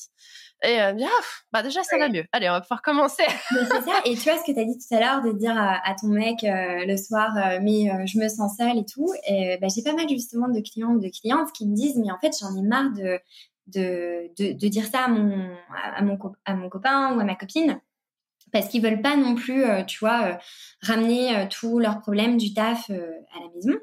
Et 0.62 0.80
euh, 0.80 0.92
bien, 0.92 1.10
bah 1.52 1.62
déjà, 1.62 1.82
ça 1.82 1.98
va 1.98 2.08
mieux. 2.08 2.24
Allez, 2.32 2.48
on 2.48 2.52
va 2.52 2.60
pouvoir 2.60 2.80
commencer. 2.80 3.24
c'est 3.50 3.82
ça. 3.82 4.00
Et 4.04 4.14
tu 4.14 4.22
vois 4.22 4.38
ce 4.38 4.44
que 4.44 4.52
tu 4.52 4.58
as 4.58 4.64
dit 4.64 4.78
tout 4.78 4.94
à 4.94 5.00
l'heure 5.00 5.22
de 5.22 5.32
dire 5.32 5.54
à, 5.56 5.94
ton 6.00 6.08
mec 6.08 6.44
euh, 6.44 6.86
le 6.86 6.96
soir, 6.96 7.36
euh, 7.36 7.58
mais 7.62 8.06
je 8.06 8.18
me 8.18 8.28
sens 8.28 8.56
seule 8.56 8.78
et 8.78 8.84
tout. 8.84 9.12
Et 9.28 9.58
bah, 9.60 9.68
j'ai 9.74 9.82
pas 9.82 9.92
mal 9.92 10.08
justement 10.08 10.48
de 10.48 10.60
clients 10.60 10.94
ou 10.94 11.00
de 11.00 11.08
clientes 11.08 11.52
qui 11.52 11.66
me 11.66 11.74
disent, 11.74 11.96
mais 11.96 12.10
en 12.10 12.18
fait, 12.18 12.32
j'en 12.40 12.56
ai 12.56 12.62
marre 12.62 12.90
de, 12.92 13.20
de, 13.66 14.52
de, 14.54 14.68
dire 14.68 14.86
ça 14.86 15.04
à 15.04 15.08
mon, 15.08 15.54
à, 15.74 16.02
mon, 16.02 16.18
à 16.46 16.54
mon 16.54 16.68
copain 16.70 17.14
ou 17.14 17.20
à 17.20 17.24
ma 17.24 17.34
copine. 17.34 17.80
Parce 18.52 18.68
qu'ils 18.68 18.82
veulent 18.82 19.02
pas 19.02 19.16
non 19.16 19.34
plus, 19.34 19.64
tu 19.86 19.98
vois, 19.98 20.38
ramener 20.80 21.48
tous 21.50 21.78
leurs 21.78 22.00
problèmes 22.00 22.38
du 22.38 22.54
taf 22.54 22.88
à 22.90 23.40
la 23.40 23.48
maison 23.54 23.74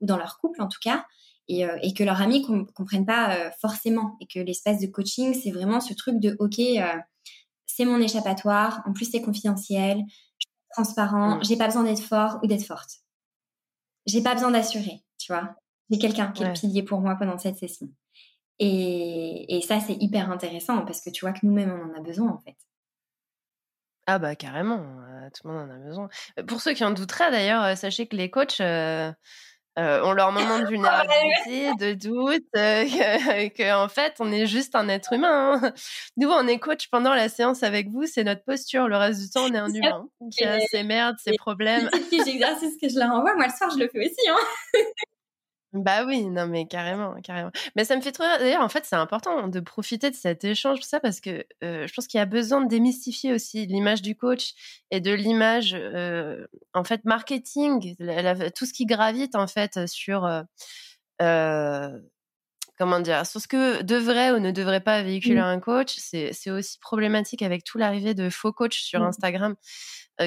ou 0.00 0.06
dans 0.06 0.18
leur 0.18 0.38
couple 0.38 0.62
en 0.62 0.68
tout 0.68 0.78
cas. 0.80 1.06
Euh, 1.50 1.76
et, 1.82 1.94
que 1.94 2.04
leurs 2.04 2.20
amis 2.20 2.44
ne 2.48 2.62
comprennent 2.62 3.06
pas 3.06 3.34
euh, 3.34 3.50
forcément. 3.60 4.16
Et 4.20 4.26
que 4.26 4.38
l'espace 4.38 4.80
de 4.80 4.86
coaching, 4.86 5.34
c'est 5.34 5.50
vraiment 5.50 5.80
ce 5.80 5.94
truc 5.94 6.20
de 6.20 6.36
OK, 6.38 6.58
euh, 6.58 7.00
c'est 7.66 7.84
mon 7.84 8.00
échappatoire, 8.00 8.82
en 8.86 8.92
plus 8.92 9.10
c'est 9.10 9.22
confidentiel, 9.22 9.98
je 10.38 10.46
suis 10.46 10.68
transparent, 10.70 11.36
mmh. 11.36 11.44
j'ai 11.44 11.56
pas 11.56 11.66
besoin 11.66 11.84
d'être 11.84 12.02
fort 12.02 12.38
ou 12.42 12.46
d'être 12.46 12.64
forte. 12.64 12.90
J'ai 14.06 14.22
pas 14.22 14.34
besoin 14.34 14.50
d'assurer, 14.50 15.02
tu 15.18 15.32
vois. 15.32 15.54
J'ai 15.90 15.98
quelqu'un 15.98 16.30
qui 16.32 16.42
est 16.42 16.46
le 16.46 16.52
pilier 16.52 16.82
pour 16.82 17.00
moi 17.00 17.16
pendant 17.16 17.38
cette 17.38 17.56
session. 17.56 17.88
Et, 18.58 19.56
et 19.56 19.62
ça, 19.62 19.80
c'est 19.80 19.96
hyper 20.00 20.30
intéressant 20.30 20.84
parce 20.84 21.00
que 21.00 21.10
tu 21.10 21.24
vois 21.24 21.32
que 21.32 21.40
nous-mêmes, 21.42 21.72
on 21.72 21.92
en 21.92 21.98
a 21.98 22.00
besoin 22.00 22.30
en 22.30 22.38
fait. 22.38 22.56
Ah 24.06 24.18
bah 24.18 24.34
carrément, 24.34 24.78
tout 25.34 25.46
le 25.46 25.54
monde 25.54 25.70
en 25.70 25.74
a 25.74 25.78
besoin. 25.78 26.08
Pour 26.46 26.60
ceux 26.60 26.72
qui 26.72 26.84
en 26.84 26.90
douteraient 26.90 27.30
d'ailleurs, 27.30 27.76
sachez 27.76 28.06
que 28.06 28.16
les 28.16 28.30
coachs, 28.30 28.60
euh, 28.60 29.12
on 30.04 30.12
leur 30.12 30.32
moment 30.32 30.58
de 30.58 30.66
vulnérabilité, 30.66 31.74
de 31.78 31.94
doute, 31.94 32.44
euh, 32.56 33.48
qu'en 33.56 33.88
fait, 33.88 34.14
on 34.18 34.30
est 34.32 34.46
juste 34.46 34.74
un 34.74 34.88
être 34.88 35.12
humain. 35.12 35.60
Hein. 35.62 35.72
Nous, 36.16 36.28
on 36.28 36.46
est 36.46 36.58
coach 36.58 36.88
pendant 36.88 37.14
la 37.14 37.28
séance 37.28 37.62
avec 37.62 37.88
vous, 37.88 38.06
c'est 38.06 38.24
notre 38.24 38.44
posture. 38.44 38.88
Le 38.88 38.96
reste 38.96 39.20
du 39.20 39.30
temps, 39.30 39.44
on 39.44 39.54
est 39.54 39.58
un 39.58 39.72
humain 39.72 40.06
qui 40.32 40.44
a 40.44 40.60
ses 40.60 40.82
merdes, 40.82 41.16
ses 41.18 41.36
problèmes. 41.36 41.88
C'est 42.10 42.28
exercice 42.28 42.76
que 42.80 42.88
je 42.88 42.98
leur 42.98 43.10
envoie. 43.10 43.34
Moi, 43.34 43.46
le 43.46 43.52
soir, 43.52 43.70
je 43.70 43.78
le 43.78 43.88
fais 43.88 44.00
aussi. 44.00 44.28
Hein. 44.28 44.80
Bah 45.72 46.04
oui, 46.04 46.24
non 46.24 46.48
mais 46.48 46.66
carrément, 46.66 47.14
carrément. 47.22 47.52
Mais 47.76 47.84
ça 47.84 47.94
me 47.94 48.00
fait 48.00 48.10
trop 48.10 48.24
D'ailleurs, 48.24 48.62
en 48.62 48.68
fait, 48.68 48.84
c'est 48.84 48.96
important 48.96 49.46
de 49.46 49.60
profiter 49.60 50.10
de 50.10 50.16
cet 50.16 50.42
échange, 50.42 50.80
tout 50.80 50.88
ça, 50.88 50.98
parce 50.98 51.20
que 51.20 51.44
euh, 51.62 51.86
je 51.86 51.94
pense 51.94 52.08
qu'il 52.08 52.18
y 52.18 52.20
a 52.20 52.26
besoin 52.26 52.60
de 52.60 52.68
démystifier 52.68 53.32
aussi 53.32 53.66
l'image 53.66 54.02
du 54.02 54.16
coach 54.16 54.54
et 54.90 55.00
de 55.00 55.12
l'image, 55.12 55.74
euh, 55.74 56.44
en 56.74 56.82
fait, 56.82 57.04
marketing, 57.04 57.94
tout 58.56 58.66
ce 58.66 58.72
qui 58.72 58.84
gravite 58.84 59.36
en 59.36 59.46
fait 59.46 59.86
sur, 59.86 60.24
euh, 61.22 61.88
comment 62.76 62.98
dire, 62.98 63.24
sur 63.24 63.40
ce 63.40 63.46
que 63.46 63.82
devrait 63.82 64.32
ou 64.32 64.40
ne 64.40 64.50
devrait 64.50 64.80
pas 64.80 65.02
véhiculer 65.02 65.40
mmh. 65.40 65.44
un 65.44 65.60
coach. 65.60 65.94
C'est 65.98 66.50
aussi 66.50 66.78
problématique 66.80 67.42
avec 67.42 67.62
tout 67.62 67.78
l'arrivée 67.78 68.14
de 68.14 68.28
faux 68.28 68.52
coachs 68.52 68.74
sur 68.74 69.00
mmh. 69.02 69.04
Instagram, 69.04 69.54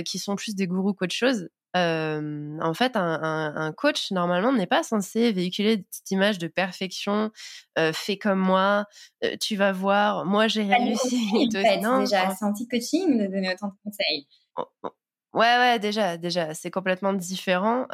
qui 0.05 0.19
sont 0.19 0.37
plus 0.37 0.55
des 0.55 0.67
gourous 0.67 0.93
qu'autre 0.93 1.13
chose 1.13 1.49
en 1.75 2.73
fait, 2.73 2.93
un, 2.95 3.73
coach, 3.75 4.11
normalement, 4.11 4.53
n'est 4.53 4.67
pas 4.67 4.83
censé 4.83 5.31
véhiculer 5.31 5.85
cette 5.91 6.11
image 6.11 6.37
de 6.37 6.47
perfection, 6.47 7.31
fais 7.93 8.17
comme 8.17 8.39
moi, 8.39 8.85
tu 9.39 9.55
vas 9.55 9.71
voir, 9.71 10.25
moi 10.25 10.47
j'ai 10.47 10.63
réussi. 10.63 11.47
déjà, 11.49 12.29
c'est 12.31 12.45
anti-coaching 12.45 13.17
de 13.17 13.27
donner 13.27 13.53
autant 13.53 13.67
de 13.67 13.73
conseils. 13.83 14.27
Oh, 14.57 14.65
oh. 14.83 14.89
Ouais, 15.33 15.57
ouais, 15.57 15.79
déjà, 15.79 16.17
déjà, 16.17 16.53
c'est 16.53 16.69
complètement 16.69 17.11
différent. 17.13 17.87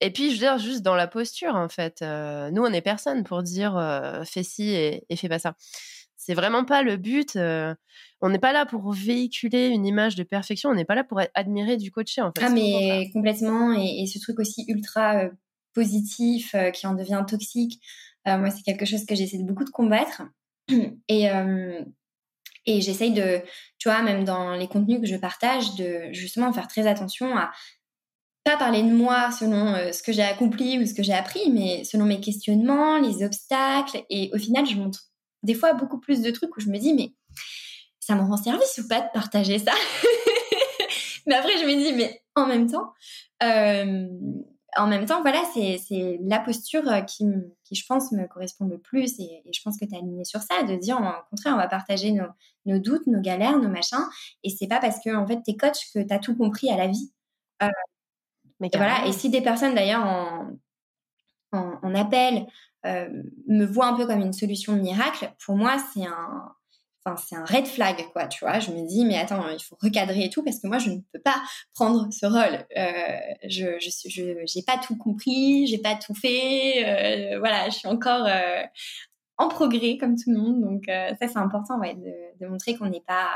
et 0.00 0.10
puis, 0.12 0.28
je 0.28 0.34
veux 0.34 0.38
dire, 0.38 0.58
juste 0.58 0.82
dans 0.82 0.94
la 0.94 1.08
posture, 1.08 1.56
en 1.56 1.68
fait, 1.68 2.02
nous, 2.02 2.62
on 2.62 2.72
est 2.72 2.82
personne 2.82 3.24
pour 3.24 3.42
dire 3.42 3.74
fais 4.24 4.44
ci 4.44 4.70
et, 4.70 5.04
et 5.08 5.16
fais 5.16 5.28
pas 5.28 5.40
ça. 5.40 5.54
C'est 6.26 6.34
vraiment 6.34 6.64
pas 6.64 6.82
le 6.82 6.96
but. 6.96 7.36
Euh, 7.36 7.72
on 8.20 8.30
n'est 8.30 8.40
pas 8.40 8.52
là 8.52 8.66
pour 8.66 8.92
véhiculer 8.92 9.68
une 9.68 9.86
image 9.86 10.16
de 10.16 10.24
perfection. 10.24 10.70
On 10.70 10.74
n'est 10.74 10.84
pas 10.84 10.96
là 10.96 11.04
pour 11.04 11.20
admirer 11.34 11.76
du 11.76 11.92
coaché, 11.92 12.20
en 12.20 12.32
fait. 12.36 12.44
Ah, 12.44 12.50
mais 12.50 13.08
complètement. 13.12 13.72
Et, 13.72 14.04
ce 14.08 14.18
truc 14.18 14.40
aussi 14.40 14.64
ultra 14.66 15.18
euh, 15.22 15.30
positif 15.72 16.52
euh, 16.56 16.72
qui 16.72 16.88
en 16.88 16.94
devient 16.94 17.24
toxique, 17.28 17.80
moi, 18.26 18.50
c'est 18.50 18.64
quelque 18.64 18.86
chose 18.86 19.06
que 19.06 19.14
j'essaie 19.14 19.38
beaucoup 19.38 19.62
de 19.62 19.70
combattre. 19.70 20.22
Et, 21.08 21.28
et 22.68 22.80
j'essaye 22.80 23.12
de, 23.12 23.40
tu 23.78 23.88
vois, 23.88 24.02
même 24.02 24.24
dans 24.24 24.56
les 24.56 24.66
contenus 24.66 25.00
que 25.00 25.06
je 25.06 25.14
partage, 25.14 25.76
de 25.76 26.08
justement 26.10 26.52
faire 26.52 26.66
très 26.66 26.88
attention 26.88 27.36
à 27.36 27.52
pas 28.42 28.56
parler 28.56 28.82
de 28.82 28.90
moi 28.90 29.30
selon 29.30 29.76
ce 29.92 30.02
que 30.02 30.10
j'ai 30.10 30.24
accompli 30.24 30.80
ou 30.80 30.86
ce 30.86 30.92
que 30.92 31.04
j'ai 31.04 31.12
appris, 31.12 31.52
mais 31.52 31.84
selon 31.84 32.04
mes 32.04 32.18
questionnements, 32.18 32.98
les 32.98 33.22
obstacles. 33.22 34.02
Et 34.10 34.32
au 34.34 34.38
final, 34.38 34.66
je 34.66 34.74
montre 34.74 35.04
des 35.46 35.54
fois 35.54 35.72
beaucoup 35.72 35.98
plus 35.98 36.20
de 36.20 36.30
trucs 36.30 36.54
où 36.56 36.60
je 36.60 36.68
me 36.68 36.78
dis, 36.78 36.92
mais 36.92 37.12
ça 38.00 38.14
me 38.14 38.20
rend 38.20 38.36
service 38.36 38.78
ou 38.78 38.88
pas 38.88 39.00
de 39.00 39.08
partager 39.14 39.58
ça 39.58 39.72
Mais 41.26 41.34
après, 41.34 41.56
je 41.58 41.64
me 41.64 41.74
dis, 41.74 41.92
mais 41.92 42.22
en 42.36 42.46
même 42.46 42.70
temps, 42.70 42.92
euh, 43.42 44.06
en 44.76 44.86
même 44.86 45.06
temps, 45.06 45.22
voilà, 45.22 45.42
c'est 45.52 46.18
la 46.22 46.38
posture 46.38 46.88
euh, 46.88 47.00
qui, 47.00 47.24
qui, 47.64 47.74
je 47.74 47.84
pense, 47.86 48.12
me 48.12 48.26
correspond 48.28 48.66
le 48.66 48.78
plus. 48.78 49.18
Et, 49.18 49.42
je 49.52 49.60
pense 49.62 49.76
que 49.78 49.84
tu 49.84 49.94
as 49.94 49.98
aligné 49.98 50.24
sur 50.24 50.40
ça, 50.40 50.62
de 50.62 50.76
dire, 50.76 50.98
au 50.98 51.30
contraire, 51.30 51.54
on 51.54 51.56
va 51.56 51.66
partager 51.66 52.12
nos, 52.12 52.26
nos 52.64 52.78
doutes, 52.78 53.06
nos 53.06 53.20
galères, 53.20 53.58
nos 53.58 53.68
machins. 53.68 54.04
Et 54.44 54.50
c'est 54.50 54.68
pas 54.68 54.78
parce 54.78 55.00
que, 55.02 55.14
en 55.16 55.26
fait, 55.26 55.40
es 55.48 55.56
coach 55.56 55.92
que 55.92 56.00
tu 56.00 56.14
as 56.14 56.18
tout 56.18 56.36
compris 56.36 56.70
à 56.70 56.76
la 56.76 56.86
vie. 56.86 57.12
Euh, 57.62 57.68
mais 58.60 58.68
et 58.72 58.76
voilà. 58.76 59.06
Et 59.06 59.12
si 59.12 59.30
des 59.30 59.40
personnes, 59.40 59.74
d'ailleurs, 59.74 60.04
en, 60.04 60.50
en, 61.52 61.78
en 61.82 61.94
appel 61.94 62.46
euh, 62.86 63.08
me 63.48 63.64
voit 63.64 63.86
un 63.86 63.94
peu 63.94 64.06
comme 64.06 64.20
une 64.20 64.32
solution 64.32 64.74
miracle, 64.74 65.32
pour 65.44 65.56
moi, 65.56 65.76
c'est 65.92 66.04
un, 66.04 66.52
enfin, 67.04 67.22
c'est 67.26 67.36
un 67.36 67.44
red 67.44 67.66
flag, 67.66 67.96
quoi, 68.12 68.26
tu 68.26 68.44
vois. 68.44 68.60
Je 68.60 68.70
me 68.70 68.86
dis, 68.86 69.04
mais 69.04 69.18
attends, 69.18 69.48
il 69.48 69.62
faut 69.62 69.76
recadrer 69.80 70.24
et 70.24 70.30
tout, 70.30 70.42
parce 70.42 70.60
que 70.60 70.66
moi, 70.66 70.78
je 70.78 70.90
ne 70.90 71.00
peux 71.12 71.20
pas 71.20 71.42
prendre 71.74 72.08
ce 72.12 72.26
rôle. 72.26 72.66
Euh, 72.76 73.18
je, 73.48 73.78
je, 73.80 74.44
j'ai 74.46 74.62
pas 74.62 74.78
tout 74.78 74.96
compris, 74.96 75.66
j'ai 75.66 75.78
pas 75.78 75.96
tout 75.96 76.14
fait. 76.14 77.34
Euh, 77.34 77.38
voilà, 77.38 77.68
je 77.68 77.76
suis 77.78 77.88
encore 77.88 78.26
en 79.38 79.48
progrès, 79.48 79.98
comme 79.98 80.16
tout 80.16 80.30
le 80.30 80.38
monde. 80.38 80.60
Donc, 80.62 80.84
ça, 80.86 81.28
c'est 81.28 81.38
important, 81.38 81.78
ouais, 81.80 81.94
de, 81.94 82.46
montrer 82.46 82.76
qu'on 82.76 82.88
n'est 82.88 83.04
pas, 83.06 83.30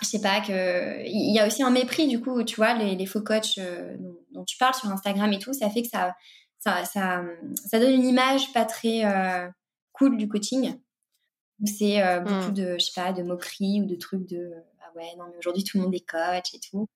je 0.00 0.06
sais 0.06 0.20
pas 0.20 0.40
que 0.40 1.04
il 1.06 1.34
y 1.34 1.38
a 1.38 1.46
aussi 1.46 1.62
un 1.62 1.70
mépris 1.70 2.08
du 2.08 2.20
coup 2.20 2.42
tu 2.42 2.56
vois 2.56 2.74
les, 2.74 2.96
les 2.96 3.06
faux 3.06 3.20
coachs 3.20 3.60
dont, 4.00 4.16
dont, 4.32 4.44
tu 4.44 4.56
parles 4.56 4.74
sur 4.74 4.88
Instagram 4.88 5.32
et 5.32 5.38
tout 5.38 5.52
ça 5.52 5.70
fait 5.70 5.82
que 5.82 5.88
ça 5.88 6.14
ça 6.64 6.84
ça, 6.84 7.24
ça 7.64 7.78
donne 7.80 7.92
une 7.94 8.06
image 8.06 8.52
pas 8.52 8.64
très 8.64 9.04
euh, 9.04 9.48
cool 9.92 10.16
du 10.16 10.28
coaching 10.28 10.78
c'est 11.64 12.02
euh, 12.02 12.20
beaucoup 12.20 12.50
Mm. 12.50 12.54
de, 12.54 12.74
je 12.78 12.84
sais 12.84 13.00
pas, 13.00 13.12
de 13.12 13.22
moqueries 13.22 13.82
ou 13.82 13.86
de 13.86 13.94
trucs 13.94 14.26
de 14.28 14.52
ah 14.80 14.90
ouais, 14.96 15.14
non, 15.16 15.24
mais 15.30 15.38
aujourd'hui 15.38 15.64
tout 15.64 15.78
le 15.78 15.84
monde 15.84 15.94
est 15.94 16.00
coach 16.08 16.54
et 16.54 16.60
tout. 16.60 16.88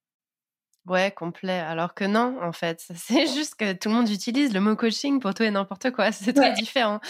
Ouais, 0.87 1.11
complet. 1.11 1.59
Alors 1.59 1.95
que 1.95 2.05
non, 2.05 2.39
en 2.43 2.53
fait, 2.53 2.85
c'est 2.95 3.27
juste 3.27 3.57
que 3.57 3.73
tout 3.73 3.89
le 3.89 3.95
monde 3.97 4.09
utilise 4.09 4.55
le 4.55 4.61
mot 4.61 4.77
coaching 4.77 5.19
pour 5.21 5.35
tout 5.35 5.43
et 5.43 5.51
n'importe 5.51 5.91
quoi. 5.91 6.13
C'est 6.13 6.33
très 6.33 6.51
Ouais. 6.51 6.55
différent. 6.55 7.01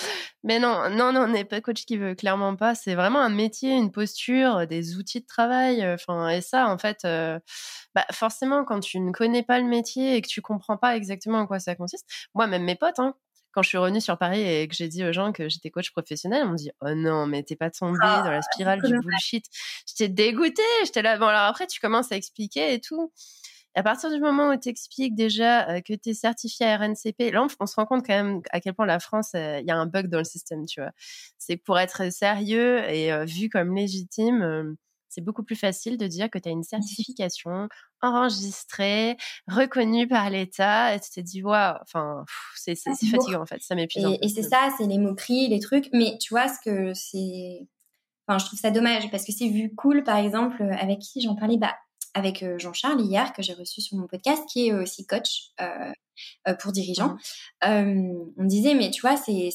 Mais 0.44 0.58
non, 0.58 0.88
non, 0.88 1.12
non, 1.12 1.22
on 1.24 1.28
n'est 1.28 1.44
pas 1.44 1.60
coach 1.60 1.84
qui 1.84 1.98
veut 1.98 2.14
clairement 2.14 2.56
pas. 2.56 2.74
C'est 2.74 2.94
vraiment 2.94 3.20
un 3.20 3.28
métier, 3.28 3.72
une 3.74 3.92
posture, 3.92 4.66
des 4.66 4.96
outils 4.96 5.20
de 5.20 5.26
travail. 5.26 5.82
euh, 5.82 5.94
Enfin, 5.94 6.30
et 6.30 6.40
ça, 6.40 6.68
en 6.68 6.78
fait, 6.78 7.00
euh, 7.04 7.38
bah, 7.94 8.06
forcément, 8.12 8.64
quand 8.64 8.80
tu 8.80 8.98
ne 8.98 9.12
connais 9.12 9.42
pas 9.42 9.58
le 9.60 9.66
métier 9.66 10.16
et 10.16 10.22
que 10.22 10.28
tu 10.28 10.40
comprends 10.40 10.78
pas 10.78 10.96
exactement 10.96 11.38
en 11.40 11.46
quoi 11.46 11.58
ça 11.58 11.74
consiste. 11.74 12.06
Moi, 12.34 12.46
même 12.46 12.64
mes 12.64 12.76
potes, 12.76 12.98
hein, 12.98 13.14
quand 13.52 13.62
je 13.62 13.68
suis 13.68 13.78
revenue 13.78 14.00
sur 14.00 14.16
Paris 14.18 14.40
et 14.42 14.68
que 14.68 14.74
j'ai 14.74 14.88
dit 14.88 15.04
aux 15.04 15.12
gens 15.12 15.32
que 15.32 15.48
j'étais 15.50 15.70
coach 15.70 15.90
professionnel, 15.90 16.42
ils 16.44 16.48
m'ont 16.48 16.54
dit 16.54 16.70
Oh 16.82 16.94
non, 16.94 17.26
mais 17.26 17.42
t'es 17.42 17.56
pas 17.56 17.70
tombée 17.70 17.98
Ah, 18.02 18.22
dans 18.24 18.30
la 18.30 18.40
spirale 18.42 18.80
du 18.82 18.98
bullshit. 19.00 19.44
J'étais 19.86 20.08
dégoûtée. 20.08 20.62
J'étais 20.84 21.02
là. 21.02 21.18
Bon, 21.18 21.26
alors 21.26 21.42
après, 21.42 21.66
tu 21.66 21.78
commences 21.80 22.10
à 22.12 22.16
expliquer 22.16 22.72
et 22.74 22.80
tout. 22.80 23.12
À 23.76 23.82
partir 23.82 24.10
du 24.10 24.18
moment 24.18 24.48
où 24.48 24.56
tu 24.56 24.70
expliques 24.70 25.14
déjà 25.14 25.68
euh, 25.68 25.80
que 25.82 25.92
tu 25.92 26.08
es 26.08 26.14
certifié 26.14 26.64
à 26.64 26.78
RNCP, 26.78 27.30
là, 27.30 27.42
on, 27.44 27.48
on 27.60 27.66
se 27.66 27.76
rend 27.76 27.84
compte 27.84 28.06
quand 28.06 28.14
même 28.14 28.40
à 28.50 28.60
quel 28.60 28.72
point 28.72 28.86
la 28.86 28.98
France, 28.98 29.32
euh, 29.34 29.60
il 29.60 29.66
y 29.66 29.70
a 29.70 29.76
un 29.76 29.84
bug 29.84 30.08
dans 30.08 30.16
le 30.16 30.24
système, 30.24 30.64
tu 30.64 30.80
vois. 30.80 30.92
C'est 31.36 31.58
pour 31.58 31.78
être 31.78 32.10
sérieux 32.10 32.82
et 32.90 33.12
euh, 33.12 33.26
vu 33.26 33.50
comme 33.50 33.76
légitime, 33.76 34.76
c'est 35.10 35.20
beaucoup 35.20 35.42
plus 35.42 35.56
facile 35.56 35.98
de 35.98 36.06
dire 36.06 36.30
que 36.30 36.38
tu 36.38 36.48
as 36.48 36.52
une 36.52 36.62
certification 36.62 37.68
enregistrée, 38.00 39.18
reconnue 39.46 40.08
par 40.08 40.30
l'État, 40.30 40.94
et 40.94 41.00
tu 41.00 41.10
te 41.10 41.20
dis, 41.20 41.42
waouh, 41.42 41.76
enfin, 41.82 42.24
c'est 42.54 42.74
Ah, 42.86 42.92
fatigant 42.94 43.42
en 43.42 43.46
fait, 43.46 43.60
ça 43.60 43.74
m'épuise 43.74 44.06
Et, 44.22 44.28
c'est 44.28 44.42
ça, 44.42 44.70
c'est 44.78 44.86
les 44.86 44.98
moqueries, 44.98 45.48
les 45.48 45.60
trucs. 45.60 45.90
Mais 45.92 46.16
tu 46.18 46.32
vois, 46.32 46.48
ce 46.48 46.58
que 46.64 46.94
c'est. 46.94 47.68
Enfin, 48.26 48.38
je 48.38 48.46
trouve 48.46 48.58
ça 48.58 48.70
dommage 48.70 49.10
parce 49.10 49.24
que 49.24 49.32
c'est 49.32 49.48
vu 49.48 49.74
cool, 49.74 50.02
par 50.02 50.16
exemple, 50.16 50.62
avec 50.62 50.98
qui 50.98 51.20
j'en 51.20 51.36
parlais 51.36 51.58
bah, 51.58 51.74
Avec 52.16 52.42
euh, 52.42 52.58
Jean-Charles 52.58 53.02
hier, 53.02 53.34
que 53.34 53.42
j'ai 53.42 53.52
reçu 53.52 53.82
sur 53.82 53.98
mon 53.98 54.06
podcast, 54.06 54.42
qui 54.50 54.68
est 54.68 54.72
aussi 54.72 55.06
coach 55.06 55.50
euh, 55.60 55.92
euh, 56.48 56.54
pour 56.54 56.72
dirigeants. 56.72 57.16
Euh, 57.62 58.10
on 58.38 58.44
disait, 58.44 58.72
mais 58.74 58.90
tu 58.90 59.02
vois, 59.02 59.16
c'est 59.18 59.50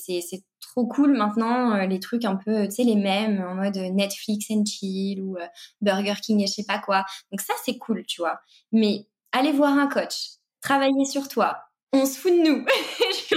trop 0.60 0.86
cool 0.86 1.18
maintenant, 1.18 1.74
euh, 1.76 1.88
les 1.88 2.00
trucs 2.00 2.24
un 2.24 2.36
peu, 2.36 2.66
tu 2.66 2.72
sais, 2.76 2.84
les 2.84 2.96
mêmes, 2.96 3.44
en 3.44 3.56
mode 3.56 3.78
Netflix 3.78 4.46
and 4.52 4.64
chill 4.66 5.22
ou 5.24 5.38
euh, 5.38 5.48
Burger 5.82 6.14
King 6.22 6.40
et 6.44 6.46
je 6.46 6.54
sais 6.54 6.66
pas 6.68 6.78
quoi. 6.78 7.04
Donc 7.32 7.42
ça, 7.42 7.54
c'est 7.66 7.80
cool, 7.80 8.06
tu 8.06 8.22
vois. 8.22 8.40
Mais 8.72 9.08
aller 9.32 9.52
voir 9.54 9.74
un 9.78 9.88
coach, 9.88 10.14
travailler 10.62 11.06
sur 11.06 11.28
toi, 11.30 11.64
on 11.94 12.06
se 12.06 12.20
fout 12.20 12.32
de 12.32 12.38
nous. 12.38 12.64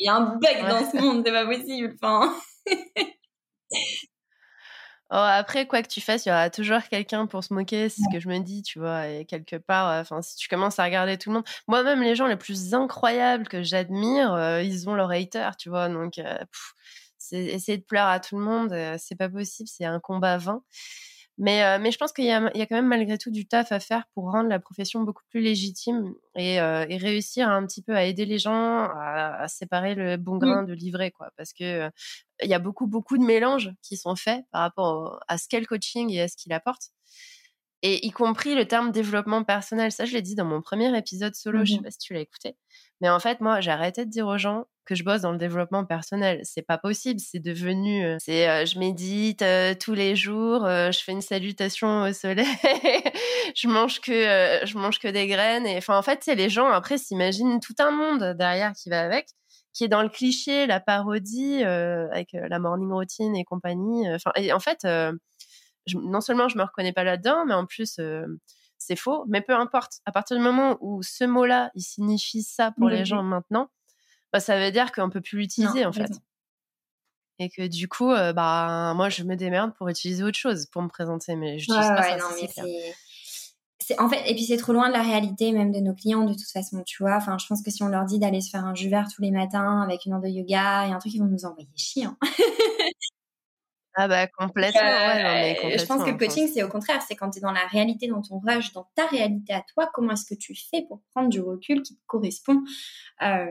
Il 0.00 0.06
y 0.06 0.08
a 0.08 0.14
un 0.16 0.36
bug 0.36 0.40
Ouais. 0.42 0.68
dans 0.68 0.90
ce 0.90 0.96
monde, 0.96 1.22
c'est 1.26 1.32
pas 1.32 1.44
possible. 1.46 1.94
Enfin, 2.02 2.34
Oh, 5.12 5.16
après, 5.16 5.66
quoi 5.66 5.82
que 5.82 5.88
tu 5.88 6.00
fasses, 6.00 6.24
il 6.26 6.28
y 6.28 6.32
aura 6.32 6.50
toujours 6.50 6.82
quelqu'un 6.88 7.26
pour 7.26 7.42
se 7.42 7.52
moquer, 7.52 7.88
c'est 7.88 8.02
ce 8.02 8.08
que 8.12 8.20
je 8.20 8.28
me 8.28 8.38
dis, 8.38 8.62
tu 8.62 8.78
vois. 8.78 9.08
Et 9.08 9.24
quelque 9.24 9.56
part, 9.56 9.88
euh, 9.90 10.00
enfin, 10.02 10.22
si 10.22 10.36
tu 10.36 10.48
commences 10.48 10.78
à 10.78 10.84
regarder 10.84 11.18
tout 11.18 11.30
le 11.30 11.34
monde, 11.36 11.44
moi-même, 11.66 12.00
les 12.02 12.14
gens 12.14 12.28
les 12.28 12.36
plus 12.36 12.74
incroyables 12.74 13.48
que 13.48 13.62
j'admire, 13.64 14.32
euh, 14.34 14.62
ils 14.62 14.88
ont 14.88 14.94
leur 14.94 15.10
hater, 15.10 15.50
tu 15.58 15.68
vois. 15.68 15.88
Donc, 15.88 16.18
euh, 16.18 16.38
pff, 16.38 16.74
essayer 17.32 17.78
de 17.78 17.82
plaire 17.82 18.06
à 18.06 18.20
tout 18.20 18.38
le 18.38 18.44
monde, 18.44 18.72
c'est 18.98 19.16
pas 19.16 19.28
possible, 19.28 19.68
c'est 19.68 19.84
un 19.84 19.98
combat 20.00 20.38
vain. 20.38 20.62
Mais, 21.40 21.64
euh, 21.64 21.78
mais 21.80 21.90
je 21.90 21.98
pense 21.98 22.12
qu'il 22.12 22.26
y, 22.26 22.30
a- 22.32 22.50
il 22.54 22.58
y 22.60 22.62
a 22.62 22.66
quand 22.66 22.76
même 22.76 22.86
malgré 22.88 23.18
tout 23.18 23.30
du 23.30 23.46
taf 23.48 23.72
à 23.72 23.80
faire 23.80 24.04
pour 24.14 24.30
rendre 24.30 24.48
la 24.50 24.60
profession 24.60 25.02
beaucoup 25.02 25.22
plus 25.30 25.40
légitime 25.40 26.14
et, 26.36 26.60
euh, 26.60 26.86
et 26.88 26.98
réussir 26.98 27.48
un 27.48 27.66
petit 27.66 27.82
peu 27.82 27.96
à 27.96 28.04
aider 28.04 28.26
les 28.26 28.38
gens 28.38 28.52
à, 28.54 29.36
à 29.42 29.48
séparer 29.48 29.94
le 29.94 30.18
bon 30.18 30.38
grain 30.38 30.62
de 30.64 30.74
l'ivraie, 30.74 31.10
quoi. 31.12 31.30
Parce 31.38 31.52
que 31.54 31.64
euh, 31.64 31.90
il 32.42 32.50
y 32.50 32.54
a 32.54 32.58
beaucoup, 32.60 32.86
beaucoup 32.86 33.18
de 33.18 33.24
mélanges 33.24 33.72
qui 33.82 33.96
sont 33.96 34.16
faits 34.16 34.44
par 34.52 34.62
rapport 34.62 34.94
au- 35.14 35.18
à 35.28 35.38
ce 35.38 35.48
qu'est 35.48 35.60
le 35.60 35.66
coaching 35.66 36.10
et 36.12 36.22
à 36.22 36.28
ce 36.28 36.36
qu'il 36.36 36.52
apporte. 36.52 36.90
Et 37.82 38.06
y 38.06 38.10
compris 38.10 38.54
le 38.54 38.66
terme 38.66 38.92
développement 38.92 39.42
personnel. 39.42 39.90
Ça, 39.90 40.04
je 40.04 40.12
l'ai 40.12 40.22
dit 40.22 40.34
dans 40.34 40.44
mon 40.44 40.60
premier 40.60 40.96
épisode 40.96 41.34
solo. 41.34 41.64
Je 41.64 41.74
sais 41.74 41.80
pas 41.80 41.90
si 41.90 41.98
tu 41.98 42.12
l'as 42.12 42.20
écouté. 42.20 42.56
Mais 43.00 43.08
en 43.08 43.18
fait, 43.20 43.40
moi, 43.40 43.60
j'ai 43.60 43.70
arrêté 43.70 44.04
de 44.04 44.10
dire 44.10 44.26
aux 44.26 44.36
gens 44.36 44.66
que 44.84 44.94
je 44.94 45.04
bosse 45.04 45.22
dans 45.22 45.32
le 45.32 45.38
développement 45.38 45.84
personnel. 45.86 46.40
C'est 46.42 46.62
pas 46.62 46.76
possible. 46.76 47.20
C'est 47.20 47.38
devenu, 47.38 48.04
euh, 48.04 48.16
c'est, 48.20 48.48
euh, 48.48 48.66
je 48.66 48.78
médite 48.78 49.40
euh, 49.42 49.74
tous 49.74 49.94
les 49.94 50.16
jours. 50.16 50.66
euh, 50.66 50.90
je 50.90 50.98
fais 50.98 51.12
une 51.12 51.22
salutation 51.22 52.02
au 52.02 52.12
soleil. 52.12 52.44
je 53.56 53.68
mange 53.68 54.00
que, 54.00 54.12
je 54.66 54.76
mange 54.76 54.98
que 54.98 55.08
des 55.08 55.26
graines. 55.26 55.66
Et 55.66 55.78
enfin, 55.78 55.96
en 55.96 56.02
fait, 56.02 56.20
c'est 56.22 56.34
les 56.34 56.50
gens 56.50 56.68
après 56.70 56.98
s'imaginent 56.98 57.60
tout 57.60 57.74
un 57.78 57.92
monde 57.92 58.36
derrière 58.36 58.72
qui 58.72 58.90
va 58.90 59.00
avec 59.00 59.26
qui 59.72 59.84
est 59.84 59.88
dans 59.88 60.02
le 60.02 60.08
cliché, 60.08 60.66
la 60.66 60.80
parodie, 60.80 61.62
avec 61.62 62.30
la 62.32 62.58
morning 62.58 62.90
routine 62.90 63.36
et 63.36 63.44
compagnie. 63.44 64.12
Enfin, 64.12 64.32
et 64.34 64.52
en 64.52 64.58
fait, 64.58 64.84
je- 65.86 65.98
non 65.98 66.20
seulement 66.20 66.48
je 66.48 66.56
me 66.58 66.62
reconnais 66.62 66.92
pas 66.92 67.04
là-dedans, 67.04 67.44
mais 67.46 67.54
en 67.54 67.66
plus 67.66 67.98
euh, 67.98 68.26
c'est 68.78 68.96
faux. 68.96 69.24
Mais 69.28 69.40
peu 69.42 69.54
importe. 69.54 70.00
À 70.06 70.12
partir 70.12 70.36
du 70.36 70.42
moment 70.42 70.78
où 70.80 71.02
ce 71.02 71.24
mot-là, 71.24 71.70
il 71.74 71.82
signifie 71.82 72.42
ça 72.42 72.72
pour 72.72 72.88
les 72.88 73.04
gens 73.04 73.22
maintenant, 73.22 73.68
bah, 74.32 74.40
ça 74.40 74.58
veut 74.58 74.70
dire 74.70 74.92
qu'on 74.92 75.10
peut 75.10 75.20
plus 75.20 75.38
l'utiliser 75.38 75.84
en 75.86 75.92
fait. 75.92 76.12
Et 77.42 77.48
que 77.48 77.66
du 77.66 77.88
coup, 77.88 78.10
euh, 78.10 78.32
bah 78.34 78.92
moi 78.94 79.08
je 79.08 79.22
me 79.24 79.34
démerde 79.34 79.72
pour 79.74 79.88
utiliser 79.88 80.22
autre 80.22 80.38
chose 80.38 80.66
pour 80.66 80.82
me 80.82 80.88
présenter, 80.88 81.36
mais 81.36 81.58
je 81.58 81.70
Ouais, 81.72 81.78
pas 81.78 82.00
ouais, 82.02 82.10
ça. 82.10 82.16
non, 82.18 82.24
mais 82.40 82.48
c'est- 82.48 83.98
En 83.98 84.08
fait, 84.08 84.22
et 84.30 84.34
puis 84.34 84.44
c'est 84.44 84.56
trop 84.58 84.72
loin 84.72 84.88
de 84.88 84.92
la 84.92 85.02
réalité 85.02 85.50
même 85.50 85.72
de 85.72 85.80
nos 85.80 85.94
clients 85.94 86.24
de 86.24 86.32
toute 86.34 86.50
façon, 86.52 86.82
tu 86.86 87.02
vois. 87.02 87.16
Enfin, 87.16 87.38
je 87.38 87.46
pense 87.46 87.60
que 87.62 87.70
si 87.72 87.82
on 87.82 87.88
leur 87.88 88.04
dit 88.04 88.20
d'aller 88.20 88.40
se 88.40 88.48
faire 88.50 88.64
un 88.64 88.74
jus 88.74 88.88
vert 88.88 89.08
tous 89.12 89.20
les 89.20 89.32
matins 89.32 89.82
avec 89.82 90.04
une 90.06 90.12
heure 90.12 90.20
de 90.20 90.28
yoga 90.28 90.86
et 90.86 90.92
un 90.92 90.98
truc, 90.98 91.12
ils 91.14 91.18
vont 91.18 91.26
nous 91.26 91.44
envoyer 91.44 91.66
chier. 91.74 92.04
hein. 92.04 92.16
Ah 93.96 94.06
bah 94.08 94.26
complètement. 94.28 94.80
ouais, 94.82 95.22
non, 95.22 95.30
mais 95.34 95.56
Euh, 95.74 95.78
je 95.78 95.84
pense 95.86 96.04
que 96.04 96.10
le 96.10 96.16
coaching, 96.16 96.48
c'est 96.52 96.62
au 96.62 96.68
contraire, 96.68 97.02
c'est 97.06 97.16
quand 97.16 97.30
tu 97.30 97.38
es 97.38 97.42
dans 97.42 97.50
la 97.52 97.66
réalité, 97.66 98.06
dans 98.06 98.22
ton 98.22 98.38
rush, 98.38 98.72
dans 98.72 98.88
ta 98.94 99.06
réalité 99.06 99.52
à 99.52 99.62
toi, 99.74 99.90
comment 99.92 100.12
est-ce 100.12 100.24
que 100.24 100.38
tu 100.38 100.54
fais 100.54 100.82
pour 100.88 101.00
prendre 101.14 101.28
du 101.28 101.40
recul 101.40 101.82
qui 101.82 101.96
te 101.96 102.00
correspond. 102.06 102.62
Euh, 103.22 103.46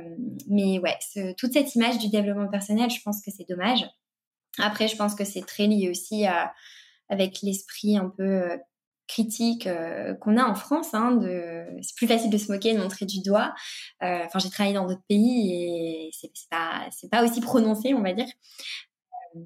mais 0.47 0.79
ouais, 0.79 0.95
ce- 1.01 1.33
toute 1.35 1.53
cette 1.53 1.75
image 1.75 1.97
du 1.99 2.09
développement 2.09 2.47
personnel, 2.47 2.89
je 2.89 3.01
pense 3.03 3.21
que 3.23 3.31
c'est 3.31 3.47
dommage. 3.49 3.85
Après, 4.59 4.87
je 4.87 4.95
pense 4.95 5.13
que 5.13 5.25
c'est 5.25 5.45
très 5.45 5.67
lié 5.67 5.89
aussi 5.89 6.25
à, 6.25 6.53
avec 7.09 7.41
l'esprit 7.43 7.97
un 7.97 8.09
peu 8.09 8.23
euh, 8.23 8.57
critique 9.07 9.67
euh, 9.67 10.13
qu'on 10.15 10.37
a 10.37 10.43
en 10.45 10.55
France. 10.55 10.93
Hein, 10.93 11.13
de... 11.13 11.65
C'est 11.81 11.95
plus 11.95 12.07
facile 12.07 12.29
de 12.29 12.37
se 12.37 12.51
moquer, 12.51 12.73
de 12.75 12.79
montrer 12.79 13.05
du 13.05 13.21
doigt. 13.21 13.53
Euh, 14.03 14.23
Enfin, 14.25 14.39
j'ai 14.39 14.49
travaillé 14.49 14.75
dans 14.75 14.85
d'autres 14.87 15.03
pays 15.09 15.51
et 15.53 16.11
c'est 16.13 16.31
pas, 16.49 16.87
c'est 16.91 17.09
pas 17.09 17.23
aussi 17.23 17.41
prononcé, 17.41 17.93
on 17.93 18.01
va 18.01 18.13
dire. 18.13 18.27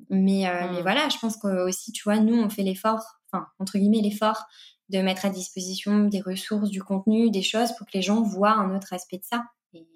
Mais, 0.09 0.47
euh, 0.47 0.71
mais 0.71 0.79
Mm. 0.79 0.81
voilà, 0.81 1.09
je 1.09 1.17
pense 1.17 1.37
que 1.37 1.47
aussi, 1.67 1.91
tu 1.91 2.03
vois, 2.03 2.17
nous, 2.19 2.35
on 2.35 2.49
fait 2.49 2.63
l'effort, 2.63 3.03
enfin, 3.31 3.47
entre 3.59 3.77
guillemets, 3.77 4.01
l'effort 4.01 4.45
de 4.89 4.99
mettre 4.99 5.25
à 5.25 5.29
disposition 5.29 6.05
des 6.05 6.21
ressources, 6.21 6.69
du 6.69 6.83
contenu, 6.83 7.31
des 7.31 7.41
choses 7.41 7.71
pour 7.77 7.87
que 7.87 7.91
les 7.93 8.01
gens 8.01 8.21
voient 8.21 8.51
un 8.51 8.75
autre 8.75 8.93
aspect 8.93 9.17
de 9.17 9.23
ça. 9.23 9.43
Et 9.73 9.87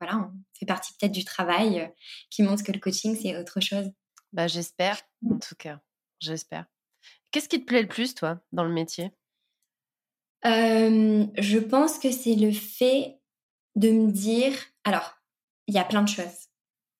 voilà, 0.00 0.18
on 0.18 0.32
fait 0.58 0.66
partie 0.66 0.92
peut-être 0.98 1.12
du 1.12 1.24
travail 1.24 1.80
euh, 1.80 1.86
qui 2.30 2.42
montre 2.42 2.62
que 2.64 2.72
le 2.72 2.80
coaching, 2.80 3.16
c'est 3.20 3.36
autre 3.38 3.60
chose. 3.60 3.90
Bah 4.32 4.46
j'espère, 4.48 4.98
en 5.30 5.38
tout 5.38 5.54
cas, 5.56 5.80
j'espère. 6.20 6.66
Qu'est-ce 7.30 7.48
qui 7.48 7.60
te 7.60 7.66
plaît 7.66 7.82
le 7.82 7.88
plus, 7.88 8.14
toi, 8.14 8.40
dans 8.52 8.64
le 8.64 8.72
métier? 8.72 9.12
Euh, 10.46 11.26
je 11.38 11.58
pense 11.58 11.98
que 11.98 12.10
c'est 12.10 12.34
le 12.34 12.52
fait 12.52 13.18
de 13.76 13.90
me 13.90 14.10
dire. 14.10 14.52
Alors, 14.84 15.14
il 15.66 15.74
y 15.74 15.78
a 15.78 15.84
plein 15.84 16.02
de 16.02 16.08
choses. 16.08 16.48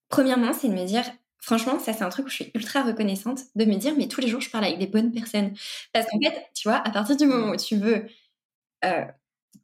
Premièrement, 0.08 0.52
c'est 0.52 0.68
de 0.68 0.74
me 0.74 0.86
dire. 0.86 1.04
Franchement, 1.44 1.78
ça, 1.78 1.92
c'est 1.92 2.04
un 2.04 2.08
truc 2.08 2.24
où 2.24 2.30
je 2.30 2.36
suis 2.36 2.50
ultra 2.54 2.82
reconnaissante 2.82 3.40
de 3.54 3.66
me 3.66 3.74
dire, 3.76 3.94
mais 3.98 4.08
tous 4.08 4.22
les 4.22 4.28
jours, 4.28 4.40
je 4.40 4.48
parle 4.48 4.64
avec 4.64 4.78
des 4.78 4.86
bonnes 4.86 5.12
personnes. 5.12 5.52
Parce 5.92 6.06
qu'en 6.06 6.18
fait, 6.18 6.46
tu 6.54 6.68
vois, 6.68 6.78
à 6.78 6.90
partir 6.90 7.16
du 7.18 7.26
moment 7.26 7.50
où 7.52 7.56
tu 7.56 7.76
veux 7.76 8.06
euh, 8.84 9.04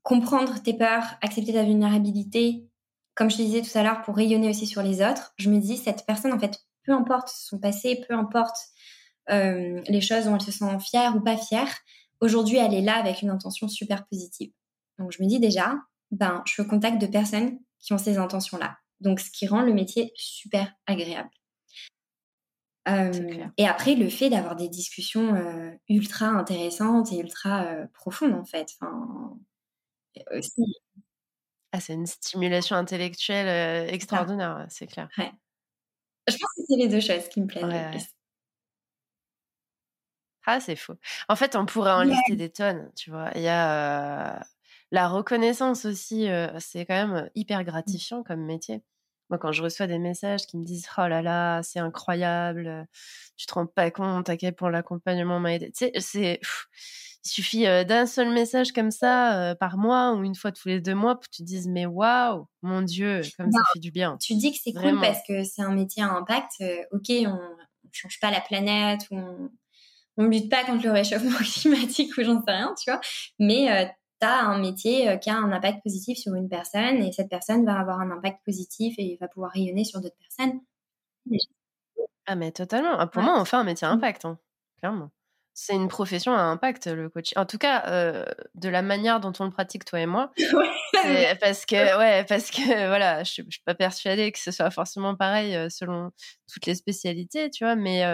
comprendre 0.02 0.62
tes 0.62 0.74
peurs, 0.74 1.04
accepter 1.22 1.54
ta 1.54 1.64
vulnérabilité, 1.64 2.66
comme 3.14 3.30
je 3.30 3.38
te 3.38 3.42
disais 3.42 3.62
tout 3.62 3.78
à 3.78 3.82
l'heure, 3.82 4.02
pour 4.02 4.16
rayonner 4.16 4.50
aussi 4.50 4.66
sur 4.66 4.82
les 4.82 5.00
autres, 5.02 5.32
je 5.38 5.48
me 5.48 5.58
dis, 5.58 5.78
cette 5.78 6.04
personne, 6.06 6.34
en 6.34 6.38
fait, 6.38 6.60
peu 6.84 6.92
importe 6.92 7.28
son 7.30 7.58
passé, 7.58 8.04
peu 8.06 8.14
importe 8.14 8.56
euh, 9.30 9.80
les 9.88 10.02
choses 10.02 10.26
dont 10.26 10.36
elle 10.36 10.42
se 10.42 10.52
sent 10.52 10.78
fière 10.80 11.16
ou 11.16 11.20
pas 11.20 11.38
fière, 11.38 11.68
aujourd'hui, 12.20 12.58
elle 12.58 12.74
est 12.74 12.82
là 12.82 12.96
avec 12.96 13.22
une 13.22 13.30
intention 13.30 13.68
super 13.68 14.06
positive. 14.06 14.52
Donc, 14.98 15.12
je 15.12 15.22
me 15.22 15.28
dis 15.28 15.40
déjà, 15.40 15.76
ben, 16.10 16.42
je 16.46 16.52
suis 16.52 16.62
au 16.62 16.66
contact 16.66 17.00
de 17.00 17.06
personnes 17.06 17.58
qui 17.78 17.94
ont 17.94 17.98
ces 17.98 18.18
intentions-là. 18.18 18.76
Donc, 19.00 19.20
ce 19.20 19.30
qui 19.30 19.46
rend 19.46 19.62
le 19.62 19.72
métier 19.72 20.12
super 20.16 20.72
agréable. 20.86 21.30
Et 23.56 23.66
après, 23.66 23.94
le 23.94 24.08
fait 24.08 24.30
d'avoir 24.30 24.56
des 24.56 24.68
discussions 24.68 25.34
ultra 25.88 26.26
intéressantes 26.26 27.12
et 27.12 27.18
ultra 27.18 27.66
profondes, 27.94 28.34
en 28.34 28.44
fait. 28.44 28.68
Enfin, 28.80 29.36
aussi. 30.36 30.62
Ah, 31.72 31.80
c'est 31.80 31.94
une 31.94 32.06
stimulation 32.06 32.76
intellectuelle 32.76 33.88
extraordinaire, 33.92 34.66
c'est 34.68 34.86
clair. 34.86 35.08
Ouais. 35.18 35.30
Je 36.28 36.32
pense 36.36 36.50
que 36.56 36.62
c'est 36.68 36.76
les 36.76 36.88
deux 36.88 37.00
choses 37.00 37.28
qui 37.28 37.40
me 37.40 37.46
plaisent 37.46 38.08
Ah, 40.46 40.58
c'est 40.58 40.76
faux. 40.76 40.96
En 41.28 41.36
fait, 41.36 41.54
on 41.54 41.66
pourrait 41.66 41.92
en 41.92 42.02
lister 42.02 42.34
des 42.34 42.50
tonnes, 42.50 42.90
tu 42.96 43.10
vois. 43.10 43.30
Il 43.34 43.42
y 43.42 43.48
a 43.48 44.44
la 44.90 45.08
reconnaissance 45.08 45.84
aussi, 45.84 46.28
c'est 46.58 46.86
quand 46.86 47.06
même 47.06 47.30
hyper 47.34 47.62
gratifiant 47.62 48.22
comme 48.22 48.44
métier. 48.44 48.82
Moi, 49.30 49.38
quand 49.38 49.52
je 49.52 49.62
reçois 49.62 49.86
des 49.86 49.98
messages 49.98 50.46
qui 50.46 50.56
me 50.58 50.64
disent 50.64 50.88
Oh 50.98 51.06
là 51.06 51.22
là, 51.22 51.62
c'est 51.62 51.78
incroyable, 51.78 52.86
tu 53.36 53.46
te 53.46 53.54
rends 53.54 53.66
pas 53.66 53.90
compte 53.90 54.28
à 54.28 54.36
quel 54.36 54.54
point 54.54 54.70
l'accompagnement 54.70 55.40
m'a 55.40 55.54
aidé. 55.54 55.70
Tu 55.72 55.86
sais, 55.86 55.92
c'est. 56.00 56.40
Il 57.22 57.28
suffit 57.28 57.64
d'un 57.84 58.06
seul 58.06 58.32
message 58.32 58.72
comme 58.72 58.90
ça 58.90 59.54
par 59.60 59.76
mois 59.76 60.14
ou 60.14 60.24
une 60.24 60.34
fois 60.34 60.52
tous 60.52 60.68
les 60.68 60.80
deux 60.80 60.94
mois 60.94 61.16
pour 61.16 61.24
que 61.24 61.36
tu 61.36 61.42
te 61.42 61.46
dises 61.46 61.68
Mais 61.68 61.84
waouh, 61.84 62.46
mon 62.62 62.80
Dieu, 62.80 63.20
comme 63.36 63.52
ça 63.52 63.60
fait 63.74 63.78
du 63.78 63.90
bien. 63.90 64.16
Tu 64.22 64.34
dis 64.36 64.52
que 64.52 64.58
c'est 64.62 64.72
cool 64.72 64.98
parce 65.00 65.18
que 65.28 65.44
c'est 65.44 65.60
un 65.60 65.74
métier 65.74 66.02
à 66.02 66.12
impact. 66.12 66.62
ok, 66.92 67.10
on 67.10 67.34
ne 67.34 67.90
change 67.92 68.18
pas 68.20 68.30
la 68.30 68.40
planète, 68.40 69.02
on 69.10 69.50
ne 70.16 70.28
lutte 70.28 70.50
pas 70.50 70.64
contre 70.64 70.84
le 70.84 70.92
réchauffement 70.92 71.30
climatique 71.40 72.16
ou 72.16 72.22
j'en 72.22 72.42
sais 72.42 72.52
rien, 72.52 72.74
tu 72.82 72.90
vois. 72.90 73.00
Mais 73.38 73.94
tu 74.20 74.26
as 74.26 74.40
un 74.40 74.58
métier 74.58 75.08
euh, 75.08 75.16
qui 75.16 75.30
a 75.30 75.36
un 75.36 75.52
impact 75.52 75.82
positif 75.82 76.18
sur 76.18 76.34
une 76.34 76.48
personne 76.48 76.96
et 77.02 77.12
cette 77.12 77.28
personne 77.28 77.64
va 77.64 77.78
avoir 77.78 78.00
un 78.00 78.10
impact 78.10 78.44
positif 78.44 78.94
et 78.98 79.16
va 79.20 79.28
pouvoir 79.28 79.52
rayonner 79.52 79.84
sur 79.84 80.00
d'autres 80.00 80.16
personnes. 80.18 80.60
Ah, 82.26 82.36
mais 82.36 82.52
totalement. 82.52 82.98
Ah, 82.98 83.06
pour 83.06 83.22
moi, 83.22 83.40
on 83.40 83.44
fait 83.44 83.56
un 83.56 83.64
métier 83.64 83.86
à 83.86 83.90
mmh. 83.90 83.98
impact, 83.98 84.24
hein, 84.24 84.38
clairement. 84.78 85.10
C'est 85.52 85.74
une 85.74 85.88
profession 85.88 86.32
à 86.32 86.40
impact, 86.40 86.86
le 86.86 87.10
coaching. 87.10 87.36
En 87.36 87.44
tout 87.44 87.58
cas, 87.58 87.84
euh, 87.88 88.24
de 88.54 88.68
la 88.68 88.82
manière 88.82 89.20
dont 89.20 89.32
on 89.40 89.44
le 89.44 89.50
pratique, 89.50 89.84
toi 89.84 90.00
et 90.00 90.06
moi. 90.06 90.32
parce 91.40 91.66
que, 91.66 91.98
ouais, 91.98 92.24
parce 92.24 92.50
que, 92.50 92.60
voilà, 92.88 93.24
je, 93.24 93.42
ne 93.42 93.50
suis 93.50 93.62
pas 93.64 93.74
persuadée 93.74 94.30
que 94.32 94.38
ce 94.38 94.52
soit 94.52 94.70
forcément 94.70 95.16
pareil 95.16 95.54
euh, 95.56 95.68
selon 95.68 96.12
toutes 96.50 96.66
les 96.66 96.74
spécialités, 96.74 97.50
tu 97.50 97.64
vois, 97.64 97.74
mais 97.74 98.04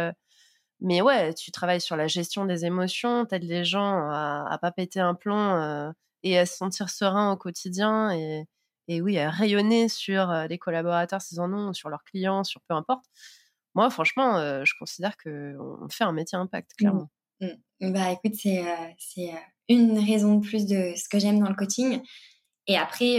mais 0.80 1.00
ouais, 1.00 1.32
tu 1.34 1.50
travailles 1.50 1.80
sur 1.80 1.96
la 1.96 2.06
gestion 2.06 2.44
des 2.44 2.64
émotions, 2.64 3.24
t'aides 3.24 3.44
les 3.44 3.64
gens 3.64 4.10
à, 4.10 4.46
à 4.48 4.58
pas 4.58 4.72
péter 4.72 5.00
un 5.00 5.14
plomb 5.14 5.54
euh, 5.54 5.90
et 6.22 6.38
à 6.38 6.46
se 6.46 6.56
sentir 6.56 6.90
serein 6.90 7.32
au 7.32 7.36
quotidien 7.36 8.10
et, 8.10 8.46
et 8.88 9.00
oui, 9.00 9.18
à 9.18 9.30
rayonner 9.30 9.88
sur 9.88 10.30
euh, 10.30 10.46
les 10.46 10.58
collaborateurs 10.58 11.22
s'ils 11.22 11.40
en 11.40 11.52
ont, 11.52 11.72
sur 11.72 11.88
leurs 11.88 12.04
clients, 12.04 12.44
sur 12.44 12.60
peu 12.68 12.74
importe. 12.74 13.06
Moi, 13.74 13.88
franchement, 13.90 14.36
euh, 14.36 14.64
je 14.64 14.74
considère 14.78 15.16
qu'on 15.16 15.88
fait 15.90 16.04
un 16.04 16.12
métier 16.12 16.36
impact, 16.36 16.72
mmh. 16.72 16.76
clairement. 16.76 17.10
Mmh. 17.40 17.92
Bah 17.92 18.10
écoute, 18.12 18.34
c'est 18.34 18.64
c'est 18.98 19.30
une 19.68 19.98
raison 19.98 20.36
de 20.36 20.46
plus 20.46 20.64
de 20.64 20.94
ce 20.96 21.08
que 21.10 21.18
j'aime 21.18 21.38
dans 21.40 21.50
le 21.50 21.54
coaching. 21.54 22.00
Et 22.66 22.78
après, 22.78 23.18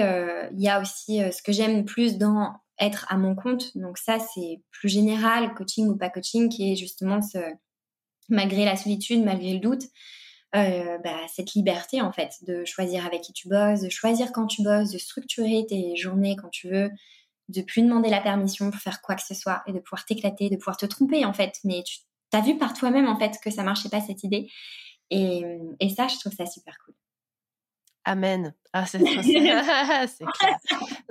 il 0.52 0.60
y 0.60 0.68
a 0.68 0.82
aussi 0.82 1.20
ce 1.32 1.44
que 1.44 1.52
j'aime 1.52 1.86
plus 1.86 2.18
dans 2.18 2.56
être 2.80 3.06
à 3.10 3.18
mon 3.18 3.36
compte. 3.36 3.76
Donc 3.78 3.98
ça, 3.98 4.18
c'est 4.20 4.62
plus 4.72 4.90
général, 4.90 5.54
coaching 5.54 5.88
ou 5.88 5.98
pas 5.98 6.10
coaching, 6.10 6.50
qui 6.50 6.72
est 6.72 6.76
justement 6.76 7.22
ce, 7.22 7.40
malgré 8.30 8.66
la 8.66 8.76
solitude, 8.76 9.24
malgré 9.24 9.54
le 9.54 9.60
doute, 9.60 9.84
euh, 10.56 10.98
bah, 11.00 11.20
cette 11.28 11.54
liberté 11.54 12.02
en 12.02 12.12
fait 12.12 12.36
de 12.48 12.64
choisir 12.66 13.06
avec 13.06 13.22
qui 13.22 13.34
tu 13.34 13.50
bosses, 13.50 13.82
de 13.82 13.90
choisir 13.90 14.32
quand 14.32 14.48
tu 14.48 14.64
bosses, 14.64 14.92
de 14.92 14.98
structurer 14.98 15.66
tes 15.68 15.96
journées 15.96 16.36
quand 16.36 16.50
tu 16.50 16.70
veux, 16.70 16.90
de 17.50 17.62
plus 17.62 17.82
demander 17.82 18.10
la 18.10 18.22
permission 18.22 18.72
pour 18.72 18.80
faire 18.80 19.02
quoi 19.02 19.16
que 19.16 19.24
ce 19.24 19.34
soit 19.34 19.62
et 19.68 19.74
de 19.74 19.80
pouvoir 19.80 20.06
t'éclater, 20.06 20.50
de 20.50 20.56
pouvoir 20.56 20.78
te 20.78 20.86
tromper 20.86 21.26
en 21.26 21.34
fait. 21.34 21.60
Mais 21.64 21.84
tu 21.84 22.00
as 22.34 22.42
vu 22.42 22.58
par 22.58 22.74
toi-même 22.74 23.08
en 23.08 23.18
fait 23.20 23.38
que 23.44 23.52
ça 23.52 23.64
marchait 23.64 23.90
pas 23.90 24.02
cette 24.02 24.24
idée. 24.24 24.50
Et, 25.10 25.44
et 25.80 25.90
ça, 25.90 26.08
je 26.08 26.18
trouve 26.18 26.34
ça 26.34 26.46
super 26.46 26.78
cool. 26.86 26.97
Amen. 28.08 28.54
Ah, 28.72 28.86
c'est 28.88 29.00
clair. 29.04 30.58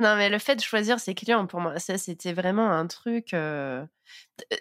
Non, 0.01 0.16
mais 0.16 0.30
le 0.30 0.38
fait 0.38 0.57
de 0.57 0.62
choisir 0.62 0.99
ses 0.99 1.14
clients, 1.14 1.47
pour 1.47 1.61
moi, 1.61 1.78
ça, 1.78 1.99
c'était 1.99 2.32
vraiment 2.32 2.70
un 2.70 2.86
truc. 2.86 3.34
Euh, 3.34 3.84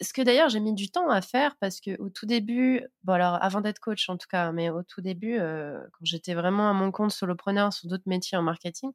ce 0.02 0.12
que 0.12 0.22
d'ailleurs, 0.22 0.50
j'ai 0.50 0.60
mis 0.60 0.74
du 0.74 0.90
temps 0.90 1.10
à 1.10 1.22
faire 1.22 1.56
parce 1.62 1.80
que 1.80 1.98
au 2.02 2.10
tout 2.10 2.26
début, 2.26 2.82
bon, 3.06 3.14
alors 3.14 3.42
avant 3.42 3.62
d'être 3.62 3.80
coach 3.80 4.10
en 4.10 4.18
tout 4.18 4.28
cas, 4.30 4.52
mais 4.52 4.70
au 4.70 4.84
tout 4.84 5.00
début, 5.00 5.38
euh, 5.40 5.80
quand 5.94 6.04
j'étais 6.04 6.34
vraiment 6.34 6.70
à 6.70 6.74
mon 6.74 6.92
compte 6.92 7.12
solopreneur 7.12 7.72
sur 7.72 7.88
d'autres 7.88 8.04
métiers 8.06 8.38
en 8.38 8.42
marketing, 8.42 8.92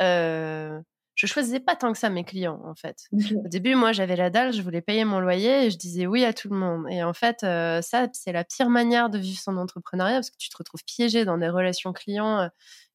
euh, 0.00 0.80
je 1.14 1.26
choisissais 1.26 1.60
pas 1.60 1.76
tant 1.76 1.92
que 1.92 1.98
ça 1.98 2.10
mes 2.10 2.24
clients 2.24 2.60
en 2.64 2.74
fait. 2.74 3.06
Au 3.44 3.48
début, 3.48 3.74
moi, 3.74 3.92
j'avais 3.92 4.16
la 4.16 4.30
dalle, 4.30 4.52
je 4.52 4.62
voulais 4.62 4.82
payer 4.82 5.04
mon 5.04 5.20
loyer 5.20 5.66
et 5.66 5.70
je 5.70 5.78
disais 5.78 6.06
oui 6.06 6.24
à 6.24 6.32
tout 6.32 6.48
le 6.48 6.56
monde. 6.56 6.86
Et 6.90 7.02
en 7.02 7.12
fait, 7.12 7.44
euh, 7.44 7.80
ça, 7.82 8.08
c'est 8.12 8.32
la 8.32 8.44
pire 8.44 8.68
manière 8.68 9.10
de 9.10 9.18
vivre 9.18 9.38
son 9.38 9.56
entrepreneuriat 9.56 10.16
parce 10.16 10.30
que 10.30 10.36
tu 10.38 10.48
te 10.48 10.56
retrouves 10.56 10.84
piégé 10.84 11.24
dans 11.24 11.38
des 11.38 11.48
relations 11.48 11.92
clients 11.92 12.40
euh, 12.40 12.48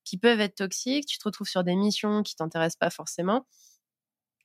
qui 0.04 0.18
peuvent 0.18 0.42
être 0.42 0.56
toxiques, 0.56 1.06
tu 1.06 1.18
te 1.18 1.24
retrouves 1.24 1.48
sur 1.48 1.64
des 1.64 1.76
missions 1.76 2.24
qui 2.24 2.36
t'intéressent 2.36 2.78
pas 2.78 2.90
forcément. 2.90 3.46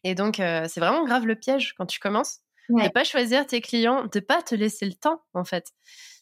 Et 0.05 0.15
donc, 0.15 0.39
euh, 0.39 0.67
c'est 0.69 0.81
vraiment 0.81 1.05
grave 1.05 1.27
le 1.27 1.35
piège 1.35 1.75
quand 1.77 1.87
tu 1.87 1.99
commences 1.99 2.41
de 2.69 2.89
pas 2.89 3.05
choisir 3.05 3.47
tes 3.47 3.61
clients, 3.61 4.07
de 4.07 4.21
pas 4.21 4.41
te 4.41 4.55
laisser 4.55 4.87
le 4.87 4.95
temps 4.95 5.23
en 5.35 5.45
fait. 5.45 5.73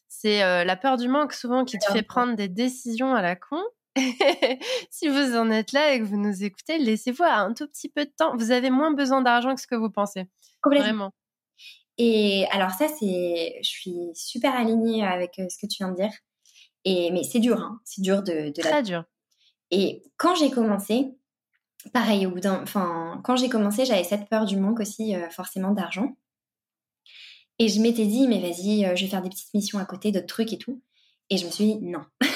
C'est 0.09 0.41
la 0.65 0.77
peur 0.77 0.97
du 0.97 1.09
manque 1.09 1.33
souvent 1.33 1.65
qui 1.65 1.79
te 1.79 1.93
fait 1.93 2.03
prendre 2.03 2.35
des 2.35 2.49
décisions 2.49 3.15
à 3.15 3.23
la 3.23 3.37
con 3.37 3.63
si 4.91 5.09
vous 5.09 5.37
en 5.37 5.51
êtes 5.51 5.73
là 5.73 5.95
et 5.95 5.99
que 5.99 6.05
vous 6.05 6.17
nous 6.17 6.45
écoutez, 6.45 6.79
laissez-vous 6.79 7.25
un 7.25 7.53
tout 7.53 7.67
petit 7.67 7.89
peu 7.89 8.05
de 8.05 8.11
temps. 8.17 8.37
Vous 8.37 8.51
avez 8.51 8.71
moins 8.71 8.93
besoin 8.93 9.23
d'argent 9.23 9.55
que 9.55 9.61
ce 9.61 9.67
que 9.67 9.75
vous 9.75 9.91
pensez. 9.91 10.27
Vraiment. 10.65 11.13
Et 11.99 12.47
alors 12.51 12.71
ça, 12.71 12.89
c'est, 12.89 13.59
je 13.63 13.69
suis 13.69 14.11
super 14.15 14.55
alignée 14.55 15.05
avec 15.05 15.39
euh, 15.39 15.47
ce 15.49 15.59
que 15.59 15.67
tu 15.67 15.79
viens 15.79 15.91
de 15.91 15.97
dire. 15.97 16.13
Et 16.85 17.11
mais 17.13 17.23
c'est 17.23 17.39
dur, 17.39 17.61
hein. 17.61 17.81
c'est 17.85 18.03
dur 18.03 18.23
de, 18.23 18.51
de 18.51 18.61
très 18.63 18.83
dur. 18.83 19.05
Et 19.71 20.03
quand 20.17 20.35
j'ai 20.35 20.51
commencé, 20.51 21.13
pareil 21.93 22.27
au 22.27 22.31
bout 22.31 22.41
d'un, 22.41 22.63
enfin 22.63 23.21
quand 23.25 23.37
j'ai 23.37 23.49
commencé, 23.49 23.85
j'avais 23.85 24.05
cette 24.05 24.29
peur 24.29 24.47
du 24.47 24.57
manque 24.57 24.81
aussi, 24.81 25.15
euh, 25.15 25.29
forcément 25.31 25.73
d'argent. 25.73 26.17
Et 27.59 27.69
je 27.69 27.81
m'étais 27.81 28.07
dit, 28.07 28.27
mais 28.27 28.41
vas-y, 28.41 28.85
euh, 28.85 28.97
je 28.97 29.05
vais 29.05 29.11
faire 29.11 29.23
des 29.23 29.29
petites 29.29 29.55
missions 29.55 29.79
à 29.79 29.85
côté, 29.85 30.11
d'autres 30.11 30.27
trucs 30.27 30.53
et 30.53 30.59
tout. 30.59 30.83
Et 31.31 31.37
je 31.37 31.47
me 31.47 31.51
suis 31.51 31.65
dit, 31.65 31.79
non, 31.81 32.05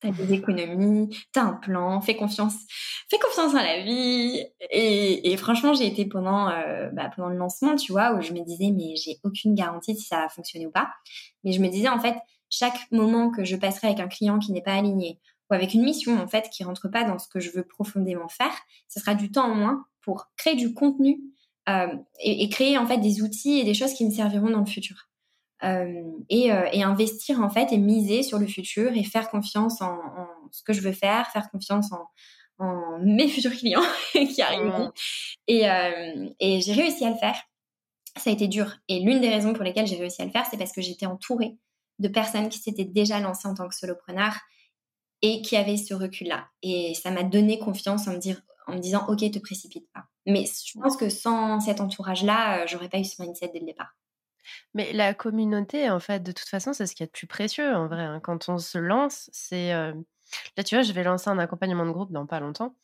t'as 0.00 0.10
des 0.10 0.32
économies, 0.32 1.16
t'as 1.32 1.42
un 1.42 1.52
plan, 1.54 2.00
fais 2.00 2.16
confiance, 2.16 2.54
fais 3.08 3.18
confiance 3.18 3.54
à 3.54 3.62
la 3.62 3.82
vie. 3.82 4.44
Et, 4.70 5.36
franchement, 5.36 5.74
j'ai 5.74 5.86
été 5.86 6.06
pendant, 6.06 6.48
euh, 6.48 6.88
bah, 6.92 7.10
pendant 7.14 7.28
le 7.28 7.36
lancement, 7.36 7.76
tu 7.76 7.92
vois, 7.92 8.14
où 8.14 8.22
je 8.22 8.32
me 8.32 8.40
disais, 8.44 8.70
mais 8.70 8.96
j'ai 8.96 9.18
aucune 9.24 9.54
garantie 9.54 9.96
si 9.96 10.06
ça 10.06 10.22
va 10.22 10.28
fonctionner 10.28 10.66
ou 10.66 10.70
pas. 10.70 10.90
Mais 11.44 11.52
je 11.52 11.60
me 11.60 11.68
disais, 11.68 11.88
en 11.88 12.00
fait, 12.00 12.16
chaque 12.48 12.90
moment 12.90 13.30
que 13.30 13.44
je 13.44 13.56
passerai 13.56 13.88
avec 13.88 14.00
un 14.00 14.08
client 14.08 14.38
qui 14.38 14.52
n'est 14.52 14.62
pas 14.62 14.74
aligné 14.74 15.20
ou 15.50 15.54
avec 15.54 15.74
une 15.74 15.82
mission, 15.82 16.18
en 16.18 16.28
fait, 16.28 16.48
qui 16.50 16.64
rentre 16.64 16.88
pas 16.88 17.04
dans 17.04 17.18
ce 17.18 17.28
que 17.28 17.40
je 17.40 17.50
veux 17.50 17.64
profondément 17.64 18.28
faire, 18.28 18.52
ce 18.88 19.00
sera 19.00 19.14
du 19.14 19.30
temps 19.30 19.50
en 19.50 19.54
moins 19.54 19.84
pour 20.00 20.28
créer 20.36 20.54
du 20.54 20.72
contenu 20.74 21.20
euh, 21.68 21.88
et, 22.20 22.44
et 22.44 22.48
créer, 22.48 22.78
en 22.78 22.86
fait, 22.86 22.98
des 22.98 23.22
outils 23.22 23.58
et 23.58 23.64
des 23.64 23.74
choses 23.74 23.92
qui 23.94 24.06
me 24.06 24.10
serviront 24.10 24.50
dans 24.50 24.60
le 24.60 24.66
futur. 24.66 25.09
Euh, 25.62 26.02
et, 26.30 26.52
euh, 26.52 26.68
et, 26.72 26.82
investir 26.82 27.40
en 27.42 27.50
fait 27.50 27.70
et 27.70 27.76
miser 27.76 28.22
sur 28.22 28.38
le 28.38 28.46
futur 28.46 28.92
et 28.96 29.04
faire 29.04 29.28
confiance 29.28 29.82
en, 29.82 29.92
en 29.92 30.26
ce 30.52 30.62
que 30.62 30.72
je 30.72 30.80
veux 30.80 30.92
faire, 30.92 31.28
faire 31.32 31.50
confiance 31.50 31.92
en, 31.92 32.08
en 32.58 32.98
mes 33.00 33.28
futurs 33.28 33.52
clients 33.52 33.82
qui 34.12 34.40
arriveront. 34.40 34.86
Mmh. 34.86 34.92
Et, 35.48 35.70
euh, 35.70 36.28
et 36.40 36.60
j'ai 36.62 36.72
réussi 36.72 37.04
à 37.04 37.10
le 37.10 37.16
faire. 37.16 37.36
Ça 38.16 38.30
a 38.30 38.32
été 38.32 38.48
dur. 38.48 38.76
Et 38.88 39.00
l'une 39.00 39.20
des 39.20 39.28
raisons 39.28 39.52
pour 39.52 39.62
lesquelles 39.62 39.86
j'ai 39.86 39.96
réussi 39.96 40.22
à 40.22 40.24
le 40.24 40.30
faire, 40.30 40.46
c'est 40.50 40.56
parce 40.56 40.72
que 40.72 40.80
j'étais 40.80 41.06
entourée 41.06 41.56
de 41.98 42.08
personnes 42.08 42.48
qui 42.48 42.58
s'étaient 42.58 42.84
déjà 42.84 43.20
lancées 43.20 43.46
en 43.46 43.54
tant 43.54 43.68
que 43.68 43.74
solopreneur 43.74 44.32
et 45.22 45.42
qui 45.42 45.56
avaient 45.56 45.76
ce 45.76 45.92
recul-là. 45.92 46.48
Et 46.62 46.94
ça 46.94 47.10
m'a 47.10 47.22
donné 47.22 47.58
confiance 47.58 48.08
en 48.08 48.12
me, 48.12 48.18
dire, 48.18 48.40
en 48.66 48.74
me 48.74 48.80
disant, 48.80 49.04
OK, 49.08 49.18
te 49.30 49.38
précipite 49.38 49.86
pas. 49.92 50.04
Mais 50.26 50.44
je 50.46 50.78
pense 50.78 50.96
que 50.96 51.10
sans 51.10 51.60
cet 51.60 51.80
entourage-là, 51.80 52.64
j'aurais 52.66 52.88
pas 52.88 52.98
eu 52.98 53.04
ce 53.04 53.20
mindset 53.20 53.50
dès 53.52 53.60
le 53.60 53.66
départ. 53.66 53.94
Mais 54.74 54.92
la 54.92 55.14
communauté, 55.14 55.90
en 55.90 56.00
fait, 56.00 56.22
de 56.22 56.32
toute 56.32 56.48
façon, 56.48 56.72
c'est 56.72 56.86
ce 56.86 56.94
qui 56.94 57.02
est 57.02 57.04
a 57.04 57.06
de 57.06 57.12
plus 57.12 57.26
précieux, 57.26 57.74
en 57.74 57.86
vrai. 57.88 58.02
Hein. 58.02 58.20
Quand 58.22 58.48
on 58.48 58.58
se 58.58 58.78
lance, 58.78 59.30
c'est... 59.32 59.72
Là, 60.56 60.64
tu 60.64 60.76
vois, 60.76 60.82
je 60.82 60.92
vais 60.92 61.02
lancer 61.02 61.28
un 61.28 61.38
accompagnement 61.38 61.84
de 61.86 61.90
groupe 61.90 62.12
dans 62.12 62.26
pas 62.26 62.40
longtemps. 62.40 62.76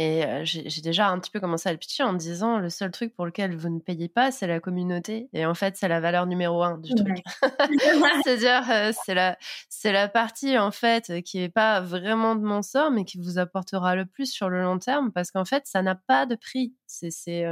Et 0.00 0.22
j'ai 0.44 0.80
déjà 0.80 1.08
un 1.08 1.18
petit 1.18 1.32
peu 1.32 1.40
commencé 1.40 1.68
à 1.68 1.72
le 1.72 1.78
pitcher 1.78 2.04
en 2.04 2.12
disant 2.12 2.58
le 2.58 2.70
seul 2.70 2.92
truc 2.92 3.16
pour 3.16 3.26
lequel 3.26 3.56
vous 3.56 3.68
ne 3.68 3.80
payez 3.80 4.08
pas, 4.08 4.30
c'est 4.30 4.46
la 4.46 4.60
communauté. 4.60 5.28
Et 5.32 5.44
en 5.44 5.54
fait, 5.54 5.76
c'est 5.76 5.88
la 5.88 5.98
valeur 5.98 6.26
numéro 6.26 6.62
un 6.62 6.78
du 6.78 6.94
truc. 6.94 7.18
C'est-à-dire, 8.24 8.94
c'est 9.04 9.14
la, 9.14 9.36
c'est 9.68 9.90
la 9.90 10.06
partie 10.06 10.56
en 10.56 10.70
fait 10.70 11.20
qui 11.24 11.38
n'est 11.38 11.48
pas 11.48 11.80
vraiment 11.80 12.36
de 12.36 12.42
mon 12.42 12.62
sort, 12.62 12.92
mais 12.92 13.04
qui 13.04 13.18
vous 13.18 13.38
apportera 13.38 13.96
le 13.96 14.06
plus 14.06 14.30
sur 14.30 14.48
le 14.48 14.62
long 14.62 14.78
terme, 14.78 15.10
parce 15.10 15.32
qu'en 15.32 15.44
fait, 15.44 15.66
ça 15.66 15.82
n'a 15.82 15.96
pas 15.96 16.26
de 16.26 16.36
prix. 16.36 16.74
C'est, 16.86 17.10
c'est 17.10 17.44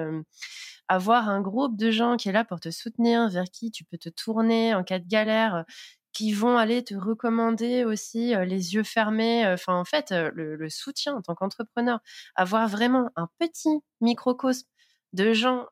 avoir 0.88 1.28
un 1.28 1.40
groupe 1.40 1.76
de 1.76 1.90
gens 1.90 2.16
qui 2.16 2.28
est 2.28 2.32
là 2.32 2.44
pour 2.44 2.60
te 2.60 2.70
soutenir, 2.70 3.28
vers 3.28 3.44
qui 3.44 3.70
tu 3.70 3.84
peux 3.84 3.98
te 3.98 4.08
tourner 4.08 4.74
en 4.74 4.84
cas 4.84 4.98
de 4.98 5.06
galère, 5.06 5.64
qui 6.12 6.32
vont 6.32 6.56
aller 6.56 6.82
te 6.82 6.94
recommander 6.94 7.84
aussi 7.84 8.34
les 8.34 8.74
yeux 8.74 8.84
fermés. 8.84 9.46
Enfin, 9.46 9.74
en 9.74 9.84
fait, 9.84 10.12
le, 10.12 10.68
soutien 10.70 11.14
en 11.14 11.20
tant 11.20 11.34
qu'entrepreneur, 11.34 12.00
avoir 12.34 12.68
vraiment 12.68 13.10
un 13.16 13.28
petit 13.38 13.82
microcosme 14.00 14.66
de 15.12 15.34
gens 15.34 15.66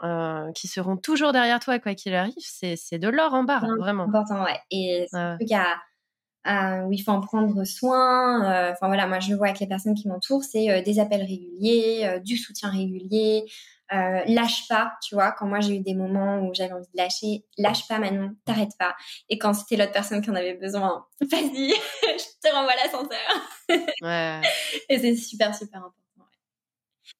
qui 0.54 0.68
seront 0.68 0.96
toujours 0.96 1.32
derrière 1.32 1.60
toi 1.60 1.78
quoi 1.78 1.94
qu'il 1.94 2.14
arrive, 2.14 2.34
c'est 2.38 2.98
de 2.98 3.08
l'or 3.08 3.32
en 3.32 3.44
barre, 3.44 3.66
vraiment. 3.78 4.04
Important, 4.04 4.44
ouais. 4.44 4.60
Et 4.70 5.06
c'est 5.08 5.16
un 5.16 5.36
truc 5.36 5.50
où 6.86 6.92
il 6.92 6.98
faut 6.98 7.12
en 7.12 7.22
prendre 7.22 7.64
soin. 7.64 8.70
Enfin 8.70 8.88
voilà, 8.88 9.06
moi 9.06 9.20
je 9.20 9.30
le 9.30 9.36
vois 9.36 9.46
avec 9.46 9.60
les 9.60 9.66
personnes 9.66 9.94
qui 9.94 10.08
m'entourent, 10.08 10.44
c'est 10.44 10.82
des 10.82 10.98
appels 10.98 11.22
réguliers, 11.22 12.20
du 12.22 12.36
soutien 12.36 12.68
régulier, 12.68 13.44
euh, 13.94 14.22
lâche 14.26 14.68
pas, 14.68 14.92
tu 15.02 15.14
vois. 15.14 15.32
Quand 15.32 15.46
moi 15.46 15.60
j'ai 15.60 15.76
eu 15.76 15.80
des 15.80 15.94
moments 15.94 16.40
où 16.40 16.54
j'avais 16.54 16.72
envie 16.72 16.86
de 16.92 16.96
lâcher, 16.96 17.44
lâche 17.58 17.86
pas 17.88 17.98
Manon, 17.98 18.34
t'arrêtes 18.44 18.76
pas. 18.78 18.94
Et 19.28 19.38
quand 19.38 19.54
c'était 19.54 19.76
l'autre 19.76 19.92
personne 19.92 20.22
qui 20.22 20.30
en 20.30 20.34
avait 20.34 20.54
besoin, 20.54 21.06
vas-y, 21.20 21.70
je 22.02 22.48
te 22.48 22.54
renvoie 22.54 22.74
l'ascenseur. 22.76 23.88
ouais. 24.02 24.40
Et 24.88 24.98
c'est 24.98 25.16
super 25.16 25.54
super 25.54 25.78
important. 25.78 26.00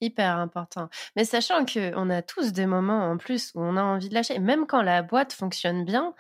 Hyper 0.00 0.38
important. 0.38 0.88
Mais 1.16 1.24
sachant 1.24 1.64
que 1.64 1.92
on 1.96 2.10
a 2.10 2.22
tous 2.22 2.52
des 2.52 2.66
moments 2.66 3.10
en 3.10 3.16
plus 3.16 3.52
où 3.54 3.60
on 3.60 3.76
a 3.76 3.82
envie 3.82 4.08
de 4.08 4.14
lâcher, 4.14 4.38
même 4.38 4.66
quand 4.66 4.82
la 4.82 5.02
boîte 5.02 5.32
fonctionne 5.32 5.84
bien, 5.84 6.14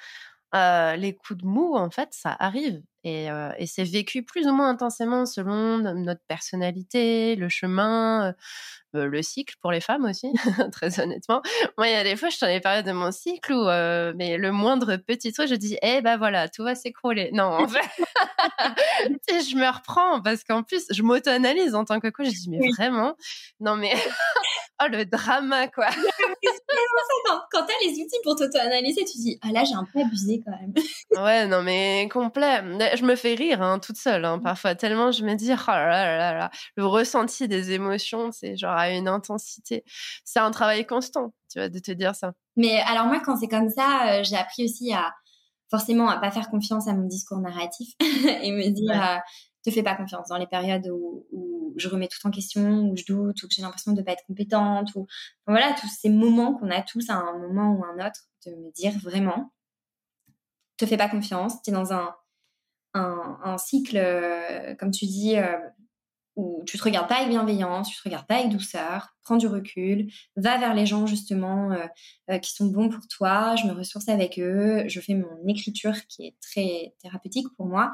euh, 0.54 0.96
les 0.96 1.14
coups 1.14 1.40
de 1.40 1.46
mou, 1.46 1.74
en 1.74 1.90
fait, 1.90 2.10
ça 2.12 2.34
arrive. 2.38 2.82
Et, 3.04 3.30
euh, 3.30 3.50
et 3.58 3.66
c'est 3.66 3.84
vécu 3.84 4.22
plus 4.22 4.46
ou 4.46 4.52
moins 4.52 4.70
intensément 4.70 5.26
selon 5.26 5.78
notre 5.78 6.22
personnalité, 6.26 7.36
le 7.36 7.50
chemin, 7.50 8.34
euh, 8.94 9.06
le 9.06 9.22
cycle 9.22 9.54
pour 9.60 9.72
les 9.72 9.80
femmes 9.80 10.04
aussi, 10.04 10.32
très 10.72 11.00
honnêtement. 11.00 11.42
Moi, 11.76 11.88
il 11.88 11.92
y 11.92 11.96
a 11.96 12.04
des 12.04 12.16
fois, 12.16 12.28
je 12.28 12.36
suis 12.36 12.46
dans 12.46 12.52
les 12.52 12.60
périodes 12.60 12.86
de 12.86 12.92
mon 12.92 13.10
cycle 13.10 13.52
où, 13.52 13.68
euh, 13.68 14.12
mais 14.16 14.36
le 14.36 14.52
moindre 14.52 14.96
petit 14.96 15.32
truc, 15.32 15.48
je 15.48 15.54
dis, 15.54 15.76
eh 15.82 16.00
ben 16.00 16.16
voilà, 16.16 16.48
tout 16.48 16.62
va 16.62 16.74
s'écrouler. 16.74 17.30
Non, 17.32 17.44
en 17.44 17.68
fait, 17.68 17.80
je 19.28 19.56
me 19.56 19.68
reprends 19.68 20.22
parce 20.22 20.44
qu'en 20.44 20.62
plus, 20.62 20.84
je 20.90 21.02
m'auto-analyse 21.02 21.74
en 21.74 21.84
tant 21.84 21.98
que 22.00 22.08
coach. 22.08 22.26
Je 22.26 22.30
dis, 22.30 22.50
mais 22.50 22.60
vraiment, 22.76 23.16
non, 23.60 23.76
mais 23.76 23.92
oh 24.82 24.86
le 24.90 25.04
drama, 25.04 25.68
quoi. 25.68 25.88
quand, 27.26 27.40
quand 27.50 27.66
t'as 27.66 27.86
les 27.86 27.92
outils 27.92 28.18
pour 28.22 28.36
t'auto-analyser, 28.36 29.04
tu 29.04 29.18
dis, 29.18 29.38
ah 29.42 29.50
là, 29.50 29.64
j'ai 29.64 29.74
un 29.74 29.86
peu 29.92 30.00
abusé 30.00 30.40
quand 30.44 30.52
même. 30.52 30.72
ouais, 31.24 31.46
non, 31.46 31.62
mais 31.62 32.08
complet. 32.12 32.62
Je 32.96 33.04
me 33.04 33.16
fais 33.16 33.34
rire 33.34 33.62
hein, 33.62 33.78
toute 33.78 33.96
seule, 33.96 34.24
hein, 34.24 34.38
parfois, 34.38 34.74
tellement 34.74 35.12
je 35.12 35.24
me 35.24 35.34
dis, 35.34 35.50
oh 35.52 35.56
là 35.68 35.86
là 35.86 36.16
là 36.16 36.34
là, 36.34 36.50
le 36.76 36.86
ressenti 36.86 37.48
des 37.48 37.72
émotions, 37.72 38.30
c'est 38.32 38.56
genre 38.56 38.78
une 38.78 39.08
intensité. 39.08 39.84
C'est 40.24 40.40
un 40.40 40.50
travail 40.50 40.86
constant, 40.86 41.34
tu 41.50 41.58
vois, 41.58 41.68
de 41.68 41.78
te 41.78 41.92
dire 41.92 42.14
ça. 42.14 42.32
Mais 42.56 42.80
alors 42.80 43.06
moi, 43.06 43.20
quand 43.24 43.36
c'est 43.36 43.48
comme 43.48 43.70
ça, 43.70 44.18
euh, 44.18 44.24
j'ai 44.24 44.36
appris 44.36 44.64
aussi 44.64 44.92
à 44.92 45.12
forcément 45.70 46.08
à 46.08 46.18
pas 46.18 46.30
faire 46.30 46.50
confiance 46.50 46.88
à 46.88 46.92
mon 46.92 47.06
discours 47.06 47.38
narratif 47.38 47.94
et 48.00 48.52
me 48.52 48.68
dire 48.70 49.02
euh, 49.02 49.18
te 49.64 49.70
fais 49.70 49.82
pas 49.82 49.94
confiance 49.96 50.28
dans 50.28 50.36
les 50.36 50.46
périodes 50.46 50.88
où, 50.88 51.26
je 51.76 51.88
remets 51.88 52.06
tout 52.06 52.24
en 52.24 52.30
question, 52.30 52.84
où 52.84 52.96
je 52.96 53.04
doute, 53.04 53.42
où 53.42 53.48
j'ai 53.50 53.62
l'impression 53.62 53.90
de 53.90 54.00
pas 54.00 54.12
être 54.12 54.24
compétente, 54.28 54.94
ou 54.94 55.08
voilà 55.48 55.72
tous 55.72 55.88
ces 55.88 56.08
moments 56.08 56.54
qu'on 56.54 56.70
a 56.70 56.82
tous 56.82 57.10
à 57.10 57.14
un 57.14 57.36
moment 57.36 57.72
ou 57.72 57.84
un 57.84 58.06
autre 58.06 58.20
de 58.46 58.52
me 58.52 58.70
dire 58.70 58.92
vraiment 59.00 59.50
te 60.76 60.86
fais 60.86 60.96
pas 60.96 61.08
confiance, 61.08 61.62
tu 61.62 61.70
es 61.70 61.72
dans 61.72 61.92
un, 61.92 62.14
un, 62.94 63.58
cycle, 63.58 63.96
euh, 63.96 64.74
comme 64.76 64.90
tu 64.90 65.06
dis, 65.06 65.36
où 66.36 66.64
tu 66.66 66.78
te 66.78 66.82
regardes 66.82 67.08
pas 67.08 67.16
avec 67.16 67.28
bienveillance, 67.28 67.90
tu 67.90 67.96
te 67.96 68.02
regardes 68.04 68.26
pas 68.26 68.36
avec 68.36 68.50
douceur, 68.50 69.14
prends 69.22 69.36
du 69.36 69.46
recul, 69.46 70.10
va 70.36 70.58
vers 70.58 70.74
les 70.74 70.84
gens 70.84 71.06
justement 71.06 71.70
euh, 71.72 71.86
euh, 72.30 72.38
qui 72.38 72.52
sont 72.52 72.66
bons 72.66 72.88
pour 72.88 73.06
toi, 73.08 73.54
je 73.56 73.66
me 73.66 73.72
ressource 73.72 74.08
avec 74.08 74.38
eux, 74.38 74.84
je 74.88 75.00
fais 75.00 75.14
mon 75.14 75.46
écriture 75.46 75.94
qui 76.08 76.26
est 76.26 76.34
très 76.40 76.94
thérapeutique 77.00 77.46
pour 77.56 77.66
moi 77.66 77.92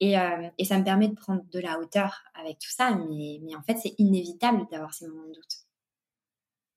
et, 0.00 0.18
euh, 0.18 0.48
et 0.58 0.64
ça 0.64 0.78
me 0.78 0.84
permet 0.84 1.08
de 1.08 1.14
prendre 1.14 1.42
de 1.52 1.60
la 1.60 1.78
hauteur 1.78 2.22
avec 2.34 2.58
tout 2.58 2.70
ça, 2.70 2.90
mais, 2.90 3.40
mais 3.44 3.54
en 3.54 3.62
fait 3.62 3.78
c'est 3.80 3.94
inévitable 3.98 4.66
d'avoir 4.70 4.92
ces 4.92 5.06
moments 5.06 5.28
de 5.28 5.34
doute. 5.34 5.56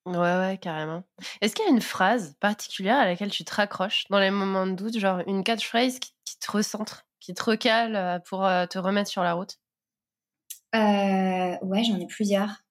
Ouais, 0.05 0.15
ouais, 0.15 0.57
carrément. 0.59 1.03
Est-ce 1.41 1.53
qu'il 1.53 1.65
y 1.65 1.67
a 1.67 1.71
une 1.71 1.81
phrase 1.81 2.35
particulière 2.39 2.97
à 2.97 3.05
laquelle 3.05 3.29
tu 3.29 3.43
te 3.43 3.53
raccroches 3.53 4.05
dans 4.09 4.19
les 4.19 4.31
moments 4.31 4.65
de 4.65 4.73
doute, 4.73 4.97
genre 4.97 5.21
une 5.27 5.43
catchphrase 5.43 5.99
qui, 5.99 6.13
qui 6.25 6.39
te 6.39 6.51
recentre, 6.51 7.05
qui 7.19 7.33
te 7.33 7.43
recale 7.43 8.21
pour 8.25 8.39
te 8.69 8.77
remettre 8.77 9.09
sur 9.09 9.23
la 9.23 9.33
route? 9.33 9.57
Euh, 10.75 11.57
ouais, 11.65 11.83
j'en 11.83 11.99
ai 11.99 12.05
plusieurs. 12.05 12.63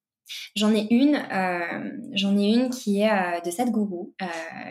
J'en 0.55 0.74
ai 0.74 0.86
une, 0.90 1.16
euh, 1.16 1.90
j'en 2.12 2.36
ai 2.36 2.53
une 2.53 2.70
qui 2.70 3.01
est 3.01 3.11
euh, 3.11 3.40
de 3.40 3.51
Sadhguru, 3.51 4.12
euh, 4.20 4.26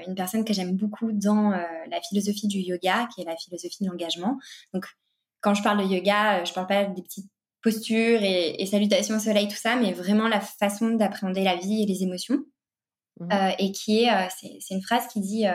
une 0.08 0.16
personne 0.16 0.46
que 0.46 0.54
j'aime 0.54 0.76
beaucoup 0.76 1.12
dans 1.12 1.52
euh, 1.52 1.58
la 1.90 2.00
philosophie 2.02 2.48
du 2.48 2.60
yoga, 2.60 3.08
qui 3.14 3.22
est 3.22 3.26
la 3.26 3.36
philosophie 3.36 3.84
de 3.84 3.90
l'engagement. 3.90 4.38
Donc, 4.74 4.86
quand 5.42 5.56
je 5.56 5.64
parle 5.64 5.80
de 5.80 5.92
yoga, 5.92 6.44
je 6.44 6.54
parle 6.54 6.68
pas 6.68 6.86
des 6.86 7.02
petites 7.02 7.30
postures 7.64 8.22
et, 8.22 8.62
et, 8.62 8.66
salutations 8.68 9.16
au 9.16 9.20
soleil, 9.20 9.48
tout 9.48 9.56
ça, 9.56 9.76
mais 9.76 9.94
vraiment 9.94 10.28
la 10.28 10.42
façon 10.42 10.92
d'appréhender 10.92 11.44
la 11.44 11.56
vie 11.56 11.84
et 11.84 11.86
les 11.86 12.04
émotions. 12.04 12.40
Mmh. 13.20 13.32
et 13.58 13.72
qui 13.72 14.04
est, 14.04 14.12
c'est 14.30 14.76
une 14.76 14.84
phrase 14.84 15.08
qui 15.08 15.22
dit 15.22 15.46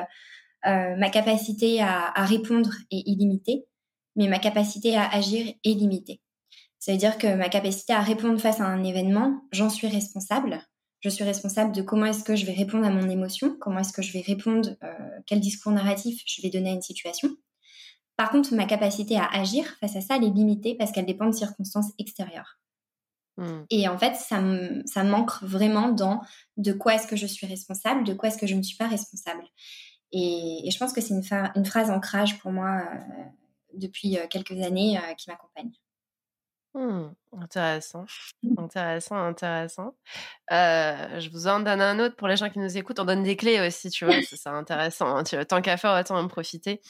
ma 0.64 1.10
capacité 1.10 1.80
à, 1.80 2.10
à 2.12 2.24
répondre 2.24 2.72
est 2.90 3.04
illimitée, 3.06 3.66
mais 4.16 4.28
ma 4.28 4.38
capacité 4.38 4.96
à 4.96 5.08
agir 5.08 5.52
est 5.64 5.74
limitée. 5.74 6.20
Ça 6.78 6.92
veut 6.92 6.98
dire 6.98 7.16
que 7.16 7.34
ma 7.34 7.48
capacité 7.48 7.92
à 7.92 8.00
répondre 8.00 8.40
face 8.40 8.60
à 8.60 8.64
un 8.64 8.82
événement, 8.82 9.40
j'en 9.52 9.70
suis 9.70 9.86
responsable. 9.86 10.60
Je 11.00 11.08
suis 11.08 11.24
responsable 11.24 11.72
de 11.72 11.82
comment 11.82 12.06
est-ce 12.06 12.24
que 12.24 12.36
je 12.36 12.46
vais 12.46 12.52
répondre 12.52 12.86
à 12.86 12.90
mon 12.90 13.08
émotion, 13.08 13.56
comment 13.60 13.80
est-ce 13.80 13.92
que 13.92 14.02
je 14.02 14.12
vais 14.12 14.20
répondre, 14.20 14.70
euh, 14.82 15.08
quel 15.26 15.40
discours 15.40 15.72
narratif 15.72 16.22
je 16.26 16.42
vais 16.42 16.50
donner 16.50 16.70
à 16.70 16.74
une 16.74 16.82
situation. 16.82 17.28
Par 18.16 18.30
contre, 18.30 18.54
ma 18.54 18.66
capacité 18.66 19.16
à 19.16 19.26
agir 19.26 19.64
face 19.80 19.96
à 19.96 20.00
ça, 20.00 20.16
elle 20.16 20.24
est 20.24 20.30
limitée 20.30 20.76
parce 20.76 20.92
qu'elle 20.92 21.06
dépend 21.06 21.26
de 21.26 21.34
circonstances 21.34 21.92
extérieures. 21.98 22.58
Hmm. 23.36 23.62
Et 23.70 23.88
en 23.88 23.96
fait, 23.96 24.14
ça, 24.16 24.42
ça 24.84 25.04
manque 25.04 25.42
vraiment 25.42 25.88
dans 25.88 26.20
de 26.56 26.72
quoi 26.72 26.94
est-ce 26.94 27.06
que 27.06 27.16
je 27.16 27.26
suis 27.26 27.46
responsable, 27.46 28.04
de 28.04 28.12
quoi 28.12 28.28
est-ce 28.28 28.38
que 28.38 28.46
je 28.46 28.54
ne 28.54 28.62
suis 28.62 28.76
pas 28.76 28.88
responsable. 28.88 29.44
Et, 30.12 30.68
je 30.70 30.78
pense 30.78 30.92
que 30.92 31.00
c'est 31.00 31.14
une, 31.14 31.24
une, 31.54 31.64
phrase 31.64 31.90
ancrage 31.90 32.38
pour 32.38 32.52
moi 32.52 32.82
euh, 32.82 33.22
depuis 33.74 34.18
quelques 34.30 34.60
années 34.62 34.98
qui 35.16 35.30
m'accompagne. 35.30 35.72
Mmh, 36.74 37.12
intéressant, 37.38 38.06
mmh. 38.42 38.54
intéressant, 38.58 39.16
intéressant. 39.16 39.94
Euh, 40.52 41.20
je 41.20 41.28
vous 41.28 41.46
en 41.46 41.60
donne 41.60 41.82
un 41.82 41.98
autre 41.98 42.16
pour 42.16 42.28
les 42.28 42.36
gens 42.36 42.48
qui 42.48 42.60
nous 42.60 42.78
écoutent. 42.78 42.98
On 42.98 43.04
donne 43.04 43.22
des 43.22 43.36
clés 43.36 43.60
aussi, 43.66 43.90
tu 43.90 44.06
vois, 44.06 44.14
c'est 44.22 44.46
intéressant. 44.48 45.18
Hein, 45.18 45.44
tant 45.46 45.60
qu'à 45.60 45.76
faire, 45.76 45.98
autant 46.00 46.16
en 46.16 46.28
profiter. 46.28 46.80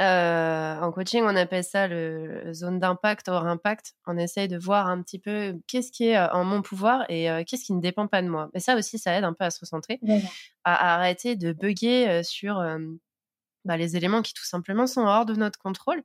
Euh, 0.00 0.80
en 0.80 0.90
coaching, 0.90 1.22
on 1.24 1.36
appelle 1.36 1.64
ça 1.64 1.86
le 1.86 2.54
zone 2.54 2.78
d'impact 2.78 3.28
hors 3.28 3.46
impact. 3.46 3.92
On 4.06 4.16
essaye 4.16 4.48
de 4.48 4.56
voir 4.56 4.86
un 4.86 5.02
petit 5.02 5.18
peu 5.18 5.54
qu'est-ce 5.66 5.92
qui 5.92 6.06
est 6.06 6.18
en 6.18 6.44
mon 6.44 6.62
pouvoir 6.62 7.04
et 7.10 7.28
qu'est-ce 7.46 7.64
qui 7.66 7.74
ne 7.74 7.82
dépend 7.82 8.06
pas 8.06 8.22
de 8.22 8.28
moi. 8.28 8.48
Mais 8.54 8.60
ça 8.60 8.74
aussi, 8.76 8.98
ça 8.98 9.12
aide 9.18 9.24
un 9.24 9.34
peu 9.34 9.44
à 9.44 9.50
se 9.50 9.60
recentrer, 9.60 10.00
à, 10.64 10.94
arrêter 10.94 11.36
de 11.36 11.52
bugger 11.52 12.22
sur 12.24 12.64
bah, 13.64 13.76
les 13.76 13.96
éléments 13.96 14.22
qui 14.22 14.34
tout 14.34 14.44
simplement 14.44 14.86
sont 14.86 15.02
hors 15.02 15.26
de 15.26 15.34
notre 15.34 15.58
contrôle 15.58 16.02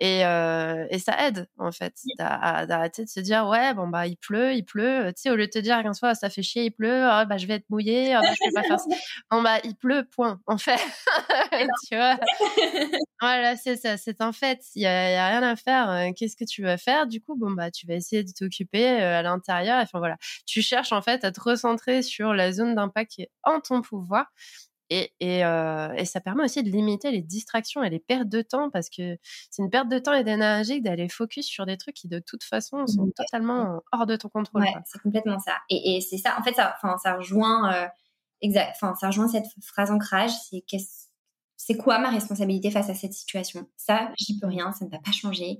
et, 0.00 0.24
euh, 0.24 0.86
et 0.90 1.00
ça 1.00 1.26
aide, 1.26 1.48
en 1.58 1.72
fait, 1.72 1.94
d'arrêter 2.18 3.04
de 3.04 3.08
se 3.08 3.18
dire, 3.18 3.48
ouais, 3.48 3.74
bon, 3.74 3.88
bah, 3.88 4.06
il 4.06 4.16
pleut, 4.16 4.54
il 4.54 4.64
pleut. 4.64 5.12
Tu 5.16 5.22
sais, 5.22 5.30
au 5.30 5.34
lieu 5.34 5.46
de 5.46 5.50
te 5.50 5.58
dire, 5.58 5.82
qu'un 5.82 5.92
soir, 5.92 6.14
ça 6.14 6.30
fait 6.30 6.42
chier, 6.42 6.66
il 6.66 6.70
pleut, 6.70 7.04
ah, 7.04 7.24
bah, 7.24 7.36
je 7.36 7.46
vais 7.48 7.54
être 7.54 7.68
mouillée, 7.68 8.14
ah, 8.14 8.20
bah, 8.20 8.28
je 8.32 8.48
vais 8.48 8.52
pas 8.54 8.62
faire 8.62 8.78
ça. 8.78 8.86
Bon, 9.30 9.42
bah, 9.42 9.58
il 9.64 9.74
pleut, 9.74 10.04
point, 10.04 10.40
en 10.46 10.56
fait. 10.56 10.78
tu 11.88 11.96
vois? 11.96 12.16
Voilà, 13.20 13.56
c'est 13.56 13.76
ça, 13.76 13.96
c'est 13.96 14.20
en 14.22 14.32
fait. 14.32 14.60
Il 14.76 14.82
y 14.82 14.86
a, 14.86 15.10
y 15.10 15.14
a, 15.16 15.28
rien 15.28 15.42
à 15.42 15.56
faire. 15.56 16.12
Qu'est-ce 16.14 16.36
que 16.36 16.44
tu 16.44 16.62
vas 16.62 16.78
faire? 16.78 17.08
Du 17.08 17.20
coup, 17.20 17.34
bon, 17.34 17.50
bah, 17.50 17.72
tu 17.72 17.86
vas 17.88 17.94
essayer 17.94 18.22
de 18.22 18.30
t'occuper 18.30 18.86
à 18.86 19.22
l'intérieur. 19.22 19.82
Enfin, 19.82 19.98
voilà. 19.98 20.16
Tu 20.46 20.62
cherches, 20.62 20.92
en 20.92 21.02
fait, 21.02 21.24
à 21.24 21.32
te 21.32 21.40
recentrer 21.40 22.02
sur 22.02 22.34
la 22.34 22.52
zone 22.52 22.76
d'impact 22.76 23.10
qui 23.10 23.22
est 23.22 23.30
en 23.42 23.60
ton 23.60 23.82
pouvoir 23.82 24.26
et, 24.90 25.12
et, 25.20 25.44
euh, 25.44 25.92
et, 25.94 26.04
ça 26.04 26.20
permet 26.20 26.44
aussi 26.44 26.62
de 26.62 26.70
limiter 26.70 27.10
les 27.10 27.20
distractions 27.20 27.82
et 27.82 27.90
les 27.90 27.98
pertes 27.98 28.28
de 28.28 28.42
temps 28.42 28.70
parce 28.70 28.88
que 28.88 29.18
c'est 29.50 29.62
une 29.62 29.70
perte 29.70 29.88
de 29.88 29.98
temps 29.98 30.14
et 30.14 30.24
d'énergie 30.24 30.80
d'aller 30.80 31.08
focus 31.08 31.46
sur 31.46 31.66
des 31.66 31.76
trucs 31.76 31.94
qui 31.94 32.08
de 32.08 32.18
toute 32.18 32.42
façon 32.42 32.86
sont 32.86 33.10
totalement 33.16 33.82
hors 33.92 34.06
de 34.06 34.16
ton 34.16 34.28
contrôle. 34.28 34.62
Ouais, 34.62 34.74
c'est 34.86 35.00
complètement 35.02 35.38
ça. 35.38 35.56
Et, 35.68 35.96
et 35.96 36.00
c'est 36.00 36.18
ça, 36.18 36.36
en 36.38 36.42
fait, 36.42 36.54
ça, 36.54 36.76
ça 37.02 37.16
rejoint, 37.16 37.72
euh, 37.72 37.86
exact, 38.40 38.76
ça 38.80 39.06
rejoint 39.06 39.28
cette 39.28 39.46
phrase 39.62 39.90
ancrage, 39.90 40.32
c'est 40.50 40.62
qu'est-ce, 40.66 41.08
c'est 41.56 41.76
quoi 41.76 41.98
ma 41.98 42.10
responsabilité 42.10 42.70
face 42.70 42.88
à 42.88 42.94
cette 42.94 43.12
situation? 43.12 43.68
Ça, 43.76 44.10
j'y 44.18 44.38
peux 44.38 44.46
rien, 44.46 44.72
ça 44.72 44.86
ne 44.86 44.90
va 44.90 44.98
pas 44.98 45.12
changer. 45.12 45.58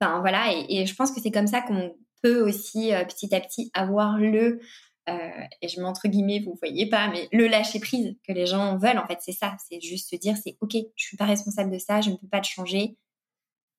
Enfin 0.00 0.20
voilà, 0.20 0.52
et, 0.52 0.66
et 0.68 0.86
je 0.86 0.94
pense 0.94 1.12
que 1.12 1.20
c'est 1.20 1.30
comme 1.30 1.46
ça 1.46 1.60
qu'on 1.60 1.94
peut 2.22 2.40
aussi 2.40 2.94
euh, 2.94 3.04
petit 3.04 3.34
à 3.34 3.40
petit 3.40 3.70
avoir 3.74 4.16
le 4.16 4.60
euh, 5.08 5.44
et 5.60 5.68
je 5.68 5.80
mets 5.80 5.86
entre 5.86 6.08
guillemets, 6.08 6.40
vous 6.40 6.56
voyez 6.60 6.88
pas, 6.88 7.08
mais 7.08 7.28
le 7.32 7.48
lâcher 7.48 7.80
prise 7.80 8.16
que 8.26 8.32
les 8.32 8.46
gens 8.46 8.76
veulent, 8.78 8.98
en 8.98 9.06
fait, 9.06 9.18
c'est 9.20 9.32
ça. 9.32 9.56
C'est 9.68 9.80
juste 9.80 10.10
se 10.10 10.16
dire, 10.16 10.36
c'est 10.36 10.56
ok, 10.60 10.74
je 10.96 11.04
suis 11.04 11.16
pas 11.16 11.24
responsable 11.24 11.70
de 11.70 11.78
ça, 11.78 12.00
je 12.00 12.10
ne 12.10 12.16
peux 12.16 12.28
pas 12.28 12.40
te 12.40 12.46
changer. 12.46 12.96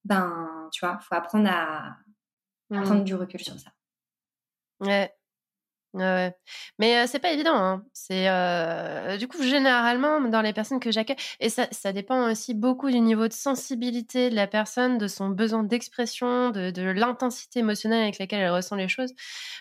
Ben, 0.04 0.70
tu 0.74 0.86
vois, 0.86 1.00
faut 1.00 1.16
apprendre 1.16 1.50
à, 1.50 1.96
mmh. 2.70 2.84
prendre 2.84 3.04
du 3.04 3.16
recul 3.16 3.42
sur 3.42 3.58
ça. 3.58 3.72
Ouais, 4.82 5.14
Ouais, 5.94 6.36
Mais 6.80 6.98
euh, 6.98 7.08
c'est 7.08 7.20
pas 7.20 7.32
évident. 7.32 7.56
Hein. 7.56 7.86
C'est 7.94 8.28
euh, 8.28 9.16
du 9.18 9.28
coup 9.28 9.44
généralement 9.44 10.20
dans 10.22 10.42
les 10.42 10.52
personnes 10.52 10.80
que 10.80 10.92
j'accueille, 10.92 11.18
et 11.40 11.50
ça, 11.50 11.68
ça, 11.72 11.94
dépend 11.94 12.32
aussi 12.32 12.56
beaucoup 12.56 12.90
du 12.90 13.00
niveau 13.00 13.28
de 13.28 13.34
sensibilité 13.34 14.32
de 14.32 14.36
la 14.36 14.48
personne, 14.48 14.98
de 14.98 15.08
son 15.08 15.30
besoin 15.30 15.64
d'expression, 15.64 16.50
de, 16.50 16.72
de 16.72 16.82
l'intensité 16.82 17.60
émotionnelle 17.60 18.02
avec 18.04 18.18
laquelle 18.18 18.42
elle 18.42 18.52
ressent 18.52 18.76
les 18.76 18.88
choses. 18.88 19.12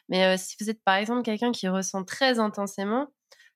Mais 0.08 0.24
euh, 0.24 0.36
si 0.38 0.56
vous 0.58 0.70
êtes 0.70 0.82
par 0.84 0.96
exemple 0.96 1.22
quelqu'un 1.22 1.52
qui 1.52 1.68
ressent 1.68 2.02
très 2.02 2.38
intensément, 2.38 3.08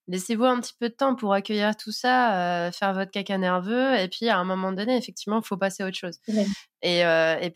laissez-vous 0.08 0.44
un 0.44 0.60
petit 0.60 0.74
peu 0.78 0.90
de 0.90 0.94
temps 0.94 1.14
pour 1.14 1.32
accueillir 1.32 1.76
tout 1.76 1.92
ça, 1.92 2.70
faire 2.72 2.92
votre 2.92 3.10
caca 3.10 3.38
nerveux, 3.38 3.94
et 3.98 4.08
puis 4.08 4.28
à 4.28 4.38
un 4.38 4.44
moment 4.44 4.72
donné, 4.72 4.96
effectivement, 4.96 5.40
il 5.42 5.46
faut 5.46 5.56
passer 5.56 5.82
à 5.82 5.86
autre 5.86 5.96
chose. 5.96 6.18
Et, 6.82 7.02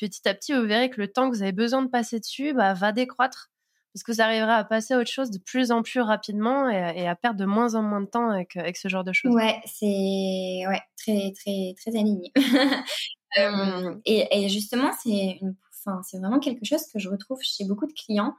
petit 0.01 0.29
à 0.29 0.35
petit, 0.35 0.55
vous 0.55 0.67
verrez 0.67 0.91
que 0.91 1.01
le 1.01 1.09
temps 1.09 1.31
que 1.31 1.37
vous 1.37 1.43
avez 1.43 1.53
besoin 1.53 1.83
de 1.83 1.89
passer 1.89 2.21
dessus 2.21 2.55
bah, 2.55 2.75
va 2.75 2.93
décroître 2.93 3.51
parce 3.93 4.03
que 4.05 4.13
vous 4.13 4.21
arriverez 4.21 4.53
à 4.53 4.65
passer 4.65 4.95
à 4.95 4.99
autre 4.99 5.11
chose 5.11 5.31
de 5.31 5.39
plus 5.39 5.73
en 5.73 5.83
plus 5.83 6.01
rapidement 6.01 6.69
et, 6.69 7.09
à 7.09 7.15
perdre 7.17 7.39
de 7.39 7.45
moins 7.45 7.75
en 7.75 7.83
moins 7.83 8.01
de 8.01 8.07
temps 8.07 8.31
avec, 8.31 8.57
avec 8.57 8.77
ce 8.77 8.89
genre 8.89 9.05
de 9.05 9.13
choses. 9.13 9.35
Ouais, 9.35 9.61
c'est 9.65 10.65
ouais, 10.67 10.81
très, 10.97 11.33
très, 11.33 11.75
très 11.77 11.99
aligné. 11.99 12.33
Et, 14.05 14.49
justement, 14.49 14.91
c'est 15.03 15.41
enfin, 15.87 16.01
vraiment 16.15 16.41
quelque 16.41 16.65
chose 16.65 16.83
que 16.93 16.99
je 16.99 17.09
retrouve 17.09 17.39
chez 17.43 17.65
beaucoup 17.65 17.87
de 17.87 17.93
clients. 17.93 18.35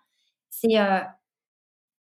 C'est 0.50 0.76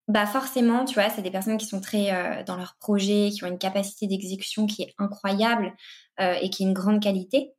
bah 0.09 0.27
forcément, 0.27 0.85
tu 0.85 0.95
vois, 0.95 1.09
c'est 1.09 1.23
des 1.23 1.31
personnes 1.31 1.57
qui 1.57 1.67
sont 1.67 1.81
très 1.81 2.43
dans 2.45 2.57
leur 2.57 2.77
projet, 2.81 3.31
qui 3.31 3.45
ont 3.45 3.47
une 3.47 3.59
capacité 3.59 4.09
d'exécution 4.09 4.67
qui 4.67 4.83
est 4.83 4.95
incroyable 4.99 5.73
et 6.19 6.51
qui 6.51 6.65
est 6.65 6.67
une 6.67 6.75
grande 6.75 7.01
qualité 7.01 7.53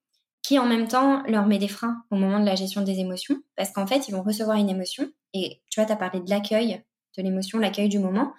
qui 0.43 0.57
en 0.59 0.65
même 0.65 0.87
temps 0.87 1.23
leur 1.27 1.45
met 1.45 1.59
des 1.59 1.67
freins 1.67 2.03
au 2.09 2.15
moment 2.15 2.39
de 2.39 2.45
la 2.45 2.55
gestion 2.55 2.81
des 2.81 2.99
émotions, 2.99 3.37
parce 3.55 3.71
qu'en 3.71 3.87
fait, 3.87 4.07
ils 4.07 4.11
vont 4.11 4.23
recevoir 4.23 4.57
une 4.57 4.69
émotion, 4.69 5.09
et 5.34 5.61
tu 5.69 5.79
vois, 5.79 5.86
tu 5.86 5.93
as 5.93 5.97
parlé 5.97 6.19
de 6.19 6.29
l'accueil 6.29 6.84
de 7.17 7.23
l'émotion, 7.23 7.59
l'accueil 7.59 7.89
du 7.89 7.99
moment, 7.99 8.34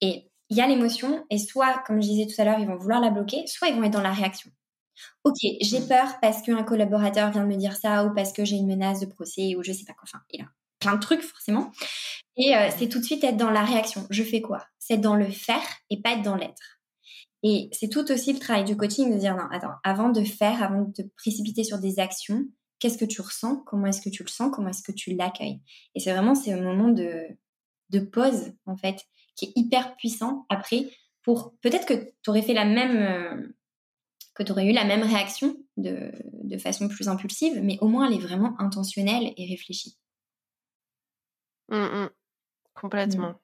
et 0.00 0.30
il 0.50 0.56
y 0.56 0.60
a 0.60 0.66
l'émotion, 0.66 1.24
et 1.30 1.38
soit, 1.38 1.82
comme 1.86 2.00
je 2.00 2.08
disais 2.08 2.26
tout 2.26 2.40
à 2.40 2.44
l'heure, 2.44 2.58
ils 2.58 2.66
vont 2.66 2.76
vouloir 2.76 3.00
la 3.00 3.10
bloquer, 3.10 3.46
soit 3.46 3.68
ils 3.68 3.76
vont 3.76 3.84
être 3.84 3.92
dans 3.92 4.00
la 4.00 4.12
réaction. 4.12 4.50
Ok, 5.24 5.36
j'ai 5.60 5.80
mmh. 5.80 5.88
peur 5.88 6.20
parce 6.22 6.42
qu'un 6.42 6.62
collaborateur 6.62 7.30
vient 7.32 7.42
de 7.42 7.48
me 7.48 7.56
dire 7.56 7.76
ça, 7.76 8.04
ou 8.04 8.14
parce 8.14 8.32
que 8.32 8.44
j'ai 8.44 8.56
une 8.56 8.66
menace 8.66 9.00
de 9.00 9.06
procès, 9.06 9.56
ou 9.56 9.62
je 9.62 9.72
sais 9.72 9.84
pas 9.84 9.94
quoi, 9.94 10.04
enfin, 10.04 10.22
il 10.30 10.42
a 10.42 10.46
plein 10.78 10.94
de 10.94 11.00
trucs 11.00 11.22
forcément. 11.22 11.72
Et 12.36 12.54
euh, 12.56 12.68
c'est 12.76 12.88
tout 12.88 12.98
de 12.98 13.04
suite 13.04 13.24
être 13.24 13.36
dans 13.36 13.50
la 13.50 13.64
réaction. 13.64 14.06
Je 14.10 14.22
fais 14.22 14.40
quoi? 14.40 14.64
C'est 14.78 14.98
dans 14.98 15.16
le 15.16 15.30
faire 15.30 15.62
et 15.90 16.00
pas 16.00 16.12
être 16.12 16.22
dans 16.22 16.36
l'être. 16.36 16.80
Et 17.42 17.68
c'est 17.72 17.88
tout 17.88 18.10
aussi 18.10 18.32
le 18.32 18.38
travail 18.38 18.64
du 18.64 18.76
coaching 18.76 19.12
de 19.12 19.18
dire 19.18 19.36
non, 19.36 19.44
attends, 19.50 19.74
avant 19.82 20.08
de 20.08 20.24
faire, 20.24 20.62
avant 20.62 20.82
de 20.82 20.92
te 20.92 21.02
précipiter 21.16 21.64
sur 21.64 21.78
des 21.78 22.00
actions, 22.00 22.44
qu'est-ce 22.78 22.98
que 22.98 23.04
tu 23.04 23.20
ressens 23.20 23.56
Comment 23.66 23.86
est-ce 23.86 24.00
que 24.00 24.10
tu 24.10 24.22
le 24.22 24.28
sens 24.28 24.50
Comment 24.52 24.68
est-ce 24.68 24.82
que 24.82 24.92
tu 24.92 25.14
l'accueilles 25.14 25.60
Et 25.94 26.00
c'est 26.00 26.12
vraiment 26.12 26.34
c'est 26.34 26.52
un 26.52 26.60
moment 26.60 26.88
de, 26.88 27.26
de 27.90 28.00
pause 28.00 28.52
en 28.66 28.76
fait 28.76 29.04
qui 29.36 29.46
est 29.46 29.52
hyper 29.56 29.96
puissant 29.96 30.46
après 30.48 30.90
pour 31.22 31.56
peut-être 31.60 31.86
que 31.86 32.12
tu 32.22 32.30
aurais 32.30 32.42
fait 32.42 32.54
la 32.54 32.64
même 32.64 32.96
euh, 32.96 33.48
que 34.34 34.42
tu 34.42 34.52
aurais 34.52 34.66
eu 34.66 34.72
la 34.72 34.84
même 34.84 35.02
réaction 35.02 35.56
de, 35.76 36.12
de, 36.42 36.58
façon 36.58 36.88
plus 36.88 37.08
impulsive, 37.08 37.60
mais 37.62 37.78
au 37.80 37.88
moins 37.88 38.06
elle 38.08 38.14
est 38.14 38.20
vraiment 38.20 38.60
intentionnelle 38.60 39.32
et 39.36 39.46
réfléchie. 39.46 39.96
Mmh, 41.68 41.76
mmh. 41.76 42.10
Complètement. 42.74 43.30
Mmh. 43.30 43.38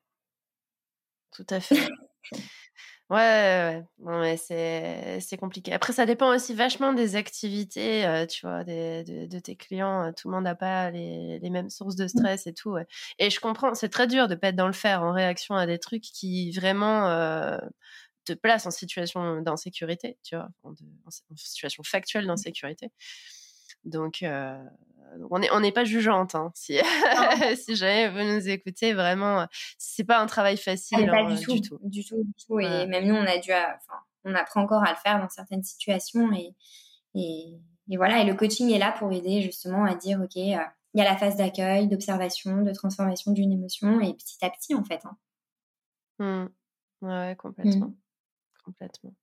Tout 1.32 1.46
à 1.50 1.60
fait. 1.60 1.88
Ouais, 3.10 3.82
ouais, 3.98 4.36
c'est 4.36 5.36
compliqué. 5.36 5.72
Après, 5.72 5.92
ça 5.92 6.06
dépend 6.06 6.32
aussi 6.32 6.54
vachement 6.54 6.92
des 6.92 7.16
activités, 7.16 8.06
euh, 8.06 8.24
tu 8.24 8.46
vois, 8.46 8.62
de, 8.62 9.38
tes 9.40 9.56
clients. 9.56 10.12
Tout 10.12 10.28
le 10.28 10.34
monde 10.34 10.44
n'a 10.44 10.54
pas 10.54 10.92
les, 10.92 11.50
mêmes 11.50 11.70
sources 11.70 11.96
de 11.96 12.04
mmh. 12.04 12.08
stress 12.08 12.46
et 12.46 12.54
tout. 12.54 12.76
Et 13.18 13.30
je 13.30 13.40
comprends, 13.40 13.74
c'est 13.74 13.88
très 13.88 14.06
dur 14.06 14.28
de 14.28 14.36
pas 14.36 14.48
être 14.48 14.56
dans 14.56 14.68
le 14.68 14.72
faire 14.72 15.02
en 15.02 15.12
réaction 15.12 15.56
à 15.56 15.66
des 15.66 15.80
trucs 15.80 16.02
qui 16.02 16.52
vraiment 16.52 17.08
euh, 17.08 17.58
te 18.24 18.32
placent 18.32 18.66
en 18.66 18.70
situation 18.70 19.40
d'insécurité, 19.40 20.16
tu 20.22 20.36
vois, 20.36 20.48
en, 20.62 20.70
en, 20.70 21.36
situation 21.36 21.82
factuelle 21.82 22.28
d'insécurité. 22.28 22.92
Donc, 23.84 24.22
euh, 24.22 24.62
on 25.30 25.38
n'est 25.38 25.50
on 25.50 25.60
n'est 25.60 25.72
pas 25.72 25.84
jugeante. 25.84 26.34
Hein, 26.34 26.52
si, 26.54 26.78
si 27.56 27.76
jamais 27.76 28.08
vous 28.10 28.32
nous 28.32 28.48
écoutez, 28.48 28.92
vraiment, 28.92 29.46
c'est 29.78 30.04
pas 30.04 30.20
un 30.20 30.26
travail 30.26 30.56
facile. 30.56 31.06
pas 31.06 31.18
hein, 31.18 31.34
du, 31.34 31.42
tout, 31.42 31.52
du, 31.82 32.04
tout, 32.04 32.22
du 32.22 32.32
tout. 32.46 32.60
Et 32.60 32.86
même 32.86 33.06
nous, 33.06 33.14
on 33.14 33.26
a 33.26 33.38
dû, 33.38 33.50
enfin, 33.52 34.00
on 34.24 34.34
apprend 34.34 34.62
encore 34.62 34.84
à 34.84 34.90
le 34.90 34.98
faire 34.98 35.20
dans 35.20 35.28
certaines 35.28 35.62
situations. 35.62 36.32
Et, 36.32 36.54
et, 37.14 37.58
et, 37.90 37.96
voilà. 37.96 38.20
Et 38.20 38.24
le 38.24 38.34
coaching 38.34 38.70
est 38.70 38.78
là 38.78 38.92
pour 38.92 39.12
aider 39.12 39.42
justement 39.42 39.84
à 39.84 39.94
dire, 39.94 40.20
ok, 40.20 40.36
euh, 40.36 40.64
il 40.94 40.98
y 40.98 41.00
a 41.00 41.04
la 41.04 41.16
phase 41.16 41.36
d'accueil, 41.36 41.88
d'observation, 41.88 42.62
de 42.62 42.72
transformation 42.72 43.32
d'une 43.32 43.52
émotion, 43.52 44.00
et 44.00 44.12
petit 44.14 44.44
à 44.44 44.50
petit, 44.50 44.74
en 44.74 44.84
fait. 44.84 45.00
Hein. 45.04 45.16
Mmh. 46.18 47.06
Ouais, 47.06 47.36
complètement, 47.38 47.86
mmh. 47.86 47.96
complètement. 48.64 49.14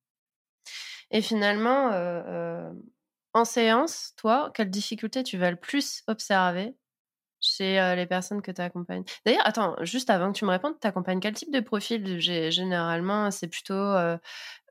Et 1.10 1.22
finalement, 1.22 1.92
euh, 1.92 2.22
euh 2.26 2.72
en 3.38 3.44
séance, 3.44 4.12
toi, 4.16 4.50
quelle 4.54 4.70
difficulté 4.70 5.22
tu 5.22 5.38
vas 5.38 5.50
le 5.50 5.56
plus 5.56 6.02
observer 6.06 6.74
chez 7.40 7.94
les 7.94 8.06
personnes 8.06 8.42
que 8.42 8.50
tu 8.50 8.60
accompagnes? 8.60 9.04
D'ailleurs, 9.24 9.46
attends, 9.46 9.76
juste 9.82 10.10
avant 10.10 10.32
que 10.32 10.38
tu 10.38 10.44
me 10.44 10.50
répondes, 10.50 10.74
tu 10.80 10.86
accompagnes 10.86 11.20
quel 11.20 11.34
type 11.34 11.52
de 11.52 11.60
profil? 11.60 12.18
Généralement, 12.20 13.30
c'est 13.30 13.48
plutôt 13.48 13.94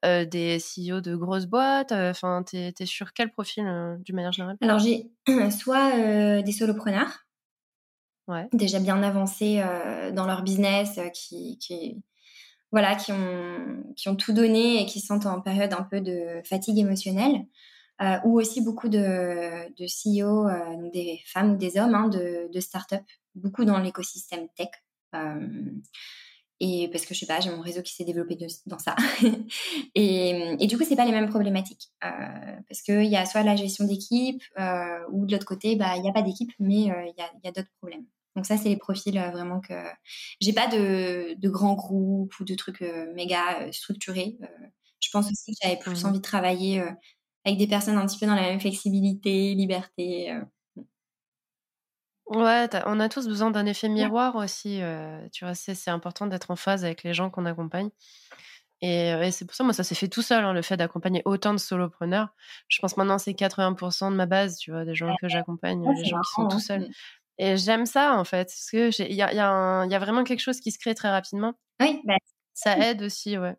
des 0.03 0.59
CEO 0.59 1.01
de 1.01 1.15
grosses 1.15 1.45
boîtes 1.45 1.93
Enfin, 1.93 2.43
tu 2.43 2.57
es, 2.57 2.85
sur 2.85 3.13
quel 3.13 3.31
profil 3.31 3.65
du 3.99 4.13
manière 4.13 4.33
générale? 4.33 4.57
Alors, 4.61 4.79
j'ai 4.79 5.09
soit 5.51 6.41
des 6.41 6.51
solopreneurs, 6.51 7.25
ouais. 8.27 8.49
déjà 8.51 8.79
bien 8.79 9.01
avancés 9.01 9.63
dans 10.13 10.25
leur 10.25 10.43
business, 10.43 10.99
qui, 11.13 11.57
qui, 11.59 12.03
voilà, 12.71 12.95
qui, 12.95 13.11
ont, 13.13 13.83
qui 13.95 14.09
ont 14.09 14.15
tout 14.15 14.33
donné 14.33 14.81
et 14.81 14.85
qui 14.85 14.99
sont 14.99 15.25
en 15.25 15.41
période 15.41 15.73
un 15.73 15.83
peu 15.83 16.01
de 16.01 16.41
fatigue 16.43 16.79
émotionnelle. 16.79 17.45
Euh, 17.99 18.17
ou 18.25 18.39
aussi 18.39 18.61
beaucoup 18.61 18.89
de, 18.89 19.73
de 19.73 19.85
CEO, 19.87 20.47
euh, 20.47 20.89
des 20.93 21.19
femmes 21.25 21.53
ou 21.53 21.57
des 21.57 21.79
hommes 21.79 21.95
hein, 21.95 22.09
de, 22.09 22.47
de 22.53 22.59
start-up, 22.59 23.01
beaucoup 23.33 23.65
dans 23.65 23.79
l'écosystème 23.79 24.47
tech. 24.55 24.69
Euh, 25.15 25.71
et 26.59 26.89
parce 26.89 27.05
que 27.05 27.13
je 27.13 27.19
sais 27.19 27.25
pas, 27.27 27.39
j'ai 27.39 27.51
mon 27.51 27.61
réseau 27.61 27.81
qui 27.83 27.93
s'est 27.93 28.03
développé 28.03 28.37
dans 28.65 28.79
ça. 28.79 28.95
et, 29.95 30.55
et, 30.59 30.67
du 30.67 30.77
coup, 30.77 30.83
c'est 30.87 30.95
pas 30.95 31.05
les 31.05 31.11
mêmes 31.11 31.29
problématiques 31.29 31.89
euh, 32.03 32.09
parce 32.67 32.81
qu'il 32.81 33.05
y 33.05 33.15
a 33.15 33.25
soit 33.25 33.43
la 33.43 33.55
gestion 33.55 33.85
d'équipe 33.85 34.41
euh, 34.59 34.99
ou 35.11 35.25
de 35.25 35.31
l'autre 35.31 35.45
côté, 35.45 35.75
bah 35.75 35.95
il 35.95 36.01
n'y 36.01 36.09
a 36.09 36.13
pas 36.13 36.23
d'équipe, 36.23 36.51
mais 36.59 36.81
il 36.81 37.13
y 37.17 37.21
a, 37.21 37.31
y 37.43 37.47
a 37.47 37.51
d'autres 37.51 37.71
problèmes. 37.79 38.05
Donc 38.35 38.45
ça, 38.45 38.57
c'est 38.57 38.69
les 38.69 38.77
profils 38.77 39.19
vraiment 39.31 39.59
que 39.59 39.73
j'ai 40.41 40.53
pas 40.53 40.67
de, 40.67 41.35
de 41.39 41.49
grands 41.49 41.75
groupes 41.75 42.39
ou 42.39 42.43
de 42.43 42.55
trucs 42.55 42.81
méga 43.15 43.71
structurés. 43.71 44.37
je 44.99 45.09
pense 45.11 45.27
aussi 45.27 45.51
que 45.51 45.57
j'avais 45.61 45.77
plus 45.77 46.03
mmh 46.03 46.07
envie 46.07 46.19
de 46.19 46.23
travailler 46.23 46.83
avec 47.47 47.57
des 47.57 47.67
personnes 47.67 47.97
un 47.97 48.05
petit 48.05 48.19
peu 48.19 48.25
dans 48.25 48.35
la 48.35 48.41
même 48.41 48.59
flexibilité, 48.59 49.55
liberté. 49.55 50.33
Euh. 50.33 50.81
Ouais, 52.27 52.67
on 52.85 52.99
a 52.99 53.07
tous 53.07 53.25
besoin 53.27 53.51
d'un 53.51 53.65
effet 53.65 53.87
miroir 53.87 54.35
aussi. 54.35 54.81
Euh, 54.81 55.25
tu 55.31 55.45
vois, 55.45 55.55
c'est 55.55 55.89
important 55.89 56.27
d'être 56.27 56.51
en 56.51 56.57
phase 56.57 56.83
avec 56.83 57.03
les 57.03 57.13
gens 57.13 57.29
qu'on 57.29 57.45
accompagne. 57.45 57.89
Et, 58.81 59.13
euh, 59.13 59.31
c'est 59.31 59.45
pour 59.45 59.55
ça, 59.55 59.63
moi, 59.63 59.71
ça 59.71 59.83
s'est 59.83 59.95
fait 59.95 60.09
tout 60.09 60.21
seul, 60.21 60.43
hein, 60.43 60.51
le 60.51 60.61
fait 60.61 60.75
d'accompagner 60.75 61.21
autant 61.23 61.53
de 61.53 61.57
solopreneurs. 61.57 62.27
Je 62.67 62.79
pense 62.79 62.97
maintenant, 62.97 63.17
c'est 63.17 63.31
80% 63.31 64.11
de 64.11 64.15
ma 64.15 64.25
base, 64.25 64.57
tu 64.57 64.71
vois, 64.71 64.83
des 64.83 64.93
gens 64.93 65.15
que 65.21 65.29
j'accompagne, 65.29 65.81
des 65.95 66.05
gens 66.05 66.19
qui 66.19 66.31
sont 66.35 66.47
tout 66.49 66.57
hein. 66.57 66.59
seuls. 66.59 66.89
Et 67.39 67.55
j'aime 67.55 67.85
ça, 67.85 68.17
en 68.19 68.25
fait, 68.25 68.45
parce 68.45 68.69
qu'il 68.69 69.13
y 69.13 69.21
a, 69.21 69.33
y, 69.33 69.39
a 69.39 69.85
y 69.85 69.95
a, 69.95 69.99
vraiment 69.99 70.23
quelque 70.25 70.41
chose 70.41 70.59
qui 70.59 70.71
se 70.71 70.79
crée 70.79 70.95
très 70.95 71.09
rapidement. 71.09 71.53
Oui, 71.79 72.01
bah, 72.03 72.17
ça 72.53 72.77
aide 72.77 73.03
aussi, 73.03 73.37
ouais. 73.37 73.55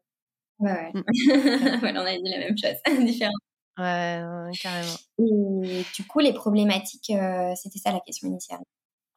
Ouais, 0.58 0.72
ouais. 0.72 0.90
Mmh. 0.94 1.78
voilà, 1.80 2.02
on 2.02 2.06
a 2.06 2.16
dit 2.16 2.30
la 2.30 2.38
même 2.38 2.56
chose, 2.58 2.76
différent. 3.06 3.32
Ouais, 3.78 4.20
carrément. 4.60 4.96
Et 5.18 5.84
du 5.94 6.04
coup, 6.06 6.18
les 6.18 6.32
problématiques, 6.32 7.10
euh, 7.10 7.54
c'était 7.54 7.78
ça 7.78 7.92
la 7.92 8.00
question 8.00 8.28
initiale. 8.28 8.60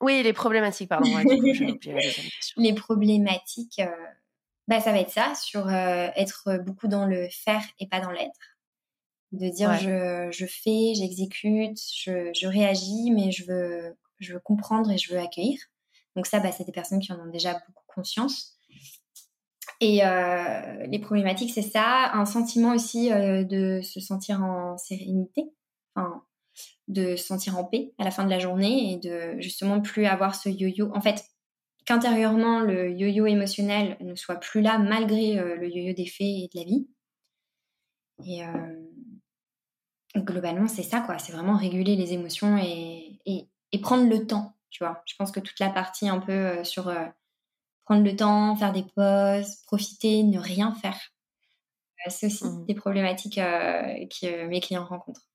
Oui, 0.02 0.22
les 0.24 0.34
problématiques, 0.34 0.90
pardon. 0.90 1.10
les 2.58 2.74
problématiques, 2.74 3.80
euh, 3.80 4.06
bah, 4.68 4.80
ça 4.80 4.92
va 4.92 5.00
être 5.00 5.12
ça, 5.12 5.34
sur 5.36 5.68
euh, 5.68 6.08
être 6.16 6.60
beaucoup 6.64 6.88
dans 6.88 7.06
le 7.06 7.28
faire 7.30 7.64
et 7.80 7.88
pas 7.88 8.00
dans 8.00 8.12
l'être. 8.12 8.40
De 9.32 9.48
dire 9.50 9.74
je, 9.78 10.30
je, 10.32 10.46
fais, 10.46 10.94
j'exécute, 10.94 11.80
je, 11.96 12.32
je, 12.34 12.48
réagis, 12.48 13.12
mais 13.12 13.32
je 13.32 13.46
veux, 13.46 13.98
je 14.20 14.34
veux 14.34 14.40
comprendre 14.40 14.92
et 14.92 14.98
je 14.98 15.14
veux 15.14 15.20
accueillir. 15.20 15.60
Donc 16.16 16.28
ça, 16.28 16.40
bah, 16.40 16.52
c'est 16.52 16.66
des 16.66 16.72
personnes 16.72 17.00
qui 17.00 17.14
en 17.14 17.20
ont 17.20 17.32
déjà 17.32 17.54
beaucoup 17.54 17.86
conscience. 17.88 18.58
Et 19.82 20.06
euh, 20.06 20.86
les 20.86 21.00
problématiques, 21.00 21.52
c'est 21.52 21.64
ça. 21.64 22.12
Un 22.14 22.26
sentiment 22.26 22.76
aussi 22.76 23.12
euh, 23.12 23.44
de 23.44 23.82
se 23.82 24.00
sentir 24.00 24.44
en 24.44 24.78
sérénité, 24.78 25.52
enfin, 25.96 26.24
de 26.88 27.16
se 27.16 27.26
sentir 27.26 27.58
en 27.58 27.64
paix 27.64 27.92
à 27.98 28.04
la 28.04 28.12
fin 28.12 28.24
de 28.24 28.30
la 28.30 28.38
journée 28.38 28.94
et 28.94 28.98
de 28.98 29.42
justement 29.42 29.82
plus 29.82 30.06
avoir 30.06 30.36
ce 30.36 30.50
yo-yo. 30.50 30.92
En 30.94 31.02
fait, 31.02 31.26
qu'intérieurement, 31.86 32.60
le 32.60 32.92
yo-yo 32.92 33.26
émotionnel 33.26 33.98
ne 34.02 34.14
soit 34.14 34.36
plus 34.36 34.62
là 34.62 34.78
malgré 34.78 35.40
euh, 35.40 35.56
le 35.56 35.68
yo-yo 35.68 35.94
des 35.94 36.06
faits 36.06 36.22
et 36.22 36.50
de 36.54 36.60
la 36.60 36.66
vie. 36.66 36.88
Et 38.24 38.44
globalement, 40.16 40.68
c'est 40.68 40.84
ça, 40.84 41.02
quoi. 41.02 41.18
C'est 41.18 41.34
vraiment 41.34 41.58
réguler 41.58 41.96
les 41.96 42.14
émotions 42.14 42.56
et, 42.56 43.20
et, 43.26 43.50
et, 43.72 43.82
prendre 43.82 44.08
le 44.08 44.28
temps, 44.28 44.56
tu 44.70 44.84
vois. 44.84 45.02
Je 45.08 45.16
pense 45.18 45.32
que 45.32 45.40
toute 45.40 45.60
la 45.60 45.72
partie 45.72 46.08
un 46.08 46.20
peu 46.20 46.64
sur 46.64 46.94
prendre 47.86 48.04
le 48.04 48.16
temps, 48.16 48.56
faire 48.56 48.72
des 48.72 48.84
pauses, 48.96 49.58
profiter, 49.66 50.24
ne 50.24 50.40
rien 50.40 50.74
faire. 50.76 51.00
Euh, 52.06 52.10
c'est 52.10 52.28
aussi 52.28 52.46
mmh. 52.46 52.66
des 52.66 52.76
problématiques 52.76 53.38
euh, 53.38 54.06
que 54.10 54.48
mes 54.48 54.60
clients 54.60 54.86
rencontrent. 54.86 55.28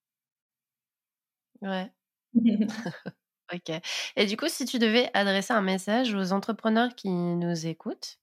Ouais. 1.62 1.90
ok. 3.54 3.80
Et 4.16 4.26
du 4.26 4.36
coup, 4.36 4.48
si 4.48 4.64
tu 4.64 4.78
devais 4.78 5.10
adresser 5.14 5.52
un 5.52 5.62
message 5.62 6.14
aux 6.14 6.32
entrepreneurs 6.32 6.94
qui 6.94 7.10
nous 7.10 7.66
écoutent, 7.66 8.18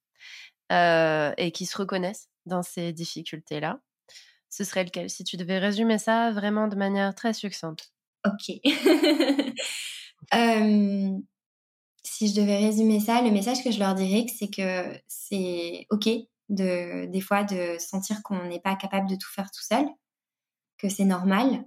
et 0.72 1.52
qui 1.54 1.68
se 1.68 1.78
reconnaissent 1.78 2.30
dans 2.48 2.64
ces 2.64 2.94
difficultés-là, 2.94 3.80
ce 4.50 4.64
serait 4.64 4.84
lequel? 4.84 5.10
Si 5.10 5.24
tu 5.24 5.36
devais 5.36 5.58
résumer 5.58 5.98
ça 5.98 6.32
vraiment 6.32 6.68
de 6.68 6.76
manière 6.76 7.16
très 7.16 7.34
succincte. 7.34 7.92
Ok. 8.26 8.60
si 12.04 12.28
je 12.28 12.36
devais 12.36 12.58
résumer 12.58 13.00
ça, 13.00 13.22
le 13.22 13.32
message 13.32 13.64
que 13.64 13.72
je 13.72 13.80
leur 13.80 13.96
dirais, 13.96 14.26
c'est 14.38 14.50
que 14.50 15.00
c'est 15.08 15.88
ok 15.90 16.10
de 16.50 17.06
des 17.06 17.22
fois 17.22 17.44
de 17.44 17.78
sentir 17.80 18.22
qu'on 18.24 18.46
n'est 18.46 18.60
pas 18.60 18.76
capable 18.76 19.10
de 19.10 19.16
tout 19.16 19.30
faire 19.34 19.50
tout 19.52 19.64
seul, 19.64 19.86
que 20.78 20.90
c'est 20.90 21.06
normal, 21.06 21.66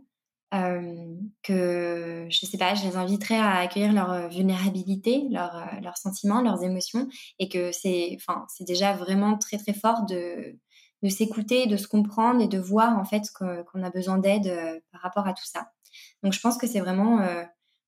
que 1.43 2.27
je 2.31 2.47
sais 2.47 2.59
pas, 2.59 2.75
je 2.75 2.85
les 2.85 2.97
inviterais 2.97 3.39
à 3.39 3.57
accueillir 3.57 3.93
leur 3.93 4.29
vulnérabilité, 4.29 5.27
leurs 5.31 5.97
sentiments, 5.97 6.41
leurs 6.41 6.63
émotions, 6.63 7.09
et 7.39 7.49
que 7.49 7.73
c'est, 7.73 8.17
enfin, 8.17 8.47
c'est 8.49 8.65
déjà 8.65 8.93
vraiment 8.95 9.39
très 9.39 9.59
très 9.59 9.75
fort 9.75 10.07
de 10.07 10.59
de 11.03 11.09
s'écouter, 11.11 11.67
de 11.67 11.77
se 11.77 11.87
comprendre 11.87 12.41
et 12.41 12.49
de 12.49 12.59
voir 12.59 12.99
en 12.99 13.05
fait 13.05 13.31
qu'on 13.35 13.83
a 13.83 13.91
besoin 13.91 14.19
d'aide 14.19 14.83
par 14.93 15.03
rapport 15.03 15.27
à 15.27 15.35
tout 15.35 15.45
ça. 15.45 15.71
Donc 16.23 16.33
je 16.33 16.41
pense 16.41 16.57
que 16.57 16.67
c'est 16.67 16.81
vraiment 16.81 17.21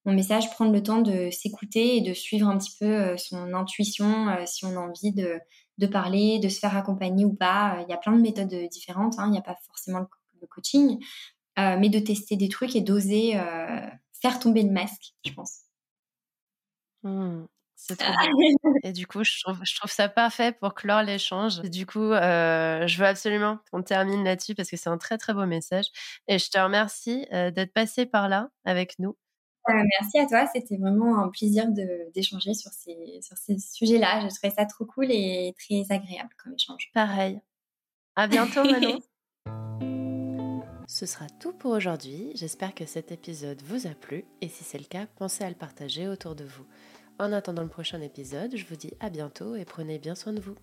mon 0.04 0.14
message, 0.14 0.50
prendre 0.50 0.72
le 0.72 0.82
temps 0.82 1.02
de 1.02 1.30
s'écouter 1.30 1.96
et 1.96 2.00
de 2.00 2.14
suivre 2.14 2.48
un 2.48 2.56
petit 2.56 2.76
peu 2.78 3.16
son 3.16 3.52
intuition 3.52 4.26
si 4.46 4.64
on 4.64 4.76
a 4.76 4.80
envie 4.80 5.12
de, 5.12 5.38
de 5.78 5.86
parler, 5.86 6.38
de 6.38 6.48
se 6.48 6.58
faire 6.58 6.76
accompagner 6.76 7.24
ou 7.24 7.34
pas. 7.34 7.78
Il 7.82 7.90
y 7.90 7.92
a 7.92 7.96
plein 7.96 8.12
de 8.12 8.20
méthodes 8.20 8.68
différentes, 8.70 9.18
hein. 9.18 9.24
il 9.26 9.32
n'y 9.32 9.38
a 9.38 9.42
pas 9.42 9.56
forcément 9.66 10.06
le 10.40 10.46
coaching, 10.46 10.98
euh, 11.58 11.76
mais 11.78 11.88
de 11.88 11.98
tester 11.98 12.36
des 12.36 12.48
trucs 12.48 12.76
et 12.76 12.80
d'oser 12.80 13.36
euh, 13.36 13.80
faire 14.20 14.38
tomber 14.38 14.62
le 14.62 14.70
masque, 14.70 15.14
je 15.24 15.32
pense. 15.32 15.62
Mmh, 17.02 17.46
c'est 17.76 17.96
trop 17.96 18.12
Et 18.84 18.92
du 18.92 19.06
coup, 19.06 19.24
je 19.24 19.40
trouve, 19.40 19.60
je 19.62 19.76
trouve 19.76 19.90
ça 19.90 20.08
parfait 20.08 20.52
pour 20.52 20.74
clore 20.74 21.02
l'échange. 21.02 21.60
Du 21.62 21.86
coup, 21.86 22.12
euh, 22.12 22.86
je 22.86 22.98
veux 22.98 23.06
absolument 23.06 23.58
qu'on 23.70 23.82
termine 23.82 24.24
là-dessus 24.24 24.54
parce 24.54 24.70
que 24.70 24.76
c'est 24.76 24.90
un 24.90 24.98
très 24.98 25.18
très 25.18 25.34
beau 25.34 25.46
message. 25.46 25.86
Et 26.26 26.38
je 26.38 26.50
te 26.50 26.58
remercie 26.58 27.26
d'être 27.30 27.72
passé 27.72 28.06
par 28.06 28.28
là 28.28 28.48
avec 28.64 28.98
nous. 28.98 29.16
Merci 29.74 30.18
à 30.18 30.26
toi, 30.26 30.46
c'était 30.52 30.76
vraiment 30.76 31.18
un 31.18 31.28
plaisir 31.28 31.66
d'échanger 32.14 32.54
sur 32.54 32.70
ces, 32.72 33.20
sur 33.22 33.36
ces 33.36 33.58
sujets-là. 33.58 34.28
Je 34.28 34.34
trouvais 34.34 34.54
ça 34.54 34.64
trop 34.66 34.84
cool 34.84 35.10
et 35.10 35.54
très 35.58 35.94
agréable 35.94 36.30
comme 36.42 36.54
échange. 36.54 36.90
Pareil. 36.94 37.40
À 38.16 38.26
bientôt, 38.26 38.64
Manon. 38.64 38.98
Ce 40.88 41.04
sera 41.04 41.26
tout 41.38 41.52
pour 41.52 41.72
aujourd'hui. 41.72 42.32
J'espère 42.34 42.74
que 42.74 42.86
cet 42.86 43.12
épisode 43.12 43.60
vous 43.62 43.86
a 43.86 43.90
plu 43.90 44.24
et 44.40 44.48
si 44.48 44.64
c'est 44.64 44.78
le 44.78 44.84
cas, 44.84 45.06
pensez 45.16 45.44
à 45.44 45.48
le 45.50 45.54
partager 45.54 46.08
autour 46.08 46.34
de 46.34 46.44
vous. 46.44 46.64
En 47.18 47.32
attendant 47.32 47.62
le 47.62 47.68
prochain 47.68 48.00
épisode, 48.00 48.56
je 48.56 48.64
vous 48.64 48.76
dis 48.76 48.94
à 48.98 49.10
bientôt 49.10 49.54
et 49.54 49.66
prenez 49.66 49.98
bien 49.98 50.14
soin 50.14 50.32
de 50.32 50.40
vous. 50.40 50.56